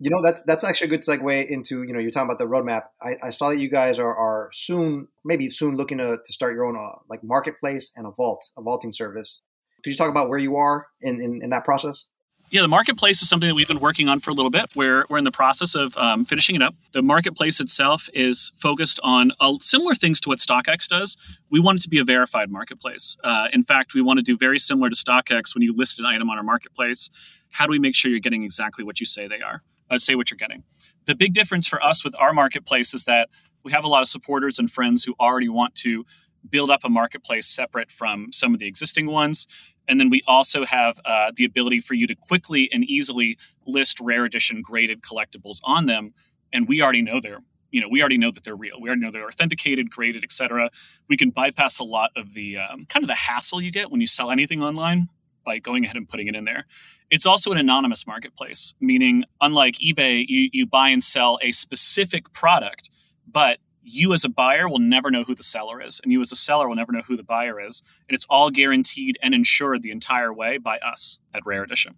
you 0.00 0.10
know, 0.10 0.22
that's 0.22 0.42
that's 0.42 0.64
actually 0.64 0.86
a 0.86 0.90
good 0.90 1.02
segue 1.02 1.46
into 1.48 1.82
you 1.84 1.92
know 1.92 2.00
you're 2.00 2.10
talking 2.10 2.28
about 2.28 2.38
the 2.38 2.46
roadmap. 2.46 2.82
I, 3.00 3.16
I 3.22 3.30
saw 3.30 3.50
that 3.50 3.58
you 3.58 3.70
guys 3.70 3.98
are, 3.98 4.14
are 4.14 4.50
soon, 4.52 5.08
maybe 5.24 5.50
soon, 5.50 5.76
looking 5.76 5.98
to, 5.98 6.18
to 6.24 6.32
start 6.32 6.54
your 6.54 6.64
own 6.64 6.76
uh, 6.76 6.98
like 7.08 7.22
marketplace 7.22 7.92
and 7.96 8.06
a 8.06 8.10
vault, 8.10 8.50
a 8.56 8.62
vaulting 8.62 8.92
service. 8.92 9.42
Could 9.82 9.90
you 9.90 9.96
talk 9.96 10.10
about 10.10 10.28
where 10.28 10.38
you 10.38 10.56
are 10.56 10.86
in, 11.00 11.20
in, 11.20 11.40
in 11.42 11.50
that 11.50 11.64
process? 11.64 12.06
Yeah, 12.50 12.62
the 12.62 12.68
marketplace 12.68 13.20
is 13.20 13.28
something 13.28 13.46
that 13.46 13.54
we've 13.54 13.68
been 13.68 13.78
working 13.78 14.08
on 14.08 14.20
for 14.20 14.30
a 14.30 14.34
little 14.34 14.50
bit. 14.50 14.70
We're, 14.74 15.04
we're 15.10 15.18
in 15.18 15.24
the 15.24 15.30
process 15.30 15.74
of 15.74 15.94
um, 15.98 16.24
finishing 16.24 16.56
it 16.56 16.62
up. 16.62 16.74
The 16.92 17.02
marketplace 17.02 17.60
itself 17.60 18.08
is 18.14 18.52
focused 18.56 18.98
on 19.02 19.32
uh, 19.38 19.56
similar 19.60 19.94
things 19.94 20.18
to 20.22 20.30
what 20.30 20.38
StockX 20.38 20.88
does. 20.88 21.18
We 21.50 21.60
want 21.60 21.80
it 21.80 21.82
to 21.82 21.90
be 21.90 21.98
a 21.98 22.04
verified 22.04 22.50
marketplace. 22.50 23.18
Uh, 23.22 23.48
in 23.52 23.64
fact, 23.64 23.92
we 23.92 24.00
want 24.00 24.18
to 24.18 24.22
do 24.22 24.34
very 24.38 24.58
similar 24.58 24.88
to 24.88 24.96
StockX 24.96 25.54
when 25.54 25.60
you 25.60 25.76
list 25.76 26.00
an 26.00 26.06
item 26.06 26.30
on 26.30 26.38
our 26.38 26.42
marketplace. 26.42 27.10
How 27.50 27.66
do 27.66 27.70
we 27.70 27.78
make 27.78 27.94
sure 27.94 28.10
you're 28.10 28.18
getting 28.18 28.44
exactly 28.44 28.82
what 28.82 28.98
you 28.98 29.04
say 29.04 29.28
they 29.28 29.42
are? 29.42 29.62
Uh, 29.90 29.98
say 29.98 30.14
what 30.14 30.30
you're 30.30 30.38
getting. 30.38 30.64
The 31.04 31.14
big 31.14 31.34
difference 31.34 31.68
for 31.68 31.82
us 31.84 32.02
with 32.02 32.14
our 32.18 32.32
marketplace 32.32 32.94
is 32.94 33.04
that 33.04 33.28
we 33.62 33.72
have 33.72 33.84
a 33.84 33.88
lot 33.88 34.00
of 34.00 34.08
supporters 34.08 34.58
and 34.58 34.70
friends 34.70 35.04
who 35.04 35.14
already 35.20 35.50
want 35.50 35.74
to 35.76 36.06
build 36.48 36.70
up 36.70 36.80
a 36.84 36.88
marketplace 36.88 37.46
separate 37.46 37.90
from 37.90 38.32
some 38.32 38.54
of 38.54 38.60
the 38.60 38.66
existing 38.66 39.06
ones. 39.06 39.46
And 39.86 39.98
then 39.98 40.10
we 40.10 40.22
also 40.26 40.64
have 40.64 41.00
uh, 41.04 41.32
the 41.34 41.44
ability 41.44 41.80
for 41.80 41.94
you 41.94 42.06
to 42.06 42.14
quickly 42.14 42.68
and 42.72 42.84
easily 42.84 43.38
list 43.66 43.98
rare 44.00 44.24
edition 44.24 44.60
graded 44.62 45.02
collectibles 45.02 45.60
on 45.64 45.86
them. 45.86 46.12
And 46.52 46.68
we 46.68 46.82
already 46.82 47.02
know 47.02 47.20
they're, 47.20 47.40
you 47.70 47.80
know, 47.80 47.88
we 47.90 48.00
already 48.00 48.18
know 48.18 48.30
that 48.30 48.44
they're 48.44 48.56
real. 48.56 48.80
We 48.80 48.88
already 48.88 49.02
know 49.02 49.10
they're 49.10 49.26
authenticated, 49.26 49.90
graded, 49.90 50.24
etc. 50.24 50.70
We 51.08 51.16
can 51.16 51.30
bypass 51.30 51.78
a 51.78 51.84
lot 51.84 52.10
of 52.16 52.34
the 52.34 52.58
um, 52.58 52.86
kind 52.88 53.02
of 53.02 53.08
the 53.08 53.14
hassle 53.14 53.60
you 53.60 53.70
get 53.70 53.90
when 53.90 54.00
you 54.00 54.06
sell 54.06 54.30
anything 54.30 54.62
online 54.62 55.08
by 55.44 55.58
going 55.58 55.84
ahead 55.84 55.96
and 55.96 56.06
putting 56.06 56.28
it 56.28 56.36
in 56.36 56.44
there. 56.44 56.66
It's 57.10 57.24
also 57.24 57.52
an 57.52 57.58
anonymous 57.58 58.06
marketplace, 58.06 58.74
meaning 58.80 59.24
unlike 59.40 59.76
eBay, 59.76 60.26
you, 60.28 60.50
you 60.52 60.66
buy 60.66 60.90
and 60.90 61.02
sell 61.02 61.38
a 61.40 61.52
specific 61.52 62.32
product, 62.34 62.90
but 63.26 63.58
you 63.88 64.12
as 64.12 64.24
a 64.24 64.28
buyer 64.28 64.68
will 64.68 64.78
never 64.78 65.10
know 65.10 65.24
who 65.24 65.34
the 65.34 65.42
seller 65.42 65.80
is, 65.80 66.00
and 66.02 66.12
you 66.12 66.20
as 66.20 66.32
a 66.32 66.36
seller 66.36 66.68
will 66.68 66.76
never 66.76 66.92
know 66.92 67.02
who 67.06 67.16
the 67.16 67.22
buyer 67.22 67.60
is. 67.60 67.82
And 68.08 68.14
it's 68.14 68.26
all 68.28 68.50
guaranteed 68.50 69.18
and 69.22 69.34
insured 69.34 69.82
the 69.82 69.90
entire 69.90 70.32
way 70.32 70.58
by 70.58 70.78
us 70.78 71.18
at 71.34 71.44
Rare 71.46 71.62
Edition. 71.62 71.96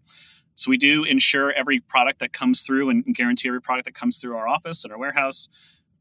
So 0.54 0.70
we 0.70 0.76
do 0.76 1.04
insure 1.04 1.52
every 1.52 1.80
product 1.80 2.18
that 2.20 2.32
comes 2.32 2.62
through 2.62 2.90
and 2.90 3.04
guarantee 3.14 3.48
every 3.48 3.62
product 3.62 3.86
that 3.86 3.94
comes 3.94 4.18
through 4.18 4.36
our 4.36 4.46
office 4.46 4.84
and 4.84 4.92
our 4.92 4.98
warehouse. 4.98 5.48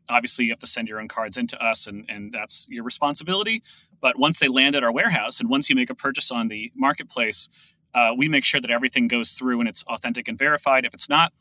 Obviously, 0.10 0.46
you 0.46 0.52
have 0.52 0.60
to 0.60 0.68
send 0.68 0.90
your 0.90 1.00
own 1.00 1.08
cards 1.08 1.38
into 1.38 1.62
us, 1.64 1.88
and, 1.88 2.06
and 2.10 2.34
that's 2.34 2.68
your 2.70 2.84
responsibility. 2.84 3.62
But 4.02 4.18
once 4.20 4.40
they 4.40 4.48
land 4.48 4.76
at 4.76 4.84
our 4.84 4.92
warehouse, 4.92 5.40
and 5.40 5.50
once 5.50 5.70
you 5.70 5.76
make 5.76 5.90
a 5.90 5.96
purchase 5.96 6.32
on 6.32 6.48
the 6.48 6.72
marketplace, 6.76 7.48
uh, 7.94 8.12
we 8.18 8.28
make 8.28 8.44
sure 8.44 8.60
that 8.62 8.72
everything 8.72 9.08
goes 9.08 9.32
through 9.32 9.60
and 9.60 9.70
it's 9.70 9.84
authentic 9.84 10.28
and 10.28 10.38
verified. 10.38 10.86
If 10.86 10.94
it's 10.94 11.10
not, 11.10 11.32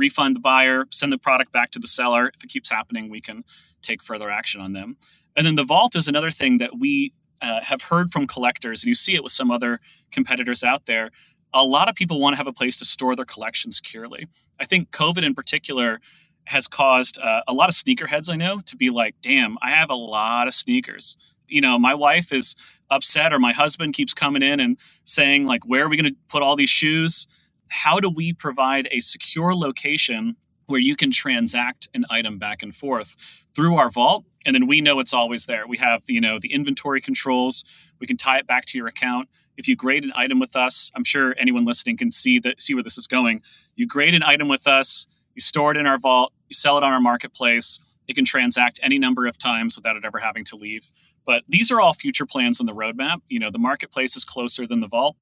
refund 0.00 0.34
the 0.34 0.40
buyer, 0.40 0.86
send 0.90 1.12
the 1.12 1.18
product 1.18 1.52
back 1.52 1.70
to 1.72 1.78
the 1.78 1.86
seller. 1.86 2.32
If 2.34 2.42
it 2.42 2.48
keeps 2.48 2.70
happening, 2.70 3.10
we 3.10 3.20
can 3.20 3.44
take 3.82 4.02
further 4.02 4.28
action 4.30 4.60
on 4.60 4.72
them. 4.72 4.96
And 5.36 5.46
then 5.46 5.54
the 5.54 5.64
vault 5.64 5.94
is 5.94 6.08
another 6.08 6.30
thing 6.30 6.58
that 6.58 6.78
we 6.78 7.12
uh, 7.40 7.60
have 7.62 7.82
heard 7.82 8.10
from 8.10 8.26
collectors, 8.26 8.82
and 8.82 8.88
you 8.88 8.94
see 8.94 9.14
it 9.14 9.22
with 9.22 9.32
some 9.32 9.50
other 9.50 9.78
competitors 10.10 10.64
out 10.64 10.86
there. 10.86 11.10
A 11.52 11.64
lot 11.64 11.88
of 11.88 11.94
people 11.94 12.20
want 12.20 12.34
to 12.34 12.36
have 12.38 12.46
a 12.46 12.52
place 12.52 12.78
to 12.78 12.84
store 12.84 13.14
their 13.16 13.24
collection 13.24 13.72
securely. 13.72 14.26
I 14.58 14.64
think 14.64 14.90
COVID 14.90 15.22
in 15.22 15.34
particular 15.34 16.00
has 16.44 16.66
caused 16.68 17.20
uh, 17.20 17.42
a 17.46 17.52
lot 17.52 17.68
of 17.68 17.74
sneakerheads 17.74 18.30
I 18.30 18.36
know 18.36 18.60
to 18.66 18.76
be 18.76 18.90
like, 18.90 19.14
damn, 19.22 19.56
I 19.62 19.70
have 19.70 19.90
a 19.90 19.94
lot 19.94 20.48
of 20.48 20.54
sneakers. 20.54 21.16
You 21.48 21.60
know, 21.60 21.78
my 21.78 21.94
wife 21.94 22.32
is 22.32 22.56
upset, 22.90 23.32
or 23.32 23.38
my 23.38 23.52
husband 23.52 23.94
keeps 23.94 24.14
coming 24.14 24.42
in 24.42 24.60
and 24.60 24.78
saying, 25.04 25.46
like, 25.46 25.64
where 25.64 25.84
are 25.84 25.88
we 25.88 25.96
going 25.96 26.12
to 26.12 26.18
put 26.28 26.42
all 26.42 26.56
these 26.56 26.70
shoes? 26.70 27.26
How 27.70 28.00
do 28.00 28.10
we 28.10 28.32
provide 28.32 28.88
a 28.90 29.00
secure 29.00 29.54
location 29.54 30.36
where 30.66 30.80
you 30.80 30.96
can 30.96 31.10
transact 31.10 31.88
an 31.94 32.04
item 32.10 32.38
back 32.38 32.62
and 32.62 32.74
forth 32.74 33.16
through 33.54 33.76
our 33.76 33.90
vault? 33.90 34.24
And 34.44 34.54
then 34.54 34.66
we 34.66 34.80
know 34.80 34.98
it's 34.98 35.14
always 35.14 35.46
there. 35.46 35.66
We 35.66 35.78
have 35.78 36.02
you 36.08 36.20
know 36.20 36.38
the 36.40 36.52
inventory 36.52 37.00
controls. 37.00 37.64
We 38.00 38.06
can 38.06 38.16
tie 38.16 38.38
it 38.38 38.46
back 38.46 38.66
to 38.66 38.78
your 38.78 38.88
account. 38.88 39.28
If 39.56 39.68
you 39.68 39.76
grade 39.76 40.04
an 40.04 40.12
item 40.16 40.40
with 40.40 40.56
us 40.56 40.90
i'm 40.96 41.04
sure 41.04 41.34
anyone 41.38 41.64
listening 41.64 41.96
can 41.96 42.10
see 42.10 42.38
that 42.40 42.60
see 42.60 42.74
where 42.74 42.82
this 42.82 42.98
is 42.98 43.06
going. 43.06 43.42
You 43.76 43.86
grade 43.86 44.14
an 44.14 44.22
item 44.22 44.48
with 44.48 44.66
us 44.66 45.06
you 45.34 45.40
store 45.40 45.70
it 45.70 45.76
in 45.76 45.86
our 45.86 45.98
vault 45.98 46.32
you 46.48 46.54
sell 46.54 46.76
it 46.76 46.84
on 46.84 46.92
our 46.92 47.00
marketplace. 47.00 47.78
It 48.08 48.14
can 48.14 48.24
transact 48.24 48.80
any 48.82 48.98
number 48.98 49.26
of 49.26 49.38
times 49.38 49.76
without 49.76 49.94
it 49.94 50.04
ever 50.04 50.18
having 50.18 50.44
to 50.46 50.56
leave. 50.56 50.90
But 51.24 51.44
these 51.48 51.70
are 51.70 51.80
all 51.80 51.92
future 51.92 52.26
plans 52.26 52.58
on 52.58 52.66
the 52.66 52.74
roadmap. 52.74 53.20
You 53.28 53.38
know 53.38 53.50
the 53.50 53.58
marketplace 53.58 54.16
is 54.16 54.24
closer 54.24 54.66
than 54.66 54.80
the 54.80 54.88
vault 54.88 55.16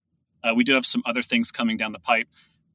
uh, 0.45 0.53
we 0.55 0.65
do 0.65 0.75
have 0.75 0.87
some 0.87 1.03
other 1.07 1.23
things 1.23 1.51
coming 1.53 1.77
down 1.77 1.93
the 1.93 1.99
pipe 1.99 2.29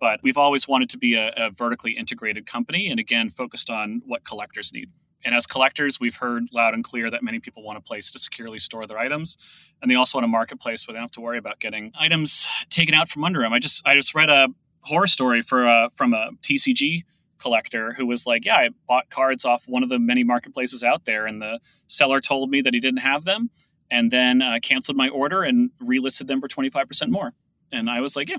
but 0.03 0.19
we've 0.21 0.35
always 0.35 0.67
wanted 0.67 0.89
to 0.89 0.97
be 0.97 1.15
a, 1.15 1.31
a 1.37 1.49
vertically 1.49 1.93
integrated 1.93 2.45
company 2.45 2.89
and 2.89 2.99
again 2.99 3.29
focused 3.29 3.69
on 3.69 4.01
what 4.05 4.25
collectors 4.25 4.73
need. 4.73 4.89
And 5.23 5.33
as 5.33 5.47
collectors, 5.47 5.97
we've 5.97 6.17
heard 6.17 6.47
loud 6.51 6.73
and 6.73 6.83
clear 6.83 7.09
that 7.09 7.23
many 7.23 7.39
people 7.39 7.63
want 7.63 7.77
a 7.77 7.81
place 7.81 8.11
to 8.11 8.19
securely 8.19 8.59
store 8.59 8.85
their 8.85 8.97
items, 8.97 9.37
and 9.81 9.89
they 9.89 9.95
also 9.95 10.17
want 10.17 10.25
a 10.25 10.27
marketplace 10.27 10.85
where 10.85 10.91
they 10.93 10.97
don't 10.97 11.05
have 11.05 11.11
to 11.11 11.21
worry 11.21 11.37
about 11.37 11.61
getting 11.61 11.93
items 11.97 12.49
taken 12.69 12.93
out 12.93 13.07
from 13.07 13.23
under 13.23 13.39
them. 13.39 13.53
I 13.53 13.59
just 13.59 13.87
I 13.87 13.95
just 13.95 14.13
read 14.13 14.29
a 14.29 14.49
horror 14.81 15.07
story 15.07 15.41
for 15.41 15.63
a, 15.63 15.89
from 15.95 16.13
a 16.13 16.31
TCG 16.41 17.03
collector 17.37 17.93
who 17.93 18.05
was 18.05 18.25
like, 18.25 18.45
"Yeah, 18.45 18.57
I 18.57 18.69
bought 18.89 19.09
cards 19.09 19.45
off 19.45 19.63
one 19.69 19.83
of 19.83 19.87
the 19.87 19.99
many 19.99 20.25
marketplaces 20.25 20.83
out 20.83 21.05
there, 21.05 21.25
and 21.25 21.41
the 21.41 21.61
seller 21.87 22.19
told 22.19 22.49
me 22.49 22.59
that 22.59 22.73
he 22.73 22.81
didn't 22.81 22.99
have 22.99 23.23
them, 23.23 23.51
and 23.89 24.11
then 24.11 24.41
uh, 24.41 24.59
canceled 24.61 24.97
my 24.97 25.07
order 25.07 25.43
and 25.43 25.69
relisted 25.81 26.27
them 26.27 26.41
for 26.41 26.49
twenty 26.49 26.69
five 26.69 26.89
percent 26.89 27.09
more." 27.09 27.31
And 27.73 27.89
I 27.89 27.99
was 27.99 28.15
like, 28.15 28.29
"Yeah, 28.29 28.37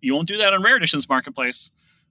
you 0.00 0.14
won't 0.14 0.28
do 0.28 0.36
that 0.38 0.52
on 0.52 0.62
Rare 0.62 0.76
Editions 0.76 1.08
Marketplace, 1.08 1.70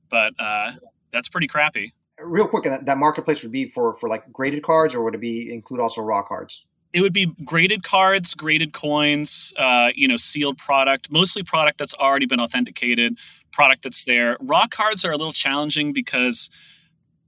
but 0.09 0.33
uh, 0.39 0.71
that's 1.11 1.29
pretty 1.29 1.47
crappy. 1.47 1.93
Real 2.19 2.47
quick, 2.47 2.63
that 2.63 2.97
marketplace 2.97 3.43
would 3.43 3.51
be 3.51 3.67
for 3.67 3.95
for 3.95 4.07
like 4.07 4.31
graded 4.31 4.63
cards, 4.63 4.95
or 4.95 5.03
would 5.03 5.15
it 5.15 5.21
be 5.21 5.53
include 5.53 5.79
also 5.79 6.01
raw 6.01 6.21
cards? 6.21 6.63
It 6.93 7.01
would 7.01 7.13
be 7.13 7.25
graded 7.43 7.83
cards, 7.83 8.33
graded 8.35 8.71
coins, 8.71 9.53
uh, 9.57 9.89
you 9.95 10.07
know, 10.07 10.15
sealed 10.15 10.57
product, 10.57 11.11
mostly 11.11 11.43
product 11.43 11.77
that's 11.77 11.93
already 11.93 12.25
been 12.25 12.39
authenticated, 12.39 13.17
product 13.51 13.83
that's 13.83 14.05
there. 14.05 14.37
Raw 14.39 14.67
cards 14.67 15.03
are 15.03 15.11
a 15.11 15.17
little 15.17 15.33
challenging 15.33 15.91
because, 15.91 16.49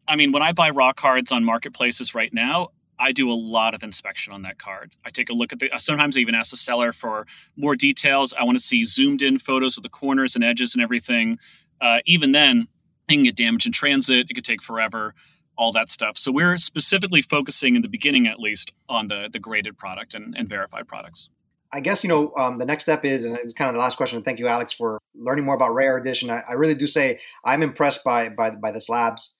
I 0.07 0.15
mean, 0.15 0.31
when 0.31 0.41
I 0.41 0.53
buy 0.53 0.69
raw 0.69 0.93
cards 0.93 1.33
on 1.33 1.43
marketplaces 1.43 2.15
right 2.15 2.33
now, 2.33 2.69
I 2.99 3.11
do 3.11 3.29
a 3.31 3.33
lot 3.33 3.73
of 3.73 3.83
inspection 3.83 4.33
on 4.33 4.41
that 4.43 4.57
card. 4.57 4.95
I 5.05 5.09
take 5.09 5.29
a 5.29 5.33
look 5.33 5.53
at 5.53 5.59
the. 5.59 5.69
Sometimes 5.77 6.17
I 6.17 6.21
even 6.21 6.35
ask 6.35 6.51
the 6.51 6.57
seller 6.57 6.91
for 6.91 7.25
more 7.55 7.75
details. 7.75 8.33
I 8.37 8.43
want 8.43 8.57
to 8.57 8.63
see 8.63 8.85
zoomed 8.85 9.21
in 9.21 9.39
photos 9.39 9.77
of 9.77 9.83
the 9.83 9.89
corners 9.89 10.35
and 10.35 10.43
edges 10.43 10.73
and 10.73 10.83
everything. 10.83 11.39
Uh, 11.79 11.99
even 12.05 12.31
then, 12.31 12.67
it 13.07 13.13
can 13.13 13.23
get 13.23 13.35
damaged 13.35 13.67
in 13.67 13.71
transit. 13.71 14.27
It 14.29 14.33
could 14.33 14.45
take 14.45 14.61
forever. 14.61 15.13
All 15.59 15.71
that 15.71 15.89
stuff. 15.89 16.19
So 16.19 16.31
we're 16.31 16.57
specifically 16.57 17.23
focusing 17.23 17.75
in 17.75 17.81
the 17.81 17.87
beginning, 17.87 18.27
at 18.27 18.39
least, 18.39 18.73
on 18.87 19.07
the 19.07 19.27
the 19.31 19.39
graded 19.39 19.77
product 19.77 20.13
and, 20.13 20.35
and 20.37 20.47
verified 20.47 20.87
products. 20.87 21.29
I 21.73 21.79
guess 21.79 22.03
you 22.03 22.09
know 22.09 22.33
um, 22.37 22.59
the 22.59 22.65
next 22.65 22.83
step 22.83 23.03
is, 23.03 23.25
and 23.25 23.35
it's 23.37 23.53
kind 23.53 23.69
of 23.69 23.75
the 23.75 23.79
last 23.79 23.97
question. 23.97 24.21
Thank 24.21 24.39
you, 24.39 24.47
Alex, 24.47 24.71
for 24.71 24.99
learning 25.15 25.45
more 25.45 25.55
about 25.55 25.73
Rare 25.73 25.97
Edition. 25.97 26.29
I, 26.29 26.41
I 26.47 26.53
really 26.53 26.75
do 26.75 26.87
say 26.87 27.19
I'm 27.43 27.63
impressed 27.63 28.03
by 28.03 28.29
by 28.29 28.51
by 28.51 28.71
the 28.71 28.79
slabs. 28.79 29.35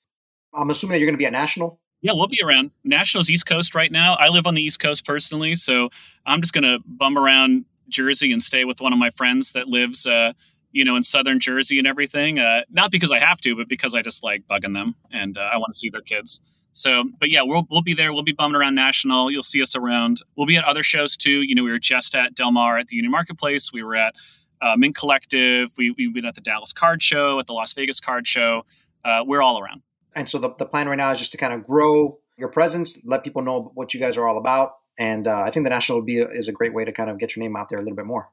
I'm 0.53 0.69
assuming 0.69 0.93
that 0.93 0.99
you're 0.99 1.07
going 1.07 1.13
to 1.13 1.21
be 1.21 1.25
at 1.25 1.31
National. 1.31 1.79
Yeah, 2.07 2.13
we'll 2.13 2.27
be 2.27 2.41
around. 2.41 2.71
Nationals 2.85 3.29
East 3.29 3.45
Coast 3.47 3.75
right 3.75 3.91
now. 3.91 4.13
I 4.13 4.29
live 4.29 4.47
on 4.47 4.55
the 4.55 4.61
East 4.61 4.79
Coast 4.79 5.05
personally, 5.05 5.55
so 5.55 5.89
I'm 6.25 6.39
just 6.39 6.53
gonna 6.53 6.77
bum 6.85 7.17
around 7.17 7.65
Jersey 7.89 8.31
and 8.31 8.41
stay 8.41 8.63
with 8.63 8.79
one 8.79 8.93
of 8.93 8.99
my 8.99 9.09
friends 9.09 9.51
that 9.51 9.67
lives, 9.67 10.07
uh, 10.07 10.31
you 10.71 10.85
know, 10.85 10.95
in 10.95 11.03
southern 11.03 11.41
Jersey 11.41 11.77
and 11.77 11.85
everything. 11.85 12.39
Uh, 12.39 12.61
not 12.69 12.91
because 12.91 13.11
I 13.11 13.19
have 13.19 13.41
to, 13.41 13.57
but 13.57 13.67
because 13.67 13.93
I 13.93 14.03
just 14.03 14.23
like 14.23 14.47
bugging 14.49 14.73
them 14.73 14.95
and 15.11 15.37
uh, 15.37 15.49
I 15.51 15.57
want 15.57 15.73
to 15.73 15.77
see 15.77 15.89
their 15.89 15.99
kids. 15.99 16.39
So, 16.71 17.03
but 17.19 17.29
yeah, 17.29 17.41
we'll, 17.43 17.67
we'll 17.69 17.81
be 17.81 17.93
there. 17.93 18.13
We'll 18.13 18.23
be 18.23 18.31
bumming 18.31 18.55
around 18.55 18.75
National. 18.75 19.29
You'll 19.29 19.43
see 19.43 19.61
us 19.61 19.75
around. 19.75 20.21
We'll 20.37 20.47
be 20.47 20.55
at 20.55 20.63
other 20.63 20.83
shows 20.83 21.17
too. 21.17 21.41
You 21.41 21.55
know, 21.55 21.63
we 21.65 21.71
were 21.71 21.77
just 21.77 22.15
at 22.15 22.35
Del 22.35 22.53
Mar 22.53 22.77
at 22.77 22.87
the 22.87 22.95
Union 22.95 23.11
Marketplace. 23.11 23.73
We 23.73 23.83
were 23.83 23.95
at 23.95 24.15
uh, 24.61 24.77
Mint 24.77 24.95
Collective. 24.95 25.73
We, 25.77 25.91
we've 25.91 26.13
been 26.13 26.23
at 26.23 26.35
the 26.35 26.41
Dallas 26.41 26.71
Card 26.71 27.03
Show, 27.03 27.37
at 27.41 27.47
the 27.47 27.53
Las 27.53 27.73
Vegas 27.73 27.99
Card 27.99 28.25
Show. 28.25 28.63
Uh, 29.03 29.25
we're 29.27 29.41
all 29.41 29.59
around. 29.59 29.81
And 30.17 30.27
so 30.27 30.39
the, 30.39 30.49
the 30.57 30.65
plan 30.65 30.89
right 30.89 30.95
now 30.95 31.11
is 31.11 31.19
just 31.19 31.31
to 31.33 31.37
kind 31.37 31.53
of 31.53 31.65
grow 31.65 32.17
your 32.37 32.49
presence, 32.49 32.99
let 33.05 33.23
people 33.23 33.43
know 33.43 33.71
what 33.75 33.93
you 33.93 33.99
guys 33.99 34.17
are 34.17 34.27
all 34.27 34.37
about. 34.37 34.71
And 34.97 35.27
uh, 35.27 35.41
I 35.41 35.51
think 35.51 35.63
the 35.63 35.69
National 35.69 36.01
be 36.01 36.19
a, 36.19 36.27
is 36.27 36.47
a 36.47 36.51
great 36.51 36.73
way 36.73 36.83
to 36.85 36.91
kind 36.91 37.11
of 37.11 37.19
get 37.19 37.35
your 37.35 37.43
name 37.43 37.55
out 37.55 37.69
there 37.69 37.77
a 37.77 37.83
little 37.83 37.95
bit 37.95 38.07
more. 38.07 38.31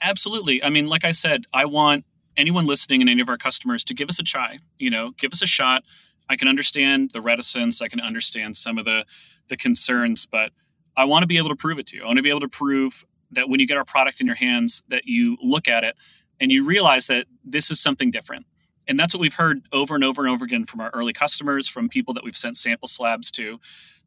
Absolutely. 0.00 0.64
I 0.64 0.70
mean, 0.70 0.86
like 0.86 1.04
I 1.04 1.10
said, 1.10 1.44
I 1.52 1.66
want 1.66 2.06
anyone 2.38 2.64
listening 2.66 3.02
and 3.02 3.10
any 3.10 3.20
of 3.20 3.28
our 3.28 3.36
customers 3.36 3.84
to 3.84 3.94
give 3.94 4.08
us 4.08 4.18
a 4.18 4.22
try. 4.22 4.60
You 4.78 4.88
know, 4.88 5.12
give 5.18 5.32
us 5.32 5.42
a 5.42 5.46
shot. 5.46 5.84
I 6.28 6.36
can 6.36 6.48
understand 6.48 7.10
the 7.12 7.20
reticence. 7.20 7.82
I 7.82 7.88
can 7.88 8.00
understand 8.00 8.56
some 8.56 8.78
of 8.78 8.86
the 8.86 9.04
the 9.48 9.56
concerns, 9.58 10.24
but 10.26 10.52
I 10.96 11.04
want 11.04 11.22
to 11.22 11.26
be 11.26 11.36
able 11.36 11.50
to 11.50 11.56
prove 11.56 11.78
it 11.78 11.86
to 11.88 11.96
you. 11.96 12.02
I 12.02 12.06
want 12.06 12.16
to 12.16 12.22
be 12.22 12.30
able 12.30 12.40
to 12.40 12.48
prove 12.48 13.04
that 13.30 13.48
when 13.48 13.60
you 13.60 13.66
get 13.66 13.76
our 13.76 13.84
product 13.84 14.20
in 14.20 14.26
your 14.26 14.36
hands, 14.36 14.82
that 14.88 15.02
you 15.04 15.36
look 15.42 15.68
at 15.68 15.84
it 15.84 15.96
and 16.40 16.50
you 16.50 16.64
realize 16.64 17.06
that 17.08 17.26
this 17.44 17.70
is 17.70 17.80
something 17.80 18.10
different. 18.10 18.46
And 18.88 18.98
that's 18.98 19.14
what 19.14 19.20
we've 19.20 19.34
heard 19.34 19.62
over 19.72 19.94
and 19.94 20.04
over 20.04 20.22
and 20.24 20.30
over 20.32 20.44
again 20.44 20.64
from 20.64 20.80
our 20.80 20.90
early 20.90 21.12
customers, 21.12 21.68
from 21.68 21.88
people 21.88 22.14
that 22.14 22.24
we've 22.24 22.36
sent 22.36 22.56
sample 22.56 22.88
slabs 22.88 23.30
to. 23.32 23.58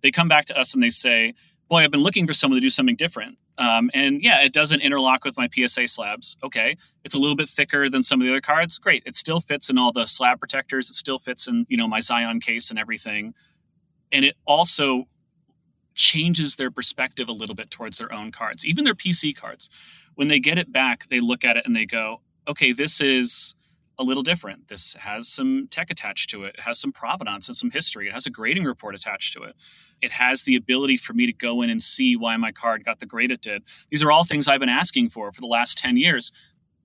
They 0.01 0.11
come 0.11 0.27
back 0.27 0.45
to 0.45 0.57
us 0.57 0.73
and 0.73 0.81
they 0.81 0.89
say, 0.89 1.33
Boy, 1.67 1.83
I've 1.83 1.91
been 1.91 2.01
looking 2.01 2.25
for 2.25 2.33
someone 2.33 2.57
to 2.57 2.61
do 2.61 2.69
something 2.69 2.95
different. 2.95 3.37
Um, 3.59 3.91
and 3.93 4.23
yeah, 4.23 4.41
it 4.41 4.53
doesn't 4.53 4.79
interlock 4.79 5.25
with 5.25 5.37
my 5.37 5.49
PSA 5.53 5.87
slabs. 5.87 6.37
Okay. 6.41 6.77
It's 7.03 7.13
a 7.13 7.19
little 7.19 7.35
bit 7.35 7.49
thicker 7.49 7.89
than 7.89 8.01
some 8.01 8.21
of 8.21 8.25
the 8.25 8.31
other 8.31 8.41
cards. 8.41 8.79
Great. 8.79 9.03
It 9.05 9.15
still 9.15 9.41
fits 9.41 9.69
in 9.69 9.77
all 9.77 9.91
the 9.91 10.07
slab 10.07 10.39
protectors. 10.39 10.89
It 10.89 10.93
still 10.93 11.19
fits 11.19 11.47
in, 11.47 11.65
you 11.69 11.77
know, 11.77 11.87
my 11.87 11.99
Zion 11.99 12.39
case 12.39 12.69
and 12.69 12.79
everything. 12.79 13.33
And 14.11 14.25
it 14.25 14.35
also 14.45 15.07
changes 15.93 16.55
their 16.55 16.71
perspective 16.71 17.27
a 17.27 17.33
little 17.33 17.55
bit 17.55 17.69
towards 17.69 17.97
their 17.97 18.11
own 18.11 18.31
cards, 18.31 18.65
even 18.65 18.85
their 18.85 18.95
PC 18.95 19.35
cards. 19.35 19.69
When 20.15 20.29
they 20.29 20.39
get 20.39 20.57
it 20.57 20.71
back, 20.71 21.07
they 21.07 21.19
look 21.19 21.43
at 21.43 21.57
it 21.57 21.65
and 21.65 21.75
they 21.75 21.85
go, 21.85 22.21
okay, 22.47 22.71
this 22.71 23.01
is 23.01 23.53
a 23.99 24.03
little 24.03 24.23
different. 24.23 24.69
This 24.69 24.93
has 24.95 25.27
some 25.27 25.67
tech 25.69 25.91
attached 25.91 26.29
to 26.29 26.45
it. 26.45 26.55
It 26.57 26.61
has 26.61 26.79
some 26.79 26.93
provenance 26.93 27.49
and 27.49 27.55
some 27.55 27.69
history. 27.69 28.07
It 28.07 28.13
has 28.13 28.25
a 28.25 28.29
grading 28.29 28.63
report 28.63 28.95
attached 28.95 29.33
to 29.33 29.43
it. 29.43 29.55
It 30.01 30.11
has 30.13 30.43
the 30.43 30.55
ability 30.55 30.97
for 30.97 31.13
me 31.13 31.25
to 31.25 31.33
go 31.33 31.61
in 31.61 31.69
and 31.69 31.81
see 31.81 32.15
why 32.15 32.37
my 32.37 32.53
card 32.53 32.85
got 32.85 32.99
the 32.99 33.05
grade 33.05 33.29
it 33.29 33.41
did. 33.41 33.63
These 33.91 34.01
are 34.01 34.11
all 34.11 34.23
things 34.23 34.47
I've 34.47 34.61
been 34.61 34.69
asking 34.69 35.09
for 35.09 35.31
for 35.33 35.41
the 35.41 35.47
last 35.47 35.77
10 35.77 35.97
years. 35.97 36.31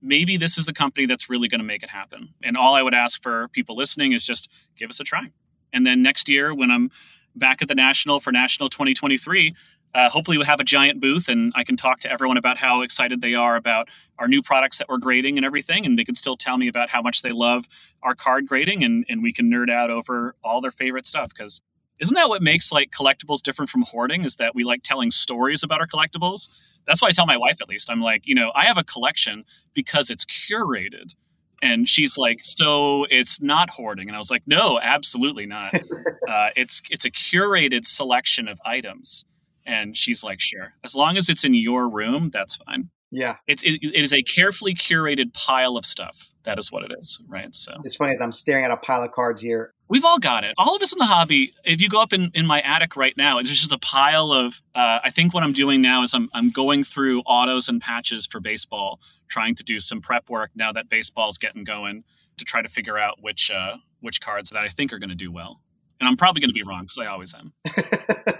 Maybe 0.01 0.35
this 0.35 0.57
is 0.57 0.65
the 0.65 0.73
company 0.73 1.05
that's 1.07 1.29
really 1.29 1.47
going 1.47 1.61
to 1.61 1.65
make 1.65 1.81
it 1.81 1.89
happen. 1.89 2.29
And 2.43 2.57
all 2.57 2.75
I 2.75 2.81
would 2.81 2.93
ask 2.93 3.23
for 3.23 3.47
people 3.47 3.77
listening 3.77 4.11
is 4.11 4.23
just 4.23 4.51
give 4.75 4.89
us 4.89 4.99
a 4.99 5.05
try. 5.05 5.31
And 5.71 5.87
then 5.87 6.03
next 6.03 6.27
year, 6.27 6.53
when 6.53 6.69
I'm 6.69 6.91
back 7.33 7.61
at 7.61 7.69
the 7.69 7.75
National 7.75 8.19
for 8.19 8.31
National 8.31 8.69
2023, 8.69 9.55
uh, 9.95 10.09
hopefully 10.09 10.37
we'll 10.37 10.45
have 10.45 10.59
a 10.59 10.65
giant 10.65 10.99
booth 10.99 11.29
and 11.29 11.53
I 11.55 11.63
can 11.63 11.77
talk 11.77 12.01
to 12.01 12.11
everyone 12.11 12.35
about 12.35 12.57
how 12.57 12.81
excited 12.81 13.21
they 13.21 13.33
are 13.33 13.55
about 13.55 13.87
our 14.19 14.27
new 14.27 14.41
products 14.41 14.77
that 14.77 14.89
we're 14.89 14.97
grading 14.97 15.37
and 15.37 15.45
everything. 15.45 15.85
And 15.85 15.97
they 15.97 16.03
can 16.03 16.15
still 16.15 16.35
tell 16.35 16.57
me 16.57 16.67
about 16.67 16.89
how 16.89 17.01
much 17.01 17.21
they 17.21 17.31
love 17.31 17.65
our 18.03 18.13
card 18.13 18.45
grading 18.45 18.83
and, 18.83 19.05
and 19.07 19.23
we 19.23 19.31
can 19.31 19.49
nerd 19.49 19.71
out 19.71 19.89
over 19.89 20.35
all 20.43 20.59
their 20.59 20.71
favorite 20.71 21.07
stuff. 21.07 21.29
Because 21.29 21.61
isn't 22.01 22.13
that 22.13 22.27
what 22.27 22.41
makes 22.41 22.73
like 22.73 22.91
collectibles 22.91 23.41
different 23.41 23.69
from 23.69 23.83
hoarding? 23.83 24.25
Is 24.25 24.35
that 24.35 24.53
we 24.53 24.65
like 24.65 24.83
telling 24.83 25.11
stories 25.11 25.63
about 25.63 25.79
our 25.79 25.87
collectibles? 25.87 26.49
That's 26.85 27.01
why 27.01 27.07
I 27.07 27.11
tell 27.11 27.25
my 27.25 27.37
wife 27.37 27.61
at 27.61 27.69
least. 27.69 27.89
I'm 27.89 28.01
like, 28.01 28.27
you 28.27 28.35
know, 28.35 28.51
I 28.53 28.65
have 28.65 28.77
a 28.77 28.83
collection 28.83 29.45
because 29.73 30.09
it's 30.09 30.25
curated. 30.25 31.15
And 31.61 31.87
she's 31.87 32.17
like, 32.17 32.41
so 32.43 33.05
it's 33.09 33.41
not 33.41 33.69
hoarding. 33.69 34.09
And 34.09 34.15
I 34.15 34.19
was 34.19 34.29
like, 34.29 34.43
no, 34.45 34.77
absolutely 34.77 35.45
not. 35.45 35.73
uh, 36.27 36.49
it's 36.57 36.81
it's 36.89 37.05
a 37.05 37.09
curated 37.09 37.85
selection 37.85 38.49
of 38.49 38.59
items 38.65 39.23
and 39.65 39.95
she's 39.97 40.23
like, 40.23 40.39
sure. 40.39 40.73
As 40.83 40.95
long 40.95 41.17
as 41.17 41.29
it's 41.29 41.43
in 41.43 41.53
your 41.53 41.89
room, 41.89 42.29
that's 42.31 42.55
fine. 42.55 42.89
Yeah. 43.11 43.37
It's 43.47 43.63
it, 43.63 43.79
it 43.81 43.95
is 43.95 44.13
a 44.13 44.21
carefully 44.21 44.73
curated 44.73 45.33
pile 45.33 45.77
of 45.77 45.85
stuff. 45.85 46.31
That 46.43 46.59
is 46.59 46.71
what 46.71 46.83
it 46.83 46.91
is, 46.99 47.19
right? 47.27 47.53
So 47.55 47.73
it's 47.83 47.95
funny 47.95 48.11
as 48.11 48.21
I'm 48.21 48.31
staring 48.31 48.65
at 48.65 48.71
a 48.71 48.77
pile 48.77 49.03
of 49.03 49.11
cards 49.11 49.41
here. 49.41 49.73
We've 49.87 50.03
all 50.03 50.19
got 50.19 50.43
it. 50.43 50.53
All 50.57 50.75
of 50.75 50.81
us 50.81 50.93
in 50.93 50.99
the 50.99 51.05
hobby. 51.05 51.53
If 51.63 51.81
you 51.81 51.89
go 51.89 52.01
up 52.01 52.13
in, 52.13 52.31
in 52.33 52.45
my 52.45 52.61
attic 52.61 52.95
right 52.95 53.15
now, 53.15 53.37
it's 53.39 53.49
just 53.49 53.71
a 53.71 53.79
pile 53.79 54.31
of. 54.31 54.61
Uh, 54.73 54.99
I 55.03 55.11
think 55.11 55.33
what 55.33 55.43
I'm 55.43 55.53
doing 55.53 55.81
now 55.81 56.03
is 56.03 56.13
I'm 56.13 56.29
I'm 56.33 56.49
going 56.49 56.83
through 56.83 57.21
autos 57.21 57.69
and 57.69 57.81
patches 57.81 58.25
for 58.25 58.39
baseball, 58.39 58.99
trying 59.27 59.55
to 59.55 59.63
do 59.63 59.79
some 59.79 60.01
prep 60.01 60.29
work 60.29 60.51
now 60.55 60.71
that 60.73 60.89
baseball's 60.89 61.37
getting 61.37 61.63
going 61.63 62.03
to 62.37 62.45
try 62.45 62.61
to 62.61 62.69
figure 62.69 62.97
out 62.97 63.21
which 63.21 63.49
uh, 63.49 63.77
which 64.01 64.21
cards 64.21 64.49
that 64.49 64.63
I 64.63 64.67
think 64.67 64.91
are 64.91 64.99
going 64.99 65.09
to 65.09 65.15
do 65.15 65.31
well. 65.31 65.61
And 65.99 66.09
I'm 66.09 66.17
probably 66.17 66.41
going 66.41 66.49
to 66.49 66.53
be 66.53 66.63
wrong 66.63 66.83
because 66.83 66.97
I 66.97 67.05
always 67.05 67.33
am. 67.33 67.53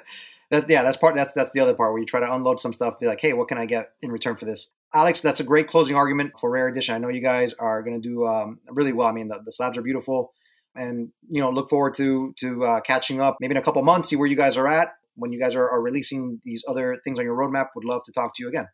that's 0.49 0.65
yeah, 0.69 0.83
that's 0.83 0.97
part. 0.97 1.15
That's 1.15 1.31
that's 1.33 1.49
the 1.51 1.59
other 1.59 1.73
part 1.73 1.91
where 1.91 1.99
you 1.99 2.05
try 2.05 2.19
to 2.19 2.33
unload 2.33 2.59
some 2.59 2.73
stuff. 2.73 2.99
Be 2.99 3.07
like, 3.07 3.21
hey, 3.21 3.33
what 3.33 3.47
can 3.47 3.57
I 3.57 3.65
get 3.65 3.91
in 4.01 4.11
return 4.11 4.35
for 4.35 4.45
this? 4.45 4.69
Alex, 4.93 5.21
that's 5.21 5.39
a 5.39 5.43
great 5.43 5.67
closing 5.67 5.95
argument 5.95 6.33
for 6.39 6.49
Rare 6.49 6.67
Edition. 6.67 6.95
I 6.95 6.99
know 6.99 7.09
you 7.09 7.21
guys 7.21 7.53
are 7.53 7.81
going 7.81 8.01
to 8.01 8.07
do 8.07 8.25
um, 8.25 8.59
really 8.69 8.93
well. 8.93 9.07
I 9.07 9.11
mean, 9.11 9.27
the, 9.27 9.41
the, 9.43 9.51
slabs 9.51 9.77
are 9.77 9.81
beautiful, 9.81 10.33
and 10.75 11.09
you 11.29 11.41
know, 11.41 11.49
look 11.49 11.69
forward 11.69 11.95
to 11.95 12.33
to 12.39 12.63
uh, 12.63 12.81
catching 12.81 13.21
up 13.21 13.37
maybe 13.39 13.51
in 13.51 13.57
a 13.57 13.61
couple 13.61 13.81
months, 13.83 14.09
see 14.09 14.15
where 14.15 14.27
you 14.27 14.37
guys 14.37 14.55
are 14.57 14.67
at 14.67 14.89
when 15.15 15.31
you 15.31 15.39
guys 15.39 15.55
are, 15.55 15.69
are 15.69 15.81
releasing 15.81 16.41
these 16.43 16.63
other 16.67 16.97
things 17.03 17.19
on 17.19 17.25
your 17.25 17.35
roadmap. 17.35 17.69
Would 17.75 17.85
love 17.85 18.03
to 18.05 18.11
talk 18.11 18.35
to 18.35 18.43
you 18.43 18.49
again. 18.49 18.67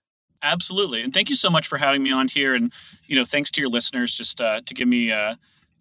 Absolutely, 0.44 1.02
and 1.02 1.14
thank 1.14 1.30
you 1.30 1.36
so 1.36 1.50
much 1.50 1.68
for 1.68 1.78
having 1.78 2.04
me 2.04 2.12
on 2.12 2.28
here. 2.28 2.54
And 2.54 2.74
you 3.06 3.16
know, 3.16 3.26
thanks 3.26 3.50
to 3.52 3.62
your 3.62 3.70
listeners 3.70 4.14
just 4.14 4.42
uh, 4.42 4.62
to 4.66 4.74
give 4.74 4.88
me. 4.88 5.12
Uh, 5.12 5.36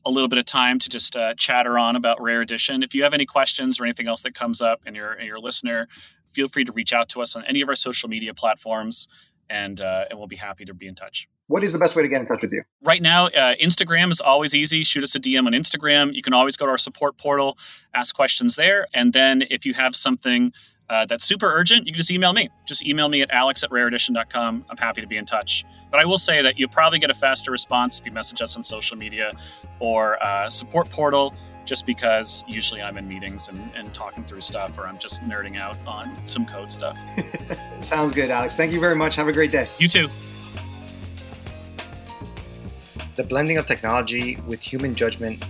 a 0.04 0.10
little 0.10 0.28
bit 0.28 0.38
of 0.38 0.44
time 0.44 0.78
to 0.78 0.88
just 0.88 1.16
uh, 1.16 1.34
chatter 1.34 1.78
on 1.78 1.96
about 1.96 2.20
Rare 2.20 2.40
Edition. 2.40 2.82
If 2.82 2.94
you 2.94 3.02
have 3.02 3.14
any 3.14 3.26
questions 3.26 3.78
or 3.78 3.84
anything 3.84 4.06
else 4.06 4.22
that 4.22 4.34
comes 4.34 4.60
up 4.60 4.82
and 4.86 4.96
you're, 4.96 5.12
and 5.12 5.26
you're 5.26 5.36
a 5.36 5.40
listener, 5.40 5.88
feel 6.26 6.48
free 6.48 6.64
to 6.64 6.72
reach 6.72 6.92
out 6.92 7.08
to 7.10 7.20
us 7.20 7.36
on 7.36 7.44
any 7.44 7.60
of 7.60 7.68
our 7.68 7.74
social 7.74 8.08
media 8.08 8.32
platforms, 8.34 9.08
and 9.48 9.80
uh, 9.80 10.04
and 10.08 10.18
we'll 10.18 10.28
be 10.28 10.36
happy 10.36 10.64
to 10.64 10.74
be 10.74 10.86
in 10.86 10.94
touch. 10.94 11.28
What 11.48 11.64
is 11.64 11.72
the 11.72 11.78
best 11.80 11.96
way 11.96 12.02
to 12.02 12.08
get 12.08 12.20
in 12.20 12.28
touch 12.28 12.42
with 12.42 12.52
you? 12.52 12.62
Right 12.80 13.02
now, 13.02 13.26
uh, 13.26 13.56
Instagram 13.56 14.12
is 14.12 14.20
always 14.20 14.54
easy. 14.54 14.84
Shoot 14.84 15.02
us 15.02 15.16
a 15.16 15.20
DM 15.20 15.46
on 15.46 15.52
Instagram. 15.52 16.14
You 16.14 16.22
can 16.22 16.32
always 16.32 16.56
go 16.56 16.66
to 16.66 16.70
our 16.70 16.78
support 16.78 17.18
portal, 17.18 17.58
ask 17.92 18.14
questions 18.14 18.54
there, 18.54 18.86
and 18.94 19.12
then 19.12 19.44
if 19.50 19.66
you 19.66 19.74
have 19.74 19.96
something 19.96 20.52
uh, 20.90 21.06
that's 21.06 21.24
super 21.24 21.46
urgent, 21.46 21.86
you 21.86 21.92
can 21.92 21.98
just 21.98 22.10
email 22.10 22.32
me. 22.32 22.48
Just 22.66 22.84
email 22.84 23.08
me 23.08 23.22
at 23.22 23.30
alex 23.30 23.62
at 23.62 23.70
rareedition.com. 23.70 24.64
I'm 24.68 24.76
happy 24.76 25.00
to 25.00 25.06
be 25.06 25.16
in 25.16 25.24
touch. 25.24 25.64
But 25.88 26.00
I 26.00 26.04
will 26.04 26.18
say 26.18 26.42
that 26.42 26.58
you'll 26.58 26.68
probably 26.68 26.98
get 26.98 27.10
a 27.10 27.14
faster 27.14 27.52
response 27.52 28.00
if 28.00 28.06
you 28.06 28.10
message 28.12 28.42
us 28.42 28.56
on 28.56 28.64
social 28.64 28.96
media 28.96 29.30
or 29.78 30.20
uh, 30.20 30.50
support 30.50 30.90
portal, 30.90 31.32
just 31.64 31.86
because 31.86 32.44
usually 32.48 32.82
I'm 32.82 32.98
in 32.98 33.06
meetings 33.06 33.48
and, 33.48 33.70
and 33.76 33.94
talking 33.94 34.24
through 34.24 34.40
stuff 34.40 34.78
or 34.78 34.86
I'm 34.88 34.98
just 34.98 35.22
nerding 35.22 35.56
out 35.56 35.78
on 35.86 36.12
some 36.26 36.44
code 36.44 36.72
stuff. 36.72 36.98
Sounds 37.80 38.12
good, 38.12 38.28
Alex. 38.28 38.56
Thank 38.56 38.72
you 38.72 38.80
very 38.80 38.96
much. 38.96 39.14
Have 39.14 39.28
a 39.28 39.32
great 39.32 39.52
day. 39.52 39.68
You 39.78 39.86
too. 39.86 40.08
The 43.14 43.22
blending 43.22 43.58
of 43.58 43.66
technology 43.68 44.38
with 44.48 44.60
human 44.60 44.96
judgment 44.96 45.44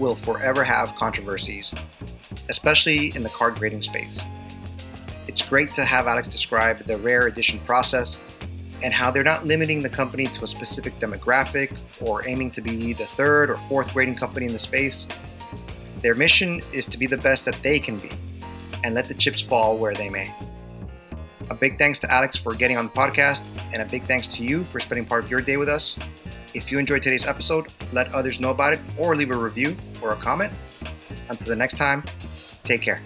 will 0.00 0.16
forever 0.16 0.64
have 0.64 0.92
controversies, 0.96 1.72
especially 2.48 3.14
in 3.14 3.22
the 3.22 3.28
card 3.28 3.54
grading 3.54 3.82
space. 3.82 4.20
It's 5.28 5.42
great 5.48 5.70
to 5.72 5.84
have 5.84 6.06
Alex 6.06 6.28
describe 6.28 6.78
the 6.78 6.98
rare 6.98 7.26
edition 7.26 7.58
process 7.60 8.20
and 8.82 8.92
how 8.92 9.10
they're 9.10 9.22
not 9.22 9.46
limiting 9.46 9.78
the 9.78 9.88
company 9.88 10.26
to 10.26 10.44
a 10.44 10.48
specific 10.48 10.98
demographic 10.98 11.78
or 12.00 12.26
aiming 12.26 12.50
to 12.50 12.60
be 12.60 12.92
the 12.92 13.04
third 13.04 13.50
or 13.50 13.56
fourth 13.68 13.92
grading 13.92 14.16
company 14.16 14.46
in 14.46 14.52
the 14.52 14.58
space. 14.58 15.06
Their 16.00 16.14
mission 16.14 16.60
is 16.72 16.86
to 16.86 16.98
be 16.98 17.06
the 17.06 17.18
best 17.18 17.44
that 17.44 17.54
they 17.62 17.78
can 17.78 17.96
be 17.98 18.10
and 18.82 18.94
let 18.94 19.06
the 19.06 19.14
chips 19.14 19.40
fall 19.40 19.76
where 19.76 19.94
they 19.94 20.10
may. 20.10 20.34
A 21.50 21.54
big 21.54 21.78
thanks 21.78 21.98
to 22.00 22.12
Alex 22.12 22.36
for 22.36 22.54
getting 22.54 22.76
on 22.76 22.86
the 22.86 22.92
podcast, 22.92 23.46
and 23.72 23.82
a 23.82 23.84
big 23.84 24.04
thanks 24.04 24.26
to 24.28 24.42
you 24.42 24.64
for 24.64 24.80
spending 24.80 25.04
part 25.04 25.24
of 25.24 25.30
your 25.30 25.40
day 25.40 25.56
with 25.56 25.68
us. 25.68 25.96
If 26.54 26.72
you 26.72 26.78
enjoyed 26.78 27.02
today's 27.02 27.26
episode, 27.26 27.66
let 27.92 28.14
others 28.14 28.40
know 28.40 28.50
about 28.50 28.72
it 28.72 28.80
or 28.98 29.14
leave 29.14 29.30
a 29.30 29.36
review 29.36 29.76
or 30.02 30.12
a 30.12 30.16
comment. 30.16 30.52
Until 31.28 31.46
the 31.46 31.56
next 31.56 31.76
time, 31.76 32.02
take 32.64 32.82
care. 32.82 33.02